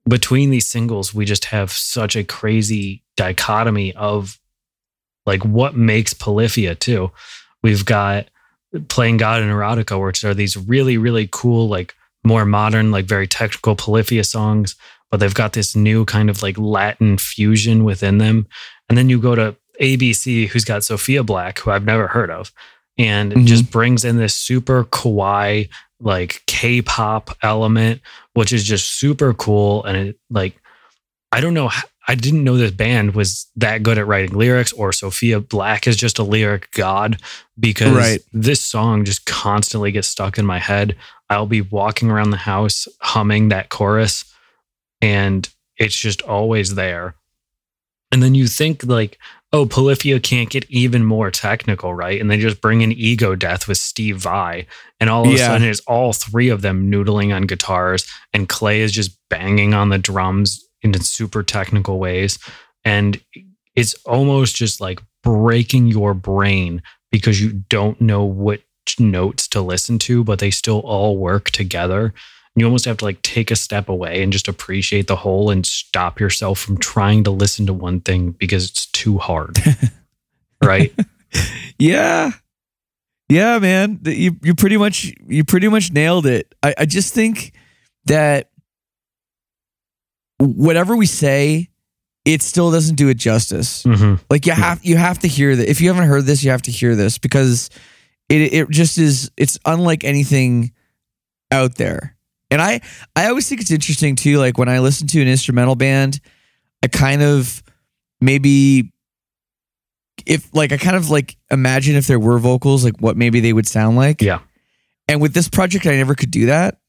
between 0.09 0.51
these 0.51 0.67
singles, 0.67 1.15
we 1.15 1.25
just 1.25 1.47
have 1.47 1.71
such 1.71 2.17
a 2.17 2.25
crazy 2.25 3.05
dichotomy 3.17 3.95
of 3.95 4.41
like 5.27 5.45
what 5.45 5.77
makes 5.77 6.15
Polyphia 6.15 6.75
too. 6.75 7.13
We've 7.63 7.85
got 7.85 8.27
Playing 8.89 9.17
God 9.17 9.43
and 9.43 9.51
Neurotica, 9.51 10.03
which 10.05 10.23
are 10.25 10.35
these 10.35 10.57
really, 10.57 10.97
really 10.97 11.29
cool, 11.33 11.69
like 11.69 11.95
more 12.25 12.45
modern, 12.45 12.91
like 12.91 13.05
very 13.07 13.27
technical 13.27 13.75
Polyphia 13.75 14.23
songs, 14.25 14.77
but 15.11 15.19
they've 15.19 15.35
got 15.35 15.55
this 15.55 15.75
new 15.75 16.05
kind 16.05 16.31
of 16.31 16.43
like 16.43 16.57
Latin 16.59 17.19
fusion 17.19 17.83
within 17.83 18.19
them. 18.19 18.47
And 18.89 18.97
then 18.97 19.09
you 19.09 19.19
go 19.21 19.35
to 19.35 19.57
ABC, 19.81 20.47
who's 20.49 20.65
got 20.65 20.85
Sophia 20.85 21.23
Black, 21.25 21.59
who 21.59 21.71
I've 21.71 21.85
never 21.85 22.07
heard 22.07 22.31
of, 22.31 22.53
and 22.99 23.33
Mhm. 23.33 23.47
just 23.47 23.71
brings 23.71 24.05
in 24.05 24.19
this 24.19 24.35
super 24.35 24.85
kawaii, 24.85 25.69
like 26.01 26.43
K-pop 26.47 27.37
element, 27.43 28.03
which 28.35 28.53
is 28.53 28.63
just 28.65 28.91
super 28.99 29.35
cool. 29.35 29.85
And 29.85 29.97
it 29.97 30.19
like, 30.31 30.55
I 31.33 31.41
don't 31.41 31.55
know, 31.55 31.71
I 32.09 32.15
didn't 32.15 32.45
know 32.45 32.57
this 32.57 32.71
band 32.73 33.15
was 33.15 33.47
that 33.57 33.83
good 33.83 33.99
at 33.99 34.07
writing 34.07 34.37
lyrics, 34.37 34.73
or 34.73 34.93
Sophia 34.93 35.39
Black 35.41 35.87
is 35.87 35.97
just 35.97 36.19
a 36.19 36.23
lyric 36.25 36.71
god 36.73 37.21
because 37.59 37.95
Right. 37.95 38.21
this 38.33 38.61
song 38.61 39.05
just 39.05 39.27
constantly 39.27 39.93
gets 39.93 40.09
stuck 40.09 40.39
in 40.39 40.47
my 40.47 40.59
head. 40.59 40.97
I'll 41.29 41.47
be 41.47 41.61
walking 41.61 42.11
around 42.11 42.31
the 42.31 42.37
house 42.39 42.89
humming 43.01 43.51
that 43.51 43.69
chorus, 43.69 44.25
and 45.01 45.49
it's 45.77 45.97
just 45.97 46.23
always 46.23 46.75
there. 46.75 47.15
And 48.13 48.23
then 48.23 48.35
you 48.35 48.49
think 48.49 48.85
like, 48.85 49.19
oh, 49.53 49.67
Polyphia 49.67 50.19
can't 50.21 50.51
get 50.51 50.69
even 50.71 51.05
more 51.05 51.31
technical, 51.31 51.95
right? 51.95 52.21
And 52.21 52.31
they 52.31 52.39
just 52.39 52.61
bring 52.61 52.81
in 52.81 52.93
Ego 52.93 53.35
Death 53.37 53.69
with 53.69 53.79
Steve 53.79 54.17
Vai, 54.17 54.67
and 54.99 55.09
all 55.11 55.23
of 55.27 55.33
a 55.33 55.37
sudden 55.47 55.69
it's 55.69 55.81
all 55.81 56.13
three 56.13 56.49
of 56.49 56.63
them 56.63 56.91
noodling 56.91 57.35
on 57.35 57.43
guitars, 57.43 58.07
and 58.33 58.49
Clay 58.49 58.81
is 58.81 58.91
just 58.91 59.17
banging 59.29 59.75
on 59.75 59.91
the 59.91 59.99
drums 59.99 60.65
in 60.83 60.99
super 61.01 61.43
technical 61.43 61.99
ways, 61.99 62.39
and 62.85 63.21
it's 63.75 63.95
almost 64.07 64.57
just 64.57 64.81
like 64.81 65.01
breaking 65.23 65.87
your 65.87 66.15
brain 66.15 66.83
because 67.11 67.41
you 67.41 67.53
don't 67.69 68.01
know 68.01 68.25
which 68.25 68.63
notes 68.99 69.47
to 69.49 69.61
listen 69.61 69.99
to, 70.01 70.25
but 70.25 70.39
they 70.39 70.51
still 70.51 70.81
all 70.81 71.17
work 71.17 71.51
together. 71.51 72.15
You 72.57 72.65
almost 72.65 72.85
have 72.85 72.99
to 72.99 73.05
like 73.05 73.23
take 73.23 73.51
a 73.51 73.57
step 73.57 73.89
away 73.89 74.23
and 74.23 74.33
just 74.33 74.49
appreciate 74.49 75.07
the 75.07 75.17
whole 75.17 75.51
and 75.51 75.65
stop 75.65 76.19
yourself 76.19 76.59
from 76.59 76.79
trying 76.79 77.25
to 77.25 77.31
listen 77.31 77.67
to 77.67 77.73
one 77.73 78.01
thing 78.01 78.33
because 78.33 78.69
it's 78.69 78.87
too 78.87 79.19
hard. 79.19 79.57
right? 80.65 80.93
Yeah. 81.79 82.33
Yeah, 83.29 83.61
man. 83.61 84.01
You 84.05 84.37
you 84.43 84.55
pretty 84.57 84.77
much 84.77 85.15
you 85.27 85.45
pretty 85.45 85.69
much 85.69 85.93
nailed 85.93 86.27
it. 86.27 86.53
I, 86.63 86.75
I 86.79 86.85
just 86.85 87.15
think 87.15 87.53
that 88.07 88.51
whatever 90.41 90.97
we 90.97 91.07
say, 91.07 91.69
it 92.25 92.43
still 92.43 92.71
doesn't 92.71 92.97
do 92.97 93.09
it 93.09 93.17
justice. 93.17 93.83
hmm 93.85 94.15
Like 94.29 94.47
you 94.47 94.53
have 94.53 94.85
you 94.85 94.97
have 94.97 95.19
to 95.21 95.29
hear 95.29 95.55
that. 95.57 95.69
If 95.69 95.81
you 95.81 95.89
haven't 95.89 96.09
heard 96.09 96.25
this, 96.25 96.43
you 96.43 96.51
have 96.51 96.63
to 96.63 96.71
hear 96.71 96.95
this 96.97 97.19
because 97.19 97.71
it 98.29 98.53
it 98.53 98.71
just 98.71 98.99
is 98.99 99.31
it's 99.37 99.59
unlike 99.65 100.05
anything 100.05 100.73
out 101.51 101.77
there. 101.77 102.17
And 102.51 102.61
I 102.61 102.81
I 103.17 103.29
always 103.29 103.49
think 103.49 103.61
it's 103.61 103.71
interesting 103.71 104.17
too. 104.17 104.39
Like 104.39 104.59
when 104.59 104.69
I 104.69 104.81
listen 104.81 105.07
to 105.09 105.23
an 105.23 105.29
instrumental 105.29 105.77
band, 105.77 106.21
I 106.83 106.89
kind 106.89 107.23
of 107.23 107.63
maybe 108.21 108.93
if 110.27 110.53
like 110.55 110.73
I 110.73 110.77
kind 110.77 110.97
of 110.97 111.11
like 111.11 111.37
imagine 111.51 111.97
if 111.97 112.07
there 112.07 112.21
were 112.21 112.39
vocals, 112.39 112.85
like 112.85 112.99
what 112.99 113.17
maybe 113.17 113.41
they 113.41 113.53
would 113.53 113.67
sound 113.67 113.97
like. 113.97 114.21
Yeah. 114.21 114.41
And 115.09 115.21
with 115.21 115.35
this 115.35 115.49
project, 115.49 115.87
I 115.87 115.97
never 115.97 116.15
could 116.15 116.31
do 116.31 116.47
that. 116.47 116.80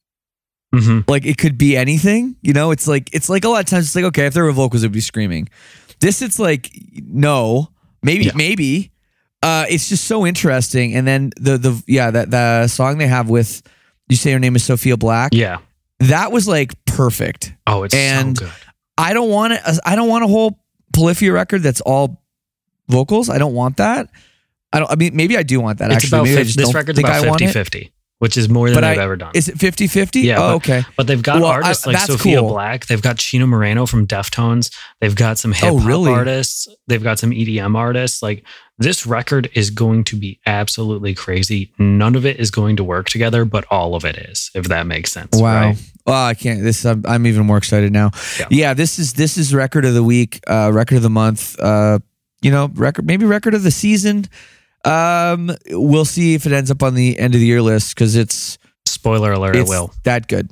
Mm-hmm. 0.73 1.09
Like 1.09 1.25
it 1.25 1.37
could 1.37 1.57
be 1.57 1.75
anything, 1.75 2.37
you 2.41 2.53
know. 2.53 2.71
It's 2.71 2.87
like 2.87 3.13
it's 3.13 3.29
like 3.29 3.43
a 3.43 3.49
lot 3.49 3.59
of 3.59 3.65
times 3.65 3.87
it's 3.87 3.95
like 3.95 4.05
okay, 4.05 4.25
if 4.25 4.33
there 4.33 4.43
were 4.43 4.51
vocals, 4.51 4.83
it'd 4.83 4.93
be 4.93 5.01
screaming. 5.01 5.49
This, 5.99 6.21
it's 6.21 6.39
like 6.39 6.71
no, 6.95 7.69
maybe 8.01 8.25
yeah. 8.25 8.31
maybe. 8.35 8.91
Uh, 9.43 9.65
it's 9.69 9.89
just 9.89 10.05
so 10.05 10.25
interesting. 10.25 10.95
And 10.95 11.07
then 11.07 11.31
the 11.35 11.57
the 11.57 11.83
yeah 11.87 12.11
that 12.11 12.31
the 12.31 12.67
song 12.67 12.99
they 12.99 13.07
have 13.07 13.29
with 13.29 13.61
you 14.07 14.15
say 14.15 14.31
her 14.31 14.39
name 14.39 14.55
is 14.55 14.63
Sophia 14.63 14.95
Black. 14.95 15.33
Yeah, 15.33 15.57
that 15.99 16.31
was 16.31 16.47
like 16.47 16.73
perfect. 16.85 17.53
Oh, 17.67 17.83
it's 17.83 17.93
and 17.93 18.37
so 18.37 18.45
good. 18.45 18.53
I 18.97 19.13
don't 19.13 19.29
want 19.29 19.53
i 19.83 19.95
don't 19.95 20.09
want 20.09 20.23
a 20.23 20.27
whole 20.27 20.59
Polyphia 20.93 21.31
record 21.31 21.63
that's 21.63 21.81
all 21.81 22.21
vocals. 22.87 23.29
I 23.29 23.37
don't 23.37 23.53
want 23.53 23.77
that. 23.77 24.09
I 24.73 24.79
don't. 24.79 24.91
I 24.91 24.95
mean, 24.95 25.15
maybe 25.15 25.37
I 25.37 25.43
do 25.43 25.59
want 25.59 25.79
that. 25.79 25.91
It's 25.91 26.03
actually, 26.03 26.17
about, 26.17 26.23
maybe 26.25 26.39
I 26.39 26.43
just 26.43 26.57
this 26.57 26.73
record's 26.73 26.99
about 26.99 27.23
50-50 27.23 27.91
which 28.21 28.37
is 28.37 28.47
more 28.49 28.67
than 28.69 28.75
But 28.75 28.81
they've 28.81 28.99
I- 28.99 29.03
ever 29.03 29.15
done. 29.15 29.31
Is 29.33 29.49
it 29.49 29.57
50-50? 29.57 30.21
Yeah, 30.21 30.35
Oh, 30.37 30.39
but- 30.39 30.55
okay. 30.57 30.83
But 30.95 31.07
they've 31.07 31.23
got 31.23 31.41
Well, 31.41 31.49
I- 31.49 31.55
artists 31.55 31.87
like 31.87 31.95
that's 31.95 32.05
Sophia 32.05 32.37
cool. 32.39 32.49
Black. 32.49 32.85
They've 32.85 33.01
got 33.01 33.17
Chino 33.17 33.47
Moreno 33.47 33.87
from 33.87 34.05
Deftones. 34.05 34.71
They've 34.99 35.15
got 35.15 35.39
some 35.39 35.53
hip 35.53 35.71
Oh, 35.71 35.79
hop 35.79 35.87
really? 35.87 36.11
artists. 36.11 36.67
They've 36.87 37.01
got 37.01 37.17
some 37.17 37.31
EDM 37.31 37.75
artists. 37.75 38.21
Like 38.21 38.43
this 38.77 39.07
record 39.07 39.49
is 39.55 39.71
going 39.71 40.03
to 40.03 40.15
be 40.15 40.39
absolutely 40.45 41.15
crazy. 41.15 41.71
None 41.79 42.13
of 42.15 42.23
it 42.27 42.39
is 42.39 42.51
going 42.51 42.75
to 42.75 42.83
work 42.83 43.09
together, 43.09 43.43
but 43.43 43.65
all 43.71 43.95
of 43.95 44.05
it 44.05 44.17
is, 44.17 44.51
if 44.53 44.65
that 44.65 44.85
makes 44.85 45.11
sense. 45.11 45.35
Wow. 45.35 45.69
Right? 45.69 45.77
Oh, 46.05 46.13
I 46.13 46.35
can't. 46.35 46.61
This 46.61 46.85
I'm, 46.85 47.03
I'm 47.07 47.25
even 47.25 47.47
more 47.47 47.57
excited 47.57 47.91
now. 47.91 48.11
Yeah. 48.39 48.45
Yeah. 48.51 48.73
this 48.75 48.99
is 48.99 49.13
this 49.13 49.35
is 49.35 49.51
record 49.53 49.83
of 49.85 49.95
the 49.95 50.03
week, 50.03 50.41
uh, 50.47 50.69
record 50.71 50.97
of 50.97 51.01
the 51.03 51.09
month. 51.09 51.59
Uh, 51.59 51.97
you 52.43 52.51
know, 52.51 52.69
record 52.75 53.07
maybe 53.07 53.25
record 53.25 53.55
of 53.55 53.63
the 53.63 53.71
season. 53.71 54.25
Um, 54.83 55.55
we'll 55.69 56.05
see 56.05 56.33
if 56.33 56.45
it 56.45 56.51
ends 56.51 56.71
up 56.71 56.81
on 56.83 56.95
the 56.95 57.19
end 57.19 57.35
of 57.35 57.39
the 57.39 57.45
year 57.45 57.61
list 57.61 57.95
because 57.95 58.15
it's 58.15 58.57
Spoiler 58.85 59.31
alert, 59.31 59.55
it's 59.55 59.69
it 59.69 59.73
will. 59.73 59.93
that 60.03 60.27
good. 60.27 60.49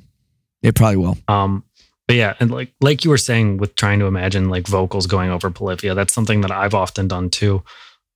It 0.61 0.75
probably 0.75 0.97
will. 0.97 1.17
Um, 1.27 1.63
but 2.07 2.15
yeah, 2.15 2.35
and 2.39 2.51
like 2.51 2.73
like 2.81 3.03
you 3.03 3.09
were 3.09 3.17
saying 3.17 3.57
with 3.57 3.75
trying 3.75 3.99
to 3.99 4.05
imagine 4.05 4.49
like 4.49 4.67
vocals 4.67 5.07
going 5.07 5.29
over 5.29 5.49
Polyphia, 5.49 5.93
that's 5.93 6.13
something 6.13 6.41
that 6.41 6.51
I've 6.51 6.73
often 6.73 7.07
done 7.07 7.29
too. 7.29 7.63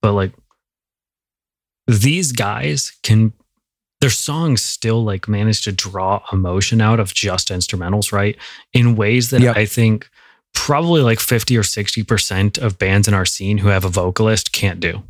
But 0.01 0.13
like 0.13 0.33
these 1.87 2.31
guys 2.31 2.93
can 3.03 3.33
their 4.01 4.09
songs 4.09 4.61
still 4.61 5.03
like 5.03 5.27
manage 5.27 5.63
to 5.63 5.71
draw 5.71 6.23
emotion 6.31 6.81
out 6.81 6.99
of 6.99 7.13
just 7.13 7.49
instrumentals, 7.49 8.11
right? 8.11 8.37
In 8.73 8.95
ways 8.95 9.29
that 9.29 9.41
Yep. 9.41 9.55
I 9.55 9.65
think 9.65 10.09
probably 10.53 11.01
like 11.01 11.19
50 11.19 11.57
or 11.57 11.63
60% 11.63 12.57
of 12.57 12.77
bands 12.77 13.07
in 13.07 13.13
our 13.13 13.25
scene 13.25 13.59
who 13.59 13.69
have 13.69 13.85
a 13.85 13.89
vocalist 13.89 14.51
can't 14.51 14.79
do. 14.79 15.03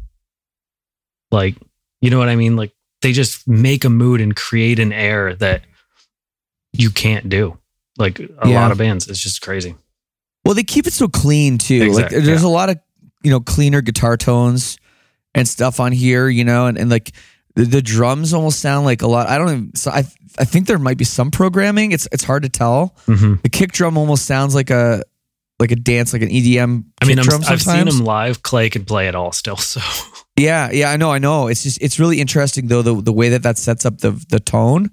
Like, 1.34 1.57
you 2.01 2.09
know 2.09 2.19
what 2.19 2.29
I 2.29 2.36
mean? 2.38 2.55
Like 2.55 2.71
they 3.01 3.11
just 3.11 3.45
make 3.47 3.84
a 3.84 3.89
mood 3.89 4.21
and 4.21 4.34
create 4.36 4.79
an 4.79 4.93
air 4.93 5.36
that 5.36 5.63
you 6.71 6.89
can't 6.89 7.27
do. 7.27 7.57
Like 7.97 8.19
a 8.19 8.29
Yeah. 8.47 8.61
lot 8.61 8.71
of 8.71 8.77
bands, 8.77 9.07
it's 9.09 9.19
just 9.19 9.41
crazy. 9.41 9.75
Well, 10.45 10.55
they 10.55 10.63
keep 10.63 10.88
it 10.88 10.93
so 10.93 11.07
clean 11.07 11.57
too. 11.57 11.84
Exact- 11.84 12.13
like 12.13 12.23
there's 12.23 12.41
yeah. 12.43 12.47
a 12.47 12.49
lot 12.49 12.69
of 12.69 12.77
you 13.23 13.31
know 13.31 13.39
cleaner 13.39 13.81
guitar 13.81 14.15
tones 14.17 14.77
and 15.36 15.47
stuff 15.47 15.79
on 15.79 15.91
here. 15.91 16.27
You 16.29 16.43
know, 16.43 16.67
and, 16.67 16.77
and 16.77 16.89
like 16.89 17.11
the, 17.55 17.65
the 17.65 17.81
drums 17.81 18.34
almost 18.34 18.59
sound 18.59 18.86
like 18.86 19.01
a 19.01 19.07
lot. 19.07 19.27
I 19.27 19.38
don't 19.38 19.49
even. 19.49 19.75
So 19.75 19.91
I 19.91 20.03
I 20.39 20.45
think 20.45 20.67
there 20.67 20.79
might 20.79 20.97
be 20.97 21.05
some 21.05 21.31
programming. 21.31 21.91
It's 21.91 22.07
it's 22.11 22.23
hard 22.23 22.43
to 22.43 22.49
tell. 22.49 22.95
Mhm. 23.07 23.41
The 23.41 23.49
kick 23.49 23.71
drum 23.71 23.97
almost 23.97 24.25
sounds 24.25 24.53
like 24.55 24.69
a 24.69 25.03
like 25.59 25.71
a 25.71 25.75
dance, 25.75 26.13
like 26.13 26.21
an 26.21 26.29
EDM 26.29 26.83
I 27.01 27.05
mean, 27.05 27.19
I'm, 27.19 27.27
I've 27.45 27.61
seen 27.61 27.87
him 27.87 27.99
live. 27.99 28.43
Clay 28.43 28.69
can 28.69 28.85
play 28.85 29.07
it 29.07 29.15
all 29.15 29.31
still. 29.31 29.57
So 29.57 29.81
Yeah, 30.35 30.71
yeah, 30.71 30.89
I 30.89 30.97
know, 30.97 31.11
I 31.11 31.19
know. 31.19 31.47
It's 31.47 31.61
just 31.61 31.81
it's 31.81 31.99
really 31.99 32.19
interesting 32.19 32.67
though 32.67 32.81
the 32.81 32.99
the 32.99 33.13
way 33.13 33.29
that 33.29 33.43
that 33.43 33.57
sets 33.57 33.85
up 33.85 33.99
the 33.99 34.11
the 34.29 34.39
tone, 34.39 34.89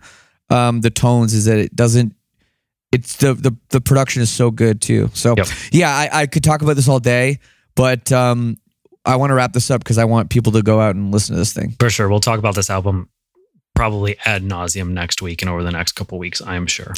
um, 0.51 0.83
the 0.83 0.91
tones 0.91 1.33
is 1.33 1.47
that 1.47 1.59
it 1.59 1.75
doesn't. 1.75 2.15
It's 2.93 3.17
the 3.17 3.33
the 3.35 3.57
the 3.71 3.81
production 3.81 4.21
is 4.21 4.31
so 4.31 4.51
good 4.51 4.83
too. 4.83 5.11
So 5.15 5.35
Yep. 5.37 5.47
yeah, 5.73 5.91
I, 5.91 6.09
I 6.13 6.27
could 6.27 6.45
talk 6.45 6.61
about 6.61 6.77
this 6.77 6.89
all 6.89 7.01
day, 7.01 7.39
but 7.75 8.13
um, 8.13 8.59
I 9.07 9.17
want 9.17 9.31
to 9.31 9.35
wrap 9.35 9.55
this 9.55 9.71
up 9.71 9.83
because 9.83 9.97
I 9.97 10.05
want 10.05 10.29
people 10.29 10.53
to 10.53 10.63
go 10.63 10.79
out 10.79 10.95
and 10.95 11.11
listen 11.11 11.35
to 11.37 11.39
this 11.39 11.55
thing. 11.55 11.75
for 11.81 11.89
sure, 11.89 12.09
we'll 12.11 12.21
talk 12.21 12.39
about 12.39 12.55
this 12.55 12.69
album 12.69 13.09
probably 13.75 14.19
ad 14.27 14.43
nauseum 14.43 14.91
next 14.91 15.23
week 15.23 15.41
and 15.41 15.51
over 15.51 15.63
the 15.63 15.71
next 15.71 15.93
couple 15.93 16.19
weeks. 16.19 16.43
I 16.43 16.57
am 16.57 16.67
sure. 16.67 16.93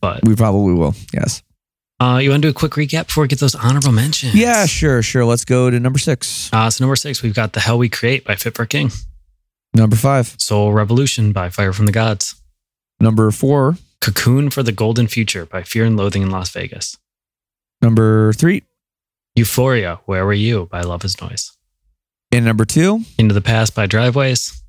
But 0.00 0.26
We 0.26 0.34
probably 0.34 0.74
will. 0.74 0.94
Yes. 1.12 1.42
Uh, 2.04 2.18
you 2.18 2.30
want 2.30 2.42
to 2.42 2.48
do 2.48 2.50
a 2.50 2.54
quick 2.54 2.72
recap 2.72 3.06
before 3.06 3.22
we 3.22 3.28
get 3.28 3.38
those 3.40 3.54
honorable 3.54 3.92
mentions? 3.92 4.34
Yeah, 4.34 4.66
sure, 4.66 5.02
sure. 5.02 5.24
Let's 5.24 5.44
go 5.44 5.70
to 5.70 5.80
number 5.80 5.98
six. 5.98 6.50
Uh, 6.52 6.68
so 6.70 6.84
number 6.84 6.96
six, 6.96 7.22
we've 7.22 7.34
got 7.34 7.52
"The 7.52 7.60
Hell 7.60 7.78
We 7.78 7.88
Create" 7.88 8.24
by 8.24 8.34
Fit 8.36 8.54
for 8.54 8.66
King, 8.66 8.90
Number 9.74 9.96
five. 9.96 10.34
"Soul 10.38 10.72
Revolution" 10.72 11.32
by 11.32 11.48
Fire 11.50 11.72
from 11.72 11.86
the 11.86 11.92
Gods, 11.92 12.34
Number 13.00 13.30
four. 13.30 13.76
"Cocoon 14.00 14.50
for 14.50 14.62
the 14.62 14.72
Golden 14.72 15.06
Future" 15.08 15.46
by 15.46 15.62
Fear 15.62 15.86
and 15.86 15.96
Loathing 15.96 16.22
in 16.22 16.30
Las 16.30 16.50
Vegas, 16.50 16.96
Number 17.80 18.32
three. 18.34 18.62
"Euphoria," 19.34 20.00
"Where 20.06 20.24
Were 20.26 20.32
You" 20.34 20.68
by 20.70 20.82
Love 20.82 21.04
Is 21.04 21.20
Noise, 21.20 21.52
And 22.30 22.44
number 22.44 22.64
two. 22.64 23.04
"Into 23.18 23.34
the 23.34 23.40
Past" 23.40 23.74
by 23.74 23.86
Driveways, 23.86 24.60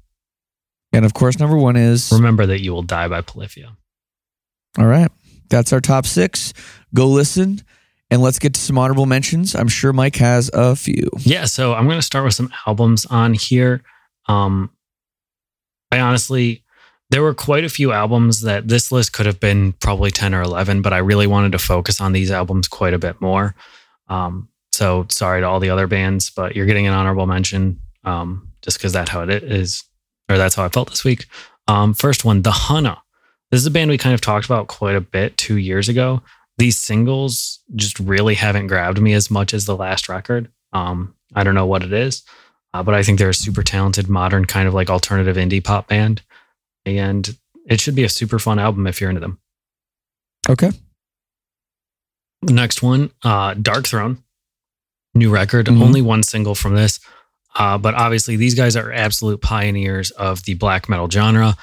And 0.93 1.03
of 1.05 1.13
course, 1.13 1.37
number 1.39 1.57
one 1.57 1.75
is. 1.75 2.09
"Remember 2.11 2.45
That 2.45 2.61
You 2.61 2.71
Will 2.73 2.83
Die" 2.83 3.07
by 3.09 3.21
Polyphia. 3.21 3.75
All 4.77 4.87
right. 4.87 5.11
That's 5.49 5.73
our 5.73 5.81
top 5.81 6.05
six. 6.05 6.53
Go 6.93 7.07
listen 7.07 7.61
and 8.11 8.21
let's 8.21 8.39
get 8.39 8.53
to 8.53 8.59
some 8.59 8.77
honorable 8.77 9.05
mentions. 9.05 9.55
I'm 9.55 9.67
sure 9.67 9.93
Mike 9.93 10.15
has 10.17 10.49
a 10.53 10.75
few. 10.75 11.09
Yeah, 11.19 11.45
so 11.45 11.73
I'm 11.73 11.85
going 11.85 11.97
to 11.97 12.05
start 12.05 12.25
with 12.25 12.33
some 12.33 12.51
albums 12.67 13.05
on 13.05 13.33
here. 13.33 13.81
Um, 14.27 14.69
I 15.91 15.99
honestly, 15.99 16.63
there 17.09 17.21
were 17.21 17.33
quite 17.33 17.63
a 17.63 17.69
few 17.69 17.91
albums 17.91 18.41
that 18.41 18.67
this 18.67 18.91
list 18.91 19.13
could 19.13 19.25
have 19.25 19.39
been 19.39 19.73
probably 19.73 20.11
10 20.11 20.33
or 20.33 20.41
11, 20.41 20.81
but 20.81 20.93
I 20.93 20.97
really 20.99 21.27
wanted 21.27 21.51
to 21.53 21.59
focus 21.59 22.01
on 22.01 22.13
these 22.13 22.31
albums 22.31 22.67
quite 22.67 22.93
a 22.93 22.99
bit 22.99 23.21
more. 23.21 23.55
Um, 24.07 24.49
so 24.71 25.05
sorry 25.09 25.41
to 25.41 25.47
all 25.47 25.59
the 25.59 25.69
other 25.69 25.87
bands, 25.87 26.29
but 26.29 26.55
you're 26.55 26.65
getting 26.65 26.87
an 26.87 26.93
honorable 26.93 27.27
mention 27.27 27.79
um, 28.03 28.51
just 28.61 28.77
because 28.77 28.93
that's 28.93 29.09
how 29.09 29.21
it 29.21 29.29
is, 29.29 29.83
or 30.29 30.37
that's 30.37 30.55
how 30.55 30.65
I 30.65 30.69
felt 30.69 30.89
this 30.89 31.03
week. 31.03 31.25
Um, 31.67 31.93
first 31.93 32.25
one, 32.25 32.41
The 32.41 32.51
Hunna. 32.51 32.97
This 33.51 33.61
is 33.61 33.67
a 33.67 33.71
band 33.71 33.89
we 33.89 33.97
kind 33.97 34.13
of 34.13 34.21
talked 34.21 34.45
about 34.45 34.67
quite 34.67 34.95
a 34.95 35.01
bit 35.01 35.37
two 35.37 35.57
years 35.57 35.87
ago. 35.87 36.21
These 36.57 36.77
singles 36.77 37.59
just 37.75 37.99
really 37.99 38.35
haven't 38.35 38.67
grabbed 38.67 39.01
me 39.01 39.13
as 39.13 39.29
much 39.29 39.53
as 39.53 39.65
the 39.65 39.75
last 39.75 40.09
record. 40.09 40.49
Um, 40.73 41.15
I 41.35 41.43
don't 41.43 41.55
know 41.55 41.65
what 41.65 41.83
it 41.83 41.93
is, 41.93 42.23
uh, 42.73 42.81
but 42.83 42.95
I 42.95 43.03
think 43.03 43.19
they're 43.19 43.29
a 43.29 43.33
super 43.33 43.63
talented, 43.63 44.09
modern 44.09 44.45
kind 44.45 44.67
of 44.67 44.73
like 44.73 44.89
alternative 44.89 45.35
indie 45.37 45.63
pop 45.63 45.87
band, 45.87 46.21
and 46.85 47.37
it 47.67 47.81
should 47.81 47.95
be 47.95 48.03
a 48.03 48.09
super 48.09 48.39
fun 48.39 48.59
album 48.59 48.87
if 48.87 48.99
you're 48.99 49.09
into 49.09 49.19
them. 49.21 49.39
Okay. 50.49 50.71
Next 52.43 52.83
one, 52.83 53.11
uh, 53.23 53.53
Darkthrone, 53.55 54.17
new 55.13 55.29
record, 55.31 55.65
Mhm. 55.67 55.81
only 55.81 56.01
one 56.01 56.23
single 56.23 56.55
from 56.55 56.75
this. 56.75 56.99
Uh, 57.55 57.77
but 57.77 57.93
obviously, 57.95 58.35
these 58.35 58.53
guys 58.53 58.75
are 58.75 58.91
absolute 58.91 59.41
pioneers 59.41 60.11
of 60.11 60.43
the 60.43 60.53
black 60.55 60.87
metal 60.89 61.09
genre. 61.09 61.55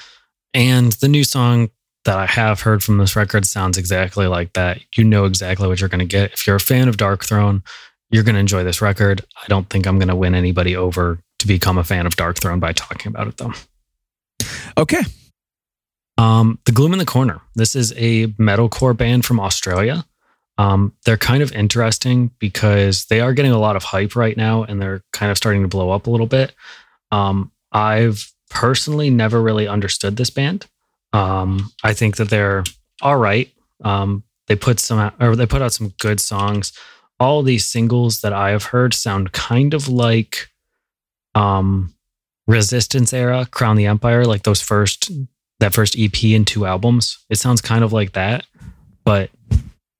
And 0.55 0.93
the 0.93 1.09
new 1.09 1.25
song 1.25 1.71
that 2.05 2.19
I 2.19 2.27
have 2.27 2.61
heard 2.61 2.83
from 2.83 2.99
this 2.99 3.17
record 3.17 3.47
sounds 3.47 3.79
exactly 3.79 4.27
like 4.27 4.53
that. 4.55 4.81
You 4.97 5.05
know 5.05 5.25
exactly 5.25 5.69
what 5.69 5.81
you're 5.81 5.89
going 5.89 6.01
to 6.01 6.05
get. 6.05 6.33
If 6.33 6.47
you're 6.47 6.57
a 6.57 6.61
fan 6.61 6.89
of 6.89 6.97
Darkthrone, 6.97 7.63
you're 8.11 8.25
going 8.25 8.35
to 8.35 8.41
enjoy 8.41 8.65
this 8.65 8.83
record. 8.83 9.25
I 9.43 9.47
don't 9.49 9.69
think 9.71 9.87
I'm 9.87 9.99
going 9.99 10.09
to 10.09 10.17
win 10.17 10.35
anybody 10.35 10.77
over 10.77 11.21
to 11.39 11.47
become 11.47 11.79
a 11.79 11.85
fan 11.85 12.07
of 12.07 12.17
Darkthrone 12.17 12.61
by 12.61 12.73
talking 12.73 13.09
about 13.11 13.29
it, 13.29 13.37
though. 13.37 13.53
Okay. 14.77 15.03
Um, 16.19 16.59
the 16.67 16.73
Gloom 16.73 16.93
in 16.93 16.99
the 16.99 17.05
Corner. 17.05 17.41
This 17.55 17.75
is 17.75 17.93
a 17.97 18.27
metalcore 18.29 18.97
band 18.97 19.25
from 19.25 19.41
Australia. 19.41 20.05
Um, 20.59 20.93
they're 21.07 21.17
kind 21.17 21.43
of 21.43 21.53
interesting 21.53 22.31
because 22.39 23.07
they 23.07 23.21
are 23.21 23.33
getting 23.33 23.53
a 23.53 23.59
lot 23.59 23.77
of 23.77 23.83
hype 23.83 24.15
right 24.15 24.37
now 24.37 24.65
and 24.65 24.81
they're 24.81 25.03
kind 25.13 25.31
of 25.31 25.39
starting 25.39 25.63
to 25.63 25.69
blow 25.69 25.91
up 25.91 26.07
a 26.07 26.11
little 26.11 26.27
bit. 26.27 26.55
Um, 27.11 27.51
I've 27.73 28.31
personally 28.53 29.11
never 29.11 29.41
really 29.41 29.67
understood 29.69 30.17
this 30.17 30.31
band. 30.31 30.67
Um, 31.13 31.71
I 31.83 31.93
think 31.93 32.17
that 32.17 32.31
they're 32.31 32.65
all 33.01 33.17
right. 33.17 33.51
Um, 33.85 34.23
they 34.47 34.57
put 34.57 34.81
some 34.81 35.13
or 35.21 35.37
they 35.37 35.47
put 35.47 35.63
out 35.63 35.73
some 35.73 35.93
good 36.01 36.21
songs. 36.21 36.73
All 37.21 37.43
these 37.43 37.67
singles 37.67 38.21
that 38.23 38.33
I 38.33 38.51
have 38.51 38.65
heard 38.65 38.95
sound 38.95 39.33
kind 39.33 39.75
of 39.75 39.89
like 39.89 40.49
um, 41.35 41.95
Resistance 42.47 43.13
era, 43.13 43.47
Crown 43.51 43.77
the 43.77 43.87
Empire, 43.87 44.25
like 44.25 44.43
those 44.43 44.61
first 44.61 45.11
that 45.61 45.73
first 45.73 45.97
EP 45.99 46.25
and 46.25 46.47
two 46.47 46.67
albums. 46.67 47.19
It 47.31 47.37
sounds 47.37 47.61
kind 47.61 47.85
of 47.85 47.93
like 47.93 48.13
that, 48.13 48.45
but 49.05 49.31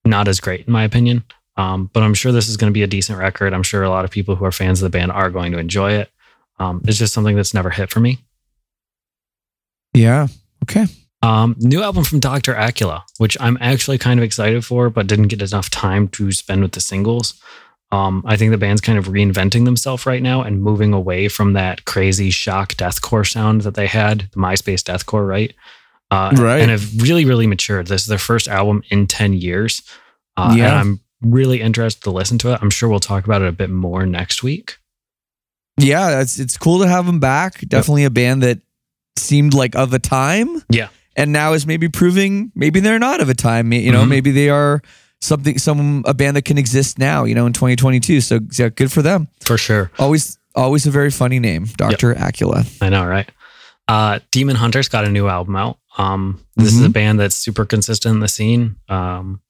not 0.05 0.27
as 0.27 0.41
great 0.41 0.67
in 0.67 0.73
my 0.73 0.85
opinion. 0.85 1.25
Um, 1.57 1.91
but 1.93 2.03
I'm 2.03 2.15
sure 2.15 2.33
this 2.33 2.49
is 2.49 2.57
going 2.57 2.71
to 2.71 2.75
be 2.75 2.83
a 2.83 2.89
decent 2.89 3.19
record. 3.19 3.53
I'm 3.53 3.63
sure 3.63 3.83
a 3.83 3.91
lot 3.91 4.05
of 4.05 4.11
people 4.11 4.37
who 4.37 4.45
are 4.45 4.53
fans 4.53 4.83
of 4.83 4.91
the 4.91 4.99
band 4.99 5.13
are 5.13 5.31
going 5.31 5.53
to 5.53 5.59
enjoy 5.59 5.93
it. 5.93 6.11
Um, 6.59 6.81
it's 6.87 6.99
just 6.99 7.13
something 7.13 7.37
that's 7.37 7.55
never 7.55 7.71
hit 7.71 7.91
for 7.91 8.01
me. 8.01 8.21
Yeah. 9.95 10.29
Okay. 10.65 10.87
Um, 11.23 11.55
new 11.59 11.83
album 11.83 12.03
from 12.05 12.19
Dr. 12.21 12.55
Acula, 12.55 13.03
which 13.19 13.37
I'm 13.41 13.57
actually 13.61 13.99
kind 13.99 14.19
of 14.19 14.25
excited 14.25 14.65
for, 14.65 14.91
but 14.91 15.07
didn't 15.07 15.29
get 15.29 15.41
enough 15.43 15.71
time 15.71 16.09
to 16.09 16.33
spend 16.33 16.63
with 16.63 16.73
the 16.73 16.81
singles. 16.81 17.41
Um, 17.93 18.25
I 18.27 18.37
think 18.37 18.51
the 18.51 18.59
band's 18.59 18.81
kind 18.81 18.99
of 18.99 19.07
reinventing 19.07 19.65
themselves 19.67 20.07
right 20.07 20.23
now 20.23 20.43
and 20.43 20.63
moving 20.63 20.93
away 20.95 21.29
from 21.29 21.53
that 21.53 21.85
crazy 21.85 22.31
shock 22.31 22.75
deathcore 22.75 23.31
sound 23.31 23.61
that 23.63 23.75
they 23.75 23.87
had, 23.87 24.31
the 24.33 24.39
MySpace 24.39 24.83
deathcore, 24.83 25.29
right? 25.29 25.55
Uh, 26.11 26.33
Right. 26.37 26.61
And 26.61 26.71
have 26.71 27.03
really, 27.03 27.25
really 27.25 27.47
matured. 27.47 27.87
This 27.87 28.03
is 28.03 28.09
their 28.09 28.19
first 28.19 28.49
album 28.49 28.83
in 28.91 29.07
10 29.07 29.35
years. 29.35 29.83
Uh, 30.37 30.55
Yeah. 30.57 30.69
And 30.69 30.75
I'm 30.77 31.01
really 31.21 31.61
interested 31.61 32.03
to 32.05 32.11
listen 32.11 32.39
to 32.39 32.53
it. 32.55 32.59
I'm 32.63 32.71
sure 32.71 32.89
we'll 32.89 32.99
talk 32.99 33.25
about 33.27 33.43
it 33.43 33.49
a 33.49 33.53
bit 33.53 33.71
more 33.71 34.07
next 34.07 34.43
week. 34.43 34.79
Yeah, 35.79 36.21
it's 36.21 36.39
it's 36.39 36.59
cool 36.59 36.81
to 36.81 36.89
have 36.89 37.07
them 37.07 37.21
back. 37.21 37.61
Definitely 37.61 38.05
a 38.05 38.11
band 38.11 38.43
that 38.43 38.59
seemed 39.17 39.55
like 39.55 39.75
of 39.75 39.93
a 39.93 39.99
time. 39.99 40.63
Yeah. 40.71 40.89
And 41.17 41.33
now 41.33 41.53
is 41.53 41.67
maybe 41.67 41.89
proving 41.89 42.53
maybe 42.55 42.81
they're 42.81 42.99
not 42.99 43.21
of 43.21 43.29
a 43.29 43.35
time. 43.35 43.73
You 43.73 43.93
know, 43.93 44.05
Mhm. 44.05 44.09
maybe 44.09 44.31
they 44.31 44.49
are 44.49 44.81
something 45.21 45.59
some 45.59 46.03
a 46.07 46.15
band 46.15 46.37
that 46.37 46.45
can 46.45 46.59
exist 46.59 46.99
now, 46.99 47.25
you 47.25 47.35
know, 47.35 47.47
in 47.47 47.53
2022. 47.53 48.21
So 48.21 48.41
yeah, 48.59 48.69
good 48.71 48.91
for 48.91 49.03
them. 49.03 49.29
For 49.43 49.59
sure. 49.59 49.91
Always 49.99 50.39
always 50.55 50.87
a 50.87 50.91
very 50.91 51.11
funny 51.11 51.39
name, 51.39 51.65
Dr. 51.77 52.15
Acula. 52.15 52.67
I 52.83 52.89
know, 52.89 53.07
right? 53.07 53.31
Uh, 53.89 54.21
Demon 54.31 54.57
Hunters 54.57 54.89
got 54.89 55.05
a 55.05 55.11
new 55.11 55.29
album 55.29 55.57
out. 55.57 55.79
Um, 55.99 56.41
this 56.57 56.73
is 56.73 56.83
a 56.85 56.89
Mhm. 56.89 56.93
band 56.93 57.21
that's 57.21 57.37
super 57.37 57.65
consistent 57.67 58.15
in 58.15 58.21
the 58.21 58.29
scene. 58.29 58.77
Um, 58.89 59.41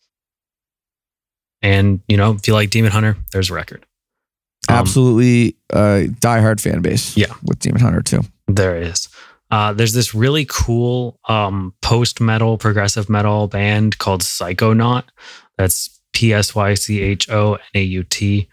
and 1.62 2.00
you 2.08 2.16
know, 2.16 2.32
if 2.32 2.46
you 2.48 2.54
like 2.54 2.70
Demon 2.70 2.90
Hunter, 2.90 3.16
there's 3.32 3.50
a 3.50 3.54
record. 3.54 3.84
Um, 4.68 4.76
Absolutely 4.76 5.56
uh 5.72 6.06
diehard 6.20 6.60
fan 6.60 6.82
base. 6.82 7.16
Yeah. 7.16 7.32
With 7.44 7.58
Demon 7.60 7.80
Hunter 7.80 8.02
too. 8.02 8.22
There 8.48 8.76
is. 8.76 9.08
Uh, 9.53 9.70
there's 9.74 9.92
this 9.92 10.14
really 10.14 10.46
cool 10.46 11.20
um, 11.28 11.74
post 11.82 12.22
metal, 12.22 12.57
progressive 12.57 13.11
metal 13.11 13.48
band 13.48 13.98
called 13.98 14.22
Psychonaut. 14.22 15.05
That's 15.59 16.00
P 16.14 16.32
S 16.32 16.55
Y 16.55 16.72
C 16.72 17.03
H 17.03 17.28
O 17.30 17.55
N 17.55 17.61
A 17.74 17.82
U 17.82 18.03
T. 18.03 18.48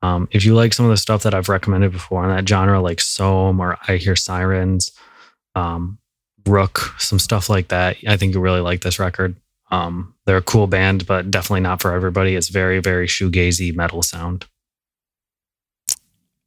Um, 0.00 0.28
if 0.30 0.44
you 0.44 0.54
like 0.54 0.72
some 0.72 0.86
of 0.86 0.90
the 0.90 0.96
stuff 0.96 1.24
that 1.24 1.34
I've 1.34 1.48
recommended 1.48 1.90
before 1.90 2.22
in 2.22 2.30
that 2.34 2.48
genre, 2.48 2.80
like 2.80 2.98
Soam 2.98 3.58
or 3.58 3.78
I 3.88 3.96
Hear 3.96 4.14
Sirens, 4.14 4.92
um, 5.56 5.98
Rook, 6.46 6.94
some 6.98 7.18
stuff 7.18 7.50
like 7.50 7.68
that, 7.68 7.96
I 8.06 8.16
think 8.16 8.34
you 8.34 8.40
really 8.40 8.60
like 8.60 8.82
this 8.82 9.00
record. 9.00 9.34
Um, 9.72 10.14
they're 10.24 10.36
a 10.36 10.42
cool 10.42 10.68
band, 10.68 11.04
but 11.06 11.32
definitely 11.32 11.62
not 11.62 11.82
for 11.82 11.92
everybody. 11.92 12.36
It's 12.36 12.48
very, 12.48 12.78
very 12.78 13.08
shoegazy 13.08 13.74
metal 13.74 14.02
sound. 14.02 14.46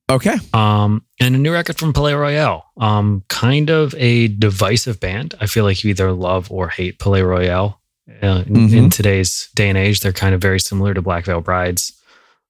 Okay. 0.09 0.35
Um, 0.53 1.03
and 1.19 1.35
a 1.35 1.37
new 1.37 1.51
record 1.51 1.77
from 1.77 1.91
Palais 1.91 2.13
Royale. 2.13 2.63
Um, 2.77 3.23
kind 3.27 3.69
of 3.69 3.93
a 3.97 4.29
divisive 4.29 4.99
band. 4.99 5.35
I 5.41 5.47
feel 5.47 5.65
like 5.65 5.83
you 5.83 5.89
either 5.89 6.11
love 6.13 6.49
or 6.51 6.69
hate 6.69 6.99
Palais 6.99 7.23
Royale. 7.23 7.81
Uh, 8.23 8.43
in, 8.47 8.55
in 8.55 8.85
Mhm. 8.85 8.91
today's 8.91 9.49
day 9.53 9.67
and 9.67 9.77
age, 9.77 9.99
they're 9.99 10.13
kind 10.13 10.33
of 10.33 10.41
very 10.41 10.61
similar 10.61 10.93
to 10.93 11.01
Black 11.01 11.25
Veil 11.25 11.41
Brides 11.41 11.91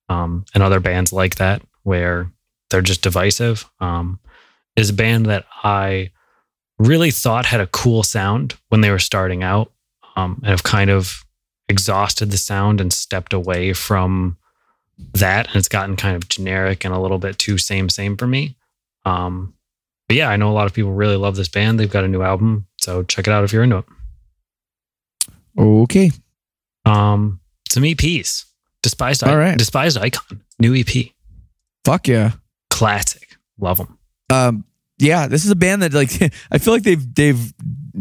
um, 0.08 0.45
and 0.53 0.62
other 0.62 0.80
bands 0.80 1.12
like 1.12 1.36
that, 1.38 1.64
where 1.82 2.32
they're 2.70 2.82
just 2.84 3.01
divisive. 3.01 3.66
Um, 3.80 4.20
is 4.76 4.91
a 4.91 4.93
band 4.93 5.26
that 5.26 5.45
I 5.64 6.12
really 6.78 7.10
thought 7.10 7.47
had 7.47 7.60
a 7.60 7.66
cool 7.68 8.03
sound 8.03 8.53
when 8.70 8.82
they 8.82 8.91
were 8.91 8.99
starting 8.99 9.41
out, 9.41 9.72
um, 10.16 10.36
and 10.43 10.51
have 10.51 10.62
kind 10.62 10.91
of 10.91 11.26
exhausted 11.68 12.30
the 12.30 12.38
sound 12.38 12.80
and 12.80 12.93
stepped 12.93 13.34
away 13.34 13.74
from 13.74 14.38
that 15.14 15.48
and 15.48 15.56
it's 15.56 15.68
gotten 15.68 15.95
kind 15.95 16.16
of 16.16 16.28
generic 16.30 16.84
and 16.86 16.93
a 16.93 17.00
little 17.00 17.20
bit 17.20 17.38
too 17.38 17.58
same 17.58 17.89
same 17.89 18.18
for 18.18 18.26
me 18.28 18.56
um 19.06 19.54
but 20.08 20.16
yeah 20.18 20.30
i 20.30 20.36
know 20.36 20.50
a 20.50 20.54
lot 20.54 20.66
of 20.66 20.74
people 20.74 20.91
really 20.91 21.16
love 21.18 21.36
this 21.36 21.50
band 21.50 21.80
they've 21.80 21.91
got 21.91 22.04
a 22.04 22.08
new 22.08 22.22
album 22.24 22.66
so 22.80 23.04
check 23.04 23.28
it 23.28 23.32
out 23.32 23.43
if 23.43 23.54
you're 23.54 23.64
into 23.64 23.78
it 23.78 23.86
Okay. 25.58 26.12
um 26.86 27.39
some 27.70 27.84
eps 27.84 28.45
despised 28.84 29.24
All 29.24 29.38
right. 29.38 29.58
despised 29.58 29.98
icon 29.98 30.41
new 30.60 30.76
ep 30.76 30.89
Fuck 31.86 32.08
yeah. 32.08 32.32
classic 32.70 33.38
love 33.60 33.78
them 33.78 33.98
Um, 34.30 34.66
yeah, 35.00 35.28
this 35.28 35.45
is 35.45 35.52
a 35.52 35.56
band 35.56 35.84
that 35.84 35.93
like 35.93 36.12
I 36.52 36.58
feel 36.58 36.74
like 36.74 36.84
they've 36.84 37.16
they've 37.16 37.54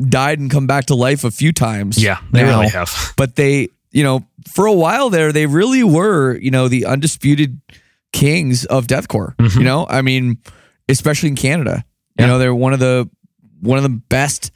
died 0.08 0.38
and 0.38 0.50
come 0.50 0.66
back 0.66 0.86
to 0.86 0.94
life 0.94 1.24
a 1.24 1.30
few 1.30 1.52
times. 1.52 2.02
yeah 2.02 2.18
they 2.32 2.42
now. 2.42 2.58
really 2.58 2.68
have 2.68 3.14
But 3.16 3.36
they, 3.36 3.68
you 3.92 4.02
know, 4.02 4.26
for 4.48 4.66
a 4.66 4.72
while 4.72 5.10
there, 5.10 5.32
they 5.32 5.46
really 5.46 5.82
were, 5.84 6.36
you 6.38 6.50
know, 6.50 6.68
the 6.68 6.86
undisputed 6.86 7.60
kings 8.12 8.64
of 8.66 8.86
deathcore. 8.86 9.36
Mhm. 9.36 9.56
You 9.56 9.64
know, 9.64 9.86
I 9.88 10.02
mean, 10.02 10.38
especially 10.88 11.28
in 11.30 11.36
Canada. 11.36 11.84
Yeah. 12.18 12.24
You 12.26 12.32
know, 12.32 12.38
they're 12.38 12.54
one 12.54 12.72
of 12.72 12.80
the 12.80 13.08
one 13.60 13.76
of 13.78 13.82
the 13.82 13.88
best, 14.08 14.50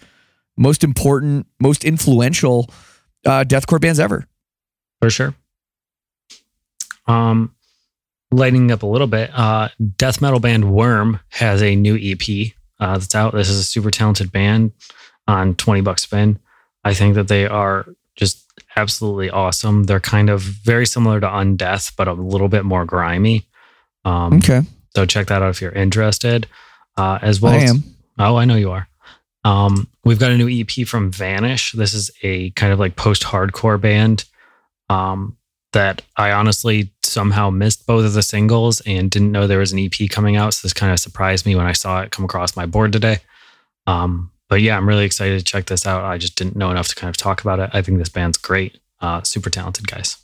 most 0.56 0.84
important, 0.84 1.46
most 1.60 1.84
influential 1.84 2.68
uh, 3.26 3.44
deathcore 3.46 3.80
bands 3.80 3.98
ever. 4.00 4.26
for 5.00 5.10
sure 5.10 5.34
um 7.06 7.54
lighting 8.30 8.70
up 8.70 8.82
a 8.82 8.86
little 8.86 9.06
bit 9.06 9.30
uh 9.34 9.68
death 9.96 10.20
metal 10.20 10.38
band 10.40 10.70
worm 10.72 11.18
has 11.30 11.62
a 11.62 11.74
new 11.74 11.96
ep 11.96 12.22
uh 12.78 12.96
that's 12.98 13.14
out 13.14 13.32
this 13.34 13.48
is 13.48 13.58
a 13.58 13.64
super 13.64 13.90
talented 13.90 14.30
band 14.30 14.72
on 15.26 15.54
20 15.54 15.80
Buck 15.80 15.98
Spin 15.98 16.38
i 16.84 16.94
think 16.94 17.14
that 17.14 17.28
they 17.28 17.46
are 17.46 17.86
just 18.16 18.46
absolutely 18.76 19.30
awesome 19.30 19.84
they're 19.84 20.00
kind 20.00 20.30
of 20.30 20.40
very 20.42 20.86
similar 20.86 21.20
to 21.20 21.26
undeath 21.26 21.92
but 21.96 22.08
a 22.08 22.12
little 22.12 22.48
bit 22.48 22.64
more 22.64 22.84
grimy 22.84 23.46
um 24.04 24.34
Okay, 24.34 24.62
so 24.94 25.04
check 25.06 25.26
that 25.28 25.42
out 25.42 25.50
if 25.50 25.60
you're 25.60 25.72
interested 25.72 26.46
uh 26.96 27.18
as 27.22 27.40
well 27.40 27.52
I 27.52 27.58
as- 27.58 27.70
am. 27.70 27.84
Oh, 28.18 28.36
I 28.36 28.44
know 28.44 28.56
you 28.56 28.70
are. 28.70 28.86
Um, 29.44 29.88
we've 30.04 30.18
got 30.18 30.30
a 30.30 30.36
new 30.36 30.48
EP 30.50 30.86
from 30.86 31.10
Vanish. 31.10 31.72
This 31.72 31.94
is 31.94 32.10
a 32.22 32.50
kind 32.50 32.70
of 32.70 32.78
like 32.78 32.96
post-hardcore 32.96 33.80
band 33.80 34.24
um, 34.90 35.38
that 35.72 36.02
I 36.18 36.32
honestly 36.32 36.92
somehow 37.02 37.48
missed 37.48 37.86
both 37.86 38.04
of 38.04 38.12
the 38.12 38.22
singles 38.22 38.82
and 38.82 39.10
didn't 39.10 39.32
know 39.32 39.46
there 39.46 39.60
was 39.60 39.72
an 39.72 39.78
EP 39.78 40.10
coming 40.10 40.36
out. 40.36 40.52
So 40.52 40.66
this 40.66 40.74
kind 40.74 40.92
of 40.92 40.98
surprised 40.98 41.46
me 41.46 41.56
when 41.56 41.64
I 41.64 41.72
saw 41.72 42.02
it 42.02 42.10
come 42.10 42.26
across 42.26 42.56
my 42.56 42.66
board 42.66 42.92
today. 42.92 43.20
Um, 43.86 44.30
but 44.50 44.60
yeah, 44.60 44.76
I'm 44.76 44.86
really 44.86 45.04
excited 45.06 45.38
to 45.38 45.44
check 45.44 45.64
this 45.66 45.86
out. 45.86 46.04
I 46.04 46.18
just 46.18 46.36
didn't 46.36 46.56
know 46.56 46.70
enough 46.70 46.88
to 46.88 46.94
kind 46.94 47.08
of 47.08 47.16
talk 47.16 47.40
about 47.40 47.58
it. 47.60 47.70
I 47.72 47.80
think 47.80 47.96
this 47.98 48.10
band's 48.10 48.36
great. 48.36 48.78
Uh, 49.00 49.22
super 49.22 49.48
talented 49.48 49.86
guys. 49.86 50.18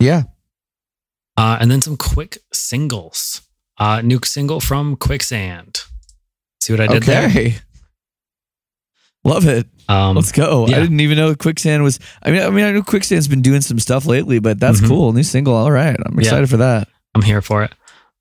Yeah. 0.00 0.24
Uh, 1.36 1.58
and 1.60 1.70
then 1.70 1.80
some 1.82 1.96
quick 1.96 2.38
singles. 2.52 3.42
Uh, 3.78 4.00
new 4.00 4.18
single 4.24 4.58
from 4.58 4.96
Quicksand. 4.96 5.82
See 6.60 6.72
what 6.72 6.80
I 6.80 6.86
did 6.88 7.02
there? 7.04 7.52
Love 9.24 9.46
it. 9.46 9.66
Um, 9.88 10.16
Let's 10.16 10.32
go. 10.32 10.66
yeah. 10.66 10.76
I 10.76 10.80
didn't 10.80 11.00
even 11.00 11.16
know 11.18 11.34
Quicksand 11.34 11.82
was. 11.82 11.98
I 12.22 12.30
mean, 12.30 12.42
I 12.42 12.50
mean, 12.50 12.64
I 12.64 12.72
know 12.72 12.82
Quicksand's 12.82 13.28
been 13.28 13.42
doing 13.42 13.60
some 13.60 13.78
stuff 13.78 14.06
lately, 14.06 14.38
but 14.38 14.58
that's 14.58 14.80
Mhm. 14.80 14.88
cool. 14.88 15.12
New 15.12 15.22
single. 15.22 15.54
All 15.54 15.70
right, 15.70 15.96
I'm 16.06 16.14
Yeah. 16.14 16.20
excited 16.20 16.48
for 16.48 16.56
that. 16.58 16.88
I'm 17.14 17.22
here 17.22 17.42
for 17.42 17.62
it. 17.64 17.72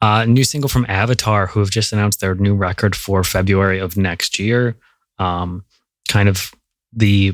Uh, 0.01 0.25
new 0.25 0.43
single 0.43 0.69
from 0.69 0.85
Avatar, 0.89 1.47
who 1.47 1.59
have 1.59 1.69
just 1.69 1.93
announced 1.93 2.19
their 2.19 2.35
new 2.35 2.53
record 2.53 2.95
for 2.95 3.23
February 3.23 3.79
of 3.79 3.97
next 3.97 4.37
year. 4.39 4.75
Um, 5.17 5.63
kind 6.09 6.29
of 6.29 6.51
the 6.93 7.33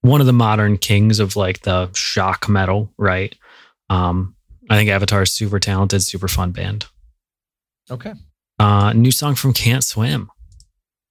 one 0.00 0.20
of 0.20 0.26
the 0.26 0.32
modern 0.32 0.76
kings 0.76 1.18
of 1.20 1.36
like 1.36 1.60
the 1.62 1.90
shock 1.94 2.48
metal, 2.48 2.92
right? 2.98 3.34
Um, 3.90 4.34
I 4.70 4.76
think 4.76 4.90
Avatar 4.90 5.22
is 5.22 5.30
super 5.30 5.60
talented, 5.60 6.02
super 6.02 6.28
fun 6.28 6.50
band. 6.52 6.86
Okay. 7.90 8.14
Uh, 8.58 8.92
new 8.94 9.10
song 9.10 9.34
from 9.34 9.52
Can't 9.52 9.84
Swim. 9.84 10.30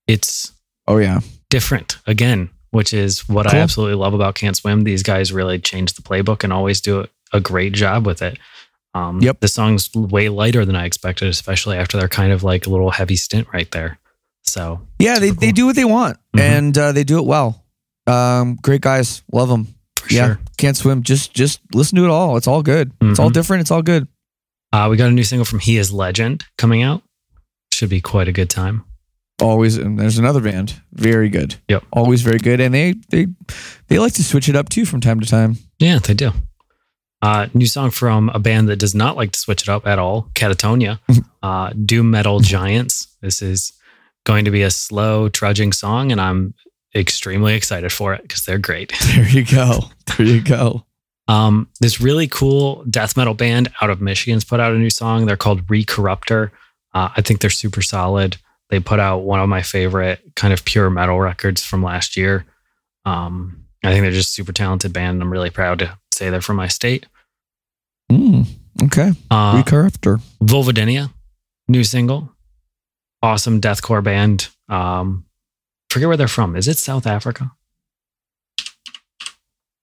It's 0.07 0.51
Oh 0.87 0.97
yeah. 0.97 1.19
different 1.49 1.97
again, 2.07 2.49
which 2.71 2.93
is 2.93 3.27
what 3.29 3.51
I 3.53 3.57
absolutely 3.59 3.95
love 3.95 4.13
about 4.13 4.35
Can't 4.35 4.55
Swim. 4.57 4.83
These 4.83 5.03
guys 5.03 5.31
really 5.31 5.59
change 5.59 5.93
the 5.93 6.01
playbook 6.01 6.43
and 6.43 6.51
always 6.51 6.81
do 6.81 7.05
a 7.31 7.39
great 7.39 7.73
job 7.73 8.05
with 8.05 8.21
it. 8.21 8.37
Um, 8.95 9.21
Yep. 9.21 9.39
The 9.39 9.47
song's 9.47 9.89
way 9.95 10.29
lighter 10.29 10.65
than 10.65 10.75
I 10.75 10.85
expected, 10.85 11.27
especially 11.27 11.77
after 11.77 11.97
their 11.97 12.07
kind 12.07 12.31
of 12.31 12.43
like 12.43 12.67
a 12.67 12.69
little 12.69 12.91
heavy 12.91 13.15
stint 13.15 13.47
right 13.53 13.69
there. 13.71 13.97
So 14.43 14.81
Yeah, 14.99 15.19
they, 15.19 15.29
Super 15.29 15.39
they 15.39 15.51
do 15.51 15.65
what 15.65 15.75
they 15.75 15.85
want, 15.85 16.17
Mhm. 16.35 16.39
and 16.39 16.77
uh, 16.77 16.91
they 16.91 17.03
do 17.03 17.17
it 17.17 17.25
well. 17.25 17.63
Um, 18.07 18.57
great 18.61 18.81
guys, 18.81 19.23
love 19.31 19.49
them. 19.49 19.67
for 19.97 20.13
yeah, 20.13 20.25
sure. 20.25 20.39
can't 20.57 20.75
swim. 20.75 21.01
Just 21.01 21.33
just 21.33 21.61
listen 21.73 21.95
to 21.97 22.03
it 22.03 22.09
all. 22.09 22.35
It's 22.35 22.45
all 22.47 22.61
good. 22.61 22.91
It's 23.01 23.19
all 23.19 23.29
Mhm. 23.29 23.33
different. 23.33 23.61
It's 23.61 23.71
all 23.71 23.81
good. 23.81 24.05
Uh, 24.73 24.87
we 24.91 24.97
got 24.97 25.07
a 25.07 25.11
new 25.13 25.23
single 25.23 25.45
from 25.45 25.59
He 25.59 25.77
Is 25.77 25.93
Legend 25.93 26.43
coming 26.57 26.81
out. 26.83 27.03
Should 27.73 27.89
be 27.89 28.01
quite 28.01 28.27
a 28.27 28.33
good 28.33 28.49
time. 28.49 28.83
Always. 29.41 29.77
And 29.77 29.97
there's 29.97 30.17
another 30.17 30.41
band. 30.41 30.73
Very 30.93 31.29
good. 31.29 31.55
Yep. 31.69 31.85
Always 31.93 32.21
very 32.21 32.37
good. 32.37 32.59
And 32.59 32.73
they 32.73 32.95
they 33.11 33.27
they 33.87 33.97
like 33.97 34.13
to 34.15 34.23
switch 34.23 34.49
it 34.49 34.55
up 34.57 34.67
too 34.67 34.85
from 34.85 34.99
time 34.99 35.19
to 35.21 35.25
time. 35.27 35.57
Yeah, 35.79 35.99
they 35.99 36.13
do. 36.13 36.31
Uh, 37.23 37.47
new 37.53 37.65
song 37.65 37.89
from 37.89 38.27
a 38.33 38.39
band 38.39 38.67
that 38.67 38.75
does 38.75 38.93
not 38.93 39.15
like 39.15 39.31
to 39.31 39.39
switch 39.39 39.61
it 39.61 39.69
up 39.69 39.87
at 39.87 39.97
all, 39.97 40.27
Katatonia, 40.33 40.99
uh, 41.41 41.69
Doom 41.85 42.11
Metal 42.11 42.41
Giants. 42.41 43.07
This 43.21 43.41
is 43.41 43.71
going 44.25 44.43
to 44.43 44.51
be 44.51 44.61
a 44.61 44.69
slow, 44.69 45.29
trudging 45.29 45.71
song, 45.71 46.11
and 46.11 46.19
I'm 46.19 46.53
extremely 46.93 47.55
excited 47.55 47.93
for 47.93 48.13
it 48.13 48.23
because 48.23 48.43
they're 48.43 48.57
great. 48.57 48.91
There 49.15 49.29
you 49.29 49.45
go. 49.45 49.79
There 50.17 50.25
you 50.25 50.41
go. 50.41 50.85
Um, 51.29 51.69
this 51.79 52.01
really 52.01 52.27
cool 52.27 52.83
death 52.89 53.15
metal 53.15 53.33
band 53.33 53.71
out 53.81 53.89
of 53.89 54.01
Michigan's 54.01 54.43
put 54.43 54.59
out 54.59 54.73
a 54.73 54.77
new 54.77 54.89
song. 54.89 55.25
They're 55.25 55.37
called 55.37 55.65
Recorruptor. 55.67 56.51
Uh, 56.93 57.09
I 57.15 57.21
think 57.21 57.39
they're 57.39 57.49
super 57.49 57.81
solid. 57.81 58.35
They 58.69 58.81
put 58.81 58.99
out 58.99 59.19
one 59.19 59.39
of 59.39 59.47
my 59.47 59.61
favorite 59.61 60.19
kind 60.35 60.51
of 60.51 60.65
pure 60.65 60.89
metal 60.89 61.21
records 61.21 61.63
from 61.63 61.83
last 61.83 62.17
year. 62.17 62.43
Um, 63.05 63.63
I 63.81 63.91
think 63.91 64.01
they're 64.01 64.11
just 64.11 64.31
a 64.31 64.33
super 64.33 64.51
talented 64.51 64.91
band. 64.91 65.15
And 65.15 65.21
I'm 65.21 65.31
really 65.31 65.49
proud 65.49 65.79
to 65.79 65.97
say 66.11 66.29
they're 66.29 66.41
from 66.41 66.57
my 66.57 66.67
state. 66.67 67.05
Mm, 68.11 68.47
okay. 68.83 69.11
Uh, 69.31 69.61
Recorruptor. 69.61 70.21
Vulvodynia, 70.41 71.11
new 71.67 71.83
single, 71.83 72.31
awesome 73.21 73.59
deathcore 73.61 74.03
band. 74.03 74.49
Um, 74.69 75.25
forget 75.89 76.07
where 76.07 76.17
they're 76.17 76.27
from. 76.27 76.55
Is 76.55 76.67
it 76.67 76.77
South 76.77 77.07
Africa? 77.07 77.51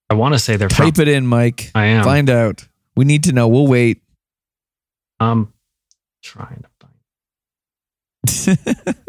I 0.09 0.15
want 0.15 0.35
to 0.35 0.39
say 0.41 0.57
they're 0.57 0.69
Type 0.69 0.97
from. 0.97 1.03
it 1.03 1.09
in, 1.09 1.27
Mike. 1.27 1.71
I 1.75 1.87
am. 1.87 2.05
Find 2.05 2.29
out. 2.29 2.67
We 2.97 3.05
need 3.05 3.25
to 3.25 3.33
know. 3.33 3.47
We'll 3.49 3.67
wait. 3.69 4.03
Um, 5.21 5.53
trying 6.23 6.63
to 6.63 6.69
find. 8.57 8.97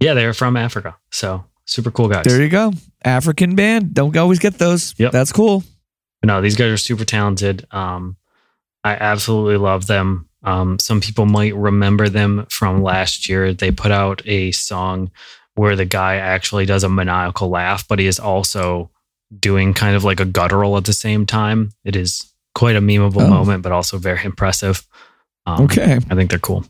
Yeah, 0.00 0.14
they're 0.14 0.32
from 0.32 0.56
Africa. 0.56 0.96
So 1.10 1.44
super 1.64 1.90
cool 1.90 2.08
guys. 2.08 2.24
there 2.24 2.40
you 2.40 2.48
go. 2.48 2.72
African 3.04 3.56
band. 3.56 3.94
Don't 3.94 4.16
always 4.16 4.38
get 4.38 4.54
those. 4.56 4.94
Yep. 4.96 5.10
That's 5.10 5.32
cool. 5.32 5.64
But 6.20 6.26
no, 6.28 6.40
these 6.40 6.56
guys 6.56 6.72
are 6.72 6.76
super 6.76 7.04
talented. 7.04 7.66
Um, 7.70 8.16
I 8.84 8.94
absolutely 8.94 9.56
love 9.56 9.86
them. 9.86 10.28
Um, 10.44 10.78
some 10.78 11.00
people 11.00 11.26
might 11.26 11.54
remember 11.54 12.08
them 12.08 12.46
from 12.48 12.82
last 12.82 13.28
year. 13.28 13.52
They 13.52 13.70
put 13.70 13.90
out 13.90 14.22
a 14.26 14.50
song 14.52 15.10
where 15.54 15.74
the 15.76 15.84
guy 15.84 16.16
actually 16.16 16.64
does 16.66 16.84
a 16.84 16.88
maniacal 16.88 17.48
laugh, 17.48 17.86
but 17.88 17.98
he 17.98 18.06
is 18.06 18.20
also 18.20 18.90
doing 19.38 19.74
kind 19.74 19.96
of 19.96 20.04
like 20.04 20.20
a 20.20 20.24
guttural 20.24 20.76
at 20.76 20.84
the 20.84 20.92
same 20.92 21.26
time. 21.26 21.72
It 21.84 21.96
is 21.96 22.32
quite 22.54 22.76
a 22.76 22.80
memeable 22.80 23.22
Oh. 23.22 23.28
moment, 23.28 23.62
but 23.62 23.72
also 23.72 23.98
very 23.98 24.24
impressive. 24.24 24.86
Um, 25.46 25.64
Okay. 25.64 25.94
I 26.10 26.14
think 26.14 26.30
they're 26.30 26.38
cool. 26.38 26.64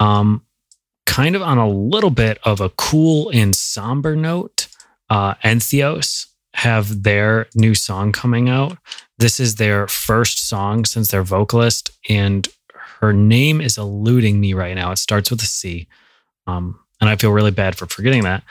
Um, 0.00 0.42
kind 1.06 1.36
of 1.36 1.42
on 1.42 1.58
a 1.58 1.68
little 1.68 2.10
bit 2.10 2.38
of 2.44 2.60
a 2.60 2.70
cool 2.70 3.30
and 3.32 3.54
somber 3.54 4.16
note, 4.16 4.68
uh, 5.10 5.34
Entheos 5.44 6.26
have 6.54 7.02
their 7.02 7.46
new 7.54 7.74
song 7.74 8.12
coming 8.12 8.48
out. 8.48 8.78
This 9.18 9.38
is 9.40 9.56
their 9.56 9.86
first 9.86 10.48
song 10.48 10.84
since 10.84 11.10
their 11.10 11.22
vocalist, 11.22 11.90
and 12.08 12.48
her 13.00 13.12
name 13.12 13.60
is 13.60 13.76
eluding 13.76 14.40
me 14.40 14.54
right 14.54 14.74
now. 14.74 14.90
It 14.92 14.98
starts 14.98 15.30
with 15.30 15.42
a 15.42 15.46
C, 15.46 15.86
um, 16.46 16.78
and 17.00 17.10
I 17.10 17.16
feel 17.16 17.32
really 17.32 17.50
bad 17.50 17.76
for 17.76 17.86
forgetting 17.86 18.22
that. 18.22 18.42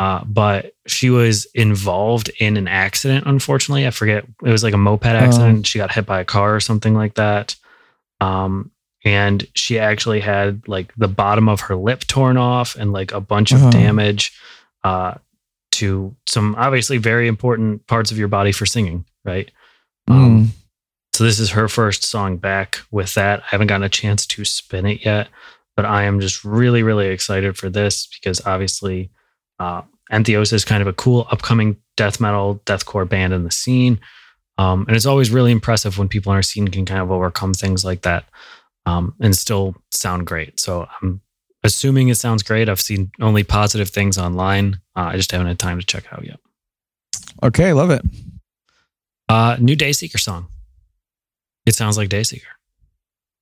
Uh, 0.00 0.24
but 0.24 0.74
she 0.88 1.08
was 1.08 1.46
involved 1.54 2.28
in 2.40 2.56
an 2.56 2.66
accident. 2.66 3.24
Unfortunately, 3.26 3.86
I 3.86 3.90
forget. 3.90 4.24
It 4.44 4.50
was 4.50 4.64
like 4.64 4.74
a 4.74 4.78
moped 4.78 5.06
accident. 5.06 5.66
She 5.66 5.78
got 5.78 5.92
hit 5.92 6.04
by 6.04 6.20
a 6.20 6.24
car 6.24 6.54
or 6.54 6.60
something 6.60 6.94
like 6.94 7.14
that. 7.14 7.54
Um, 8.20 8.72
and 9.04 9.46
she 9.54 9.78
actually 9.78 10.20
had 10.20 10.66
like 10.66 10.92
the 10.96 11.08
bottom 11.08 11.48
of 11.48 11.60
her 11.62 11.76
lip 11.76 12.00
torn 12.00 12.36
off 12.36 12.74
and 12.74 12.92
like 12.92 13.12
a 13.12 13.20
bunch 13.20 13.52
of 13.52 13.62
Oh. 13.62 13.70
damage 13.70 14.32
uh, 14.82 15.14
to 15.74 16.14
some 16.26 16.54
obviously 16.56 16.98
very 16.98 17.28
important 17.28 17.86
parts 17.86 18.10
of 18.10 18.18
your 18.18 18.28
body 18.28 18.52
for 18.52 18.66
singing, 18.66 19.04
right? 19.24 19.50
Um, 20.08 20.44
Mm. 20.44 20.48
so 21.14 21.24
this 21.24 21.38
is 21.40 21.50
her 21.50 21.68
first 21.68 22.04
song 22.04 22.36
back 22.36 22.80
with 22.90 23.14
that. 23.14 23.40
I 23.40 23.46
haven't 23.50 23.68
gotten 23.68 23.84
a 23.84 23.88
chance 23.88 24.26
to 24.26 24.44
spin 24.44 24.86
it 24.86 25.04
yet, 25.04 25.28
but 25.76 25.84
I 25.84 26.04
am 26.04 26.20
just 26.20 26.44
really, 26.44 26.82
really 26.82 27.08
excited 27.08 27.56
for 27.56 27.70
this 27.70 28.06
because 28.06 28.44
obviously 28.46 29.10
uh, 29.58 29.82
Entheos 30.12 30.52
is 30.52 30.64
kind 30.64 30.82
of 30.82 30.88
a 30.88 30.92
cool 30.92 31.26
upcoming 31.30 31.76
death 31.96 32.20
metal, 32.20 32.60
deathcore 32.66 33.08
band 33.08 33.32
in 33.32 33.44
the 33.44 33.50
scene. 33.50 33.98
Um, 34.58 34.84
and 34.86 34.96
it's 34.96 35.06
always 35.06 35.30
really 35.30 35.50
impressive 35.52 35.98
when 35.98 36.08
people 36.08 36.32
in 36.32 36.36
our 36.36 36.42
scene 36.42 36.68
can 36.68 36.84
kind 36.84 37.00
of 37.00 37.10
overcome 37.10 37.54
things 37.54 37.84
like 37.84 38.02
that 38.02 38.24
um, 38.86 39.14
and 39.20 39.34
still 39.36 39.74
sound 39.90 40.26
great. 40.26 40.60
So 40.60 40.86
I'm 41.00 41.20
assuming 41.64 42.08
it 42.08 42.16
sounds 42.16 42.42
great. 42.44 42.68
I've 42.68 42.80
seen 42.80 43.10
only 43.20 43.42
positive 43.42 43.88
things 43.88 44.16
online. 44.18 44.80
Uh, 44.94 45.10
I 45.12 45.16
just 45.16 45.32
haven't 45.32 45.48
had 45.48 45.58
time 45.58 45.80
to 45.80 45.86
check 45.86 46.04
out 46.12 46.24
yet. 46.24 46.38
Okay. 47.42 47.72
Love 47.72 47.90
it. 47.90 48.02
Uh, 49.28 49.56
new 49.58 49.74
Dayseeker 49.76 50.20
song. 50.20 50.46
It 51.66 51.74
sounds 51.74 51.96
like 51.96 52.08
Dayseeker. 52.10 52.42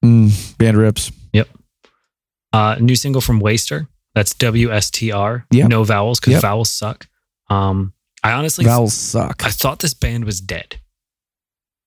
Mm, 0.04 0.56
band 0.58 0.76
rips. 0.78 1.12
Yep. 1.32 1.48
Uh, 2.52 2.76
new 2.80 2.96
single 2.96 3.20
from 3.20 3.40
WSTR. 3.40 3.88
That's 4.14 4.34
W 4.34 4.70
S 4.72 4.90
T 4.90 5.10
R. 5.10 5.46
Yep. 5.50 5.68
No 5.68 5.84
vowels 5.84 6.20
because 6.20 6.32
Yep. 6.34 6.42
vowels 6.42 6.70
suck. 6.70 7.06
Um, 7.48 7.92
I 8.22 8.32
honestly, 8.32 8.64
Vowels 8.64 8.94
suck. 8.94 9.44
I 9.44 9.50
thought 9.50 9.80
this 9.80 9.94
band 9.94 10.24
was 10.24 10.40
dead. 10.40 10.78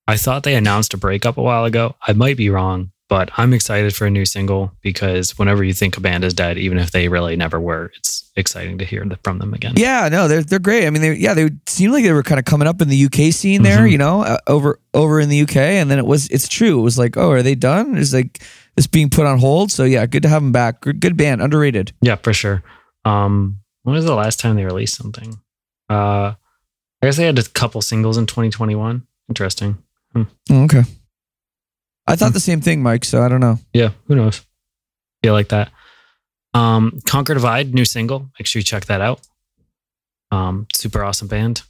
I 0.06 0.16
thought 0.16 0.42
they 0.42 0.54
announced 0.54 0.92
a 0.92 0.98
breakup 0.98 1.38
a 1.38 1.42
while 1.42 1.64
ago. 1.64 1.96
I 2.06 2.12
might 2.12 2.36
be 2.36 2.50
wrong, 2.50 2.92
but 3.08 3.30
I'm 3.36 3.52
excited 3.54 3.94
for 3.94 4.06
a 4.06 4.10
new 4.10 4.24
single 4.24 4.72
because 4.82 5.38
whenever 5.38 5.62
you 5.62 5.72
think 5.72 5.96
a 5.96 6.00
band 6.00 6.24
is 6.24 6.34
dead, 6.34 6.58
even 6.58 6.78
if 6.78 6.90
they 6.90 7.08
really 7.08 7.36
never 7.36 7.60
were, 7.60 7.92
it's 7.96 8.30
exciting 8.36 8.78
to 8.78 8.84
hear 8.84 9.04
from 9.22 9.38
them 9.38 9.54
again. 9.54 9.74
Yeah, 9.76 10.08
no, 10.08 10.26
they're 10.28 10.42
they're 10.42 10.58
great. 10.58 10.86
I 10.86 10.90
mean, 10.90 11.02
they 11.02 11.14
yeah, 11.14 11.34
they 11.34 11.50
seemed 11.66 11.92
like 11.92 12.04
they 12.04 12.12
were 12.12 12.22
kind 12.22 12.38
of 12.38 12.44
coming 12.44 12.66
up 12.68 12.82
in 12.82 12.88
the 12.88 13.04
UK 13.06 13.32
scene 13.32 13.62
there, 13.62 13.86
Mhm. 13.86 13.90
you 13.92 13.98
know, 13.98 14.22
uh, 14.22 14.38
over 14.46 14.80
over 14.94 15.20
in 15.20 15.28
the 15.28 15.40
UK, 15.42 15.56
and 15.78 15.90
then 15.90 15.98
it 15.98 16.06
was 16.06 16.28
it's 16.28 16.48
true. 16.48 16.78
It 16.78 16.82
was 16.82 16.98
like, 16.98 17.16
oh, 17.16 17.30
are 17.30 17.42
they 17.42 17.54
done? 17.54 17.96
It's 17.96 18.12
like 18.12 18.42
it's 18.76 18.86
being 18.88 19.08
put 19.10 19.26
on 19.26 19.38
hold. 19.38 19.70
So 19.70 19.84
yeah, 19.84 20.04
good 20.06 20.22
to 20.24 20.28
have 20.28 20.42
them 20.42 20.52
back. 20.52 20.80
Good, 20.80 21.00
good 21.00 21.16
band, 21.16 21.40
underrated. 21.42 21.92
Yeah, 22.02 22.16
for 22.16 22.32
sure. 22.32 22.62
Um, 23.04 23.60
when 23.84 23.94
was 23.94 24.04
the 24.04 24.14
last 24.16 24.40
time 24.40 24.56
they 24.56 24.64
released 24.64 24.96
something? 24.96 25.38
Uh, 25.88 26.34
I 27.02 27.06
guess 27.06 27.16
they 27.18 27.24
had 27.26 27.38
a 27.38 27.44
couple 27.44 27.80
singles 27.82 28.16
in 28.18 28.26
2021. 28.26 29.06
Interesting. 29.28 29.78
Oh, 30.14 30.26
okay. 30.50 30.82
I 32.06 32.16
thought 32.16 32.32
the 32.32 32.40
same 32.40 32.60
thing, 32.60 32.82
Mike. 32.82 33.04
So 33.04 33.22
I 33.22 33.28
don't 33.28 33.40
know. 33.40 33.58
Yeah, 33.72 33.90
who 34.06 34.14
knows? 34.14 34.44
Feel 35.22 35.32
like 35.32 35.48
that. 35.48 35.70
Um, 36.54 37.00
Conquer 37.04 37.34
Divide, 37.34 37.74
new 37.74 37.84
single. 37.84 38.30
Make 38.38 38.46
sure 38.46 38.60
you 38.60 38.64
check 38.64 38.86
that 38.86 39.00
out. 39.00 39.20
Um, 40.30 40.66
super 40.74 41.04
awesome 41.04 41.28
band. 41.28 41.62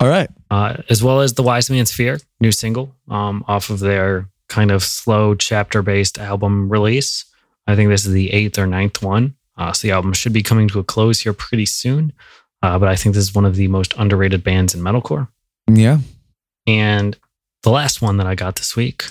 All 0.00 0.08
right. 0.08 0.28
Uh, 0.50 0.78
as 0.88 1.02
well 1.02 1.20
as 1.20 1.34
The 1.34 1.42
Wise 1.42 1.70
Man's 1.70 1.92
Fear, 1.92 2.20
new 2.40 2.52
single 2.52 2.94
um, 3.08 3.44
off 3.46 3.70
of 3.70 3.78
their 3.78 4.28
kind 4.48 4.70
of 4.70 4.82
slow 4.82 5.34
chapter 5.34 5.82
based 5.82 6.18
album 6.18 6.68
release. 6.68 7.24
I 7.66 7.76
think 7.76 7.88
this 7.88 8.04
is 8.04 8.12
the 8.12 8.32
eighth 8.32 8.58
or 8.58 8.66
ninth 8.66 9.02
one. 9.02 9.36
Uh, 9.56 9.72
so 9.72 9.86
the 9.86 9.92
album 9.92 10.12
should 10.12 10.32
be 10.32 10.42
coming 10.42 10.68
to 10.68 10.80
a 10.80 10.84
close 10.84 11.20
here 11.20 11.32
pretty 11.32 11.66
soon. 11.66 12.12
Uh, 12.62 12.78
but 12.78 12.88
I 12.88 12.96
think 12.96 13.14
this 13.14 13.24
is 13.24 13.34
one 13.34 13.44
of 13.44 13.56
the 13.56 13.68
most 13.68 13.94
underrated 13.96 14.42
bands 14.42 14.74
in 14.74 14.80
metalcore. 14.80 15.28
Yeah. 15.70 15.98
And 16.66 17.16
the 17.62 17.70
last 17.70 18.02
one 18.02 18.16
that 18.18 18.26
I 18.26 18.34
got 18.34 18.56
this 18.56 18.74
week, 18.74 19.04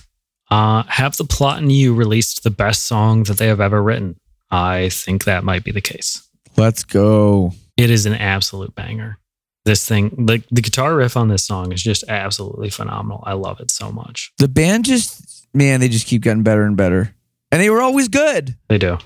uh, 0.54 0.84
Have 0.88 1.18
the 1.18 1.24
Plot 1.24 1.64
in 1.64 1.72
You 1.72 1.96
released 1.96 2.44
the 2.44 2.52
best 2.52 2.84
song 2.84 3.24
that 3.24 3.38
they 3.38 3.48
have 3.48 3.60
ever 3.60 3.82
written. 3.82 4.16
I 4.52 4.90
think 4.90 5.24
that 5.24 5.44
might 5.44 5.64
be 5.64 5.72
the 5.72 5.82
case. 5.82 6.22
Let's 6.56 6.84
go. 6.84 7.54
It 7.76 7.90
is 7.90 8.06
an 8.06 8.14
absolute 8.14 8.76
banger. 8.76 9.18
This 9.66 9.88
thing, 9.88 10.14
like 10.28 10.44
the 10.52 10.62
guitar 10.62 10.96
riff 10.96 11.18
on 11.18 11.30
this 11.30 11.44
song 11.44 11.72
is 11.72 11.82
just 11.82 12.04
absolutely 12.08 12.70
phenomenal. 12.70 13.24
I 13.26 13.34
love 13.34 13.62
it 13.62 13.72
so 13.72 13.92
much. 13.92 14.32
The 14.38 14.48
band 14.48 14.86
just 14.86 15.48
man, 15.56 15.80
they 15.80 15.88
just 15.88 16.06
keep 16.06 16.22
getting 16.22 16.44
better 16.44 16.66
and 16.66 16.78
better, 16.78 17.16
and 17.52 17.60
they 17.60 17.72
were 17.72 17.82
always 17.82 18.08
good. 18.08 18.56
They 18.68 18.78
do. 18.78 19.00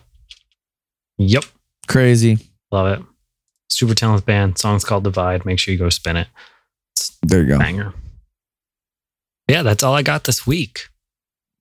Yep. 1.18 1.46
Crazy. 1.88 2.40
Love 2.74 3.00
it. 3.00 3.06
Super 3.70 3.96
talented 3.96 4.26
band. 4.26 4.58
Song's 4.58 4.84
called 4.84 5.06
Divide. 5.06 5.46
Make 5.46 5.60
sure 5.60 5.72
you 5.72 5.78
go 5.78 5.90
spin 5.90 6.18
it. 6.18 6.28
There 7.22 7.42
you 7.42 7.48
go, 7.48 7.60
Banger. 7.60 7.94
Yeah, 9.48 9.62
that's 9.62 9.84
all 9.84 9.94
I 9.94 10.02
got 10.02 10.26
this 10.26 10.46
week. 10.46 10.90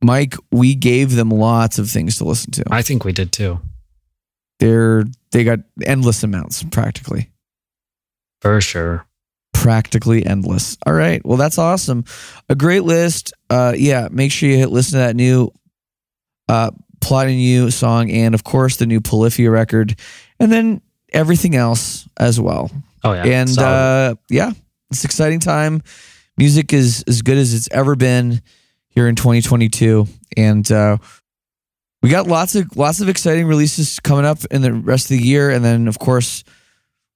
Mike. 0.03 0.35
We 0.51 0.75
gave 0.75 1.15
them 1.15 1.31
lots 1.31 1.79
of 1.79 1.89
things 1.91 2.17
to 2.19 2.25
listen 2.25 2.51
to. 2.53 2.65
I 2.71 2.83
think 2.83 3.05
we 3.05 3.13
did 3.13 3.33
too. 3.33 3.61
They're 4.59 5.05
they 5.33 5.45
got 5.45 5.61
endless 5.85 6.23
amounts, 6.23 6.63
practically. 6.65 7.31
For 8.41 8.61
sure. 8.61 9.07
practically 9.53 10.25
endless. 10.25 10.77
All 10.87 10.93
right. 10.93 11.25
Well, 11.25 11.39
that's 11.39 11.59
awesome. 11.59 12.05
A 12.49 12.55
great 12.55 12.85
list. 12.85 13.33
Uh, 13.51 13.75
yeah, 13.77 14.09
make 14.11 14.31
sure 14.31 14.49
you 14.49 14.57
hit 14.57 14.71
listen 14.71 14.93
to 14.93 14.99
that 14.99 15.17
new 15.17 15.51
uh, 16.49 16.71
Plot 17.01 17.29
in 17.29 17.39
You 17.39 17.71
song 17.71 18.11
and, 18.11 18.35
of 18.35 18.45
course, 18.45 18.77
the 18.77 18.87
new 18.87 19.01
Polyphia 19.01 19.51
record, 19.51 19.99
and 20.39 20.53
then 20.53 20.81
everything 21.13 21.55
else 21.57 22.09
as 22.19 22.39
well. 22.39 22.71
Oh, 23.03 23.13
yeah. 23.13 23.25
and 23.25 23.51
solid. 23.51 23.69
uh, 23.69 24.15
yeah, 24.29 24.53
it's 24.91 25.03
an 25.05 25.09
exciting 25.09 25.41
time. 25.41 25.83
Music 26.37 26.73
is 26.73 27.03
as 27.07 27.23
good 27.23 27.39
as 27.39 27.55
it's 27.55 27.69
ever 27.73 27.97
been 27.97 28.43
here 28.97 29.07
in 29.07 29.15
2022, 29.15 30.09
and 30.37 30.73
uh, 30.73 30.97
we 32.03 32.09
got 32.11 32.27
lots 32.27 32.57
of 32.57 32.77
lots 32.77 33.01
of 33.01 33.09
exciting 33.09 33.47
releases 33.47 34.01
coming 34.01 34.25
up 34.25 34.45
in 34.51 34.63
the 34.63 34.73
rest 34.73 35.05
of 35.11 35.17
the 35.19 35.23
year, 35.23 35.51
and 35.51 35.65
then 35.65 35.87
of 35.87 35.99
course 36.01 36.43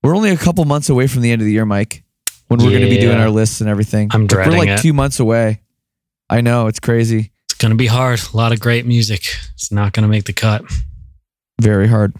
we're 0.04 0.14
only 0.14 0.30
a 0.30 0.36
couple 0.36 0.64
months 0.66 0.88
away 0.88 1.08
from 1.08 1.22
the 1.22 1.32
end 1.32 1.42
of 1.42 1.46
the 1.46 1.52
year, 1.52 1.66
Mike, 1.66 2.04
when 2.48 2.60
we're 2.60 2.70
going 2.70 2.82
to 2.82 2.88
be 2.88 2.98
doing 3.00 3.18
our 3.18 3.30
lists 3.30 3.60
and 3.60 3.68
everything. 3.68 4.08
I'm 4.12 4.22
Like, 4.22 4.28
dreading 4.30 4.52
We're 4.52 4.58
like 4.58 4.68
it. 4.68 4.78
two 4.82 4.92
months 4.92 5.18
away. 5.18 5.60
I 6.28 6.40
know 6.42 6.68
it's 6.68 6.78
crazy, 6.78 7.32
It's 7.50 7.58
going 7.58 7.70
to 7.70 7.76
be 7.76 7.86
hard. 7.88 8.20
A 8.32 8.36
lot 8.36 8.52
of 8.52 8.60
great 8.60 8.86
music. 8.86 9.24
It's 9.54 9.72
not 9.72 9.92
going 9.92 10.04
to 10.04 10.08
make 10.08 10.24
the 10.24 10.32
cut. 10.32 10.62
very 11.60 11.88
hard, 11.88 12.14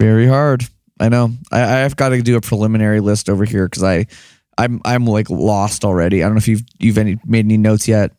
very 0.00 0.26
hard. 0.26 0.64
I 1.00 1.08
know. 1.10 1.30
I, 1.52 1.84
I've 1.84 1.94
got 1.94 2.08
to 2.08 2.22
do 2.22 2.36
a 2.36 2.40
preliminary 2.40 3.00
list 3.00 3.28
over 3.28 3.44
here 3.44 3.66
because 3.68 3.82
I, 3.84 4.06
I'm 4.56 4.80
I'm 4.84 5.04
like 5.04 5.30
lost 5.30 5.84
already. 5.84 6.22
I 6.22 6.26
don't 6.26 6.34
know 6.34 6.38
if 6.38 6.48
you've 6.48 6.64
you've 6.78 6.98
any 6.98 7.18
made 7.24 7.44
any 7.44 7.56
notes 7.56 7.86
yet. 7.86 8.12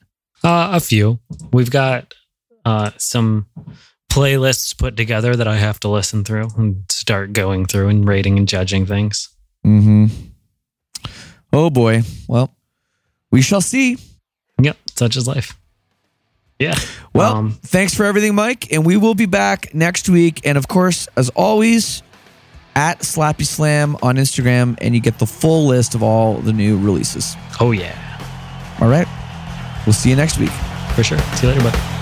Uh, 0.43 0.69
a 0.73 0.79
few. 0.79 1.19
We've 1.51 1.71
got 1.71 2.13
uh, 2.65 2.91
some 2.97 3.47
playlists 4.09 4.77
put 4.77 4.95
together 4.97 5.35
that 5.35 5.47
I 5.47 5.57
have 5.57 5.79
to 5.81 5.87
listen 5.87 6.23
through 6.23 6.49
and 6.57 6.83
start 6.89 7.33
going 7.33 7.65
through 7.65 7.89
and 7.89 8.07
rating 8.07 8.37
and 8.37 8.47
judging 8.47 8.85
things. 8.85 9.29
Mm-hmm. 9.65 10.05
Oh 11.53 11.69
boy. 11.69 12.03
Well, 12.27 12.55
we 13.31 13.41
shall 13.41 13.61
see. 13.61 13.97
Yep, 14.61 14.77
such 14.95 15.15
is 15.15 15.27
life. 15.27 15.55
Yeah. 16.59 16.75
Well, 17.13 17.35
Um, 17.35 17.51
thanks 17.63 17.95
for 17.95 18.05
everything, 18.05 18.35
Mike. 18.35 18.71
And 18.73 18.85
we 18.85 18.97
will 18.97 19.15
be 19.15 19.25
back 19.25 19.73
next 19.73 20.09
week. 20.09 20.41
And 20.45 20.57
of 20.57 20.67
course, 20.67 21.07
as 21.15 21.29
always, 21.29 22.03
at 22.75 22.99
Slappy 22.99 23.45
Slam 23.45 23.95
on 24.01 24.15
Instagram, 24.17 24.77
and 24.81 24.93
you 24.93 25.01
get 25.01 25.19
the 25.19 25.25
full 25.25 25.67
list 25.67 25.95
of 25.95 26.03
all 26.03 26.35
the 26.35 26.53
new 26.53 26.77
releases. 26.77 27.35
Oh 27.59 27.71
yeah, 27.71 27.95
All 28.81 28.89
right. 28.89 29.07
We'll 29.89 29.93
see 29.95 30.11
you 30.11 30.15
next 30.15 30.37
week. 30.37 30.51
for 30.95 31.03
sure. 31.03 31.17
See 31.17 31.47
you 31.47 31.53
later, 31.53 31.63
bud. 31.63 31.99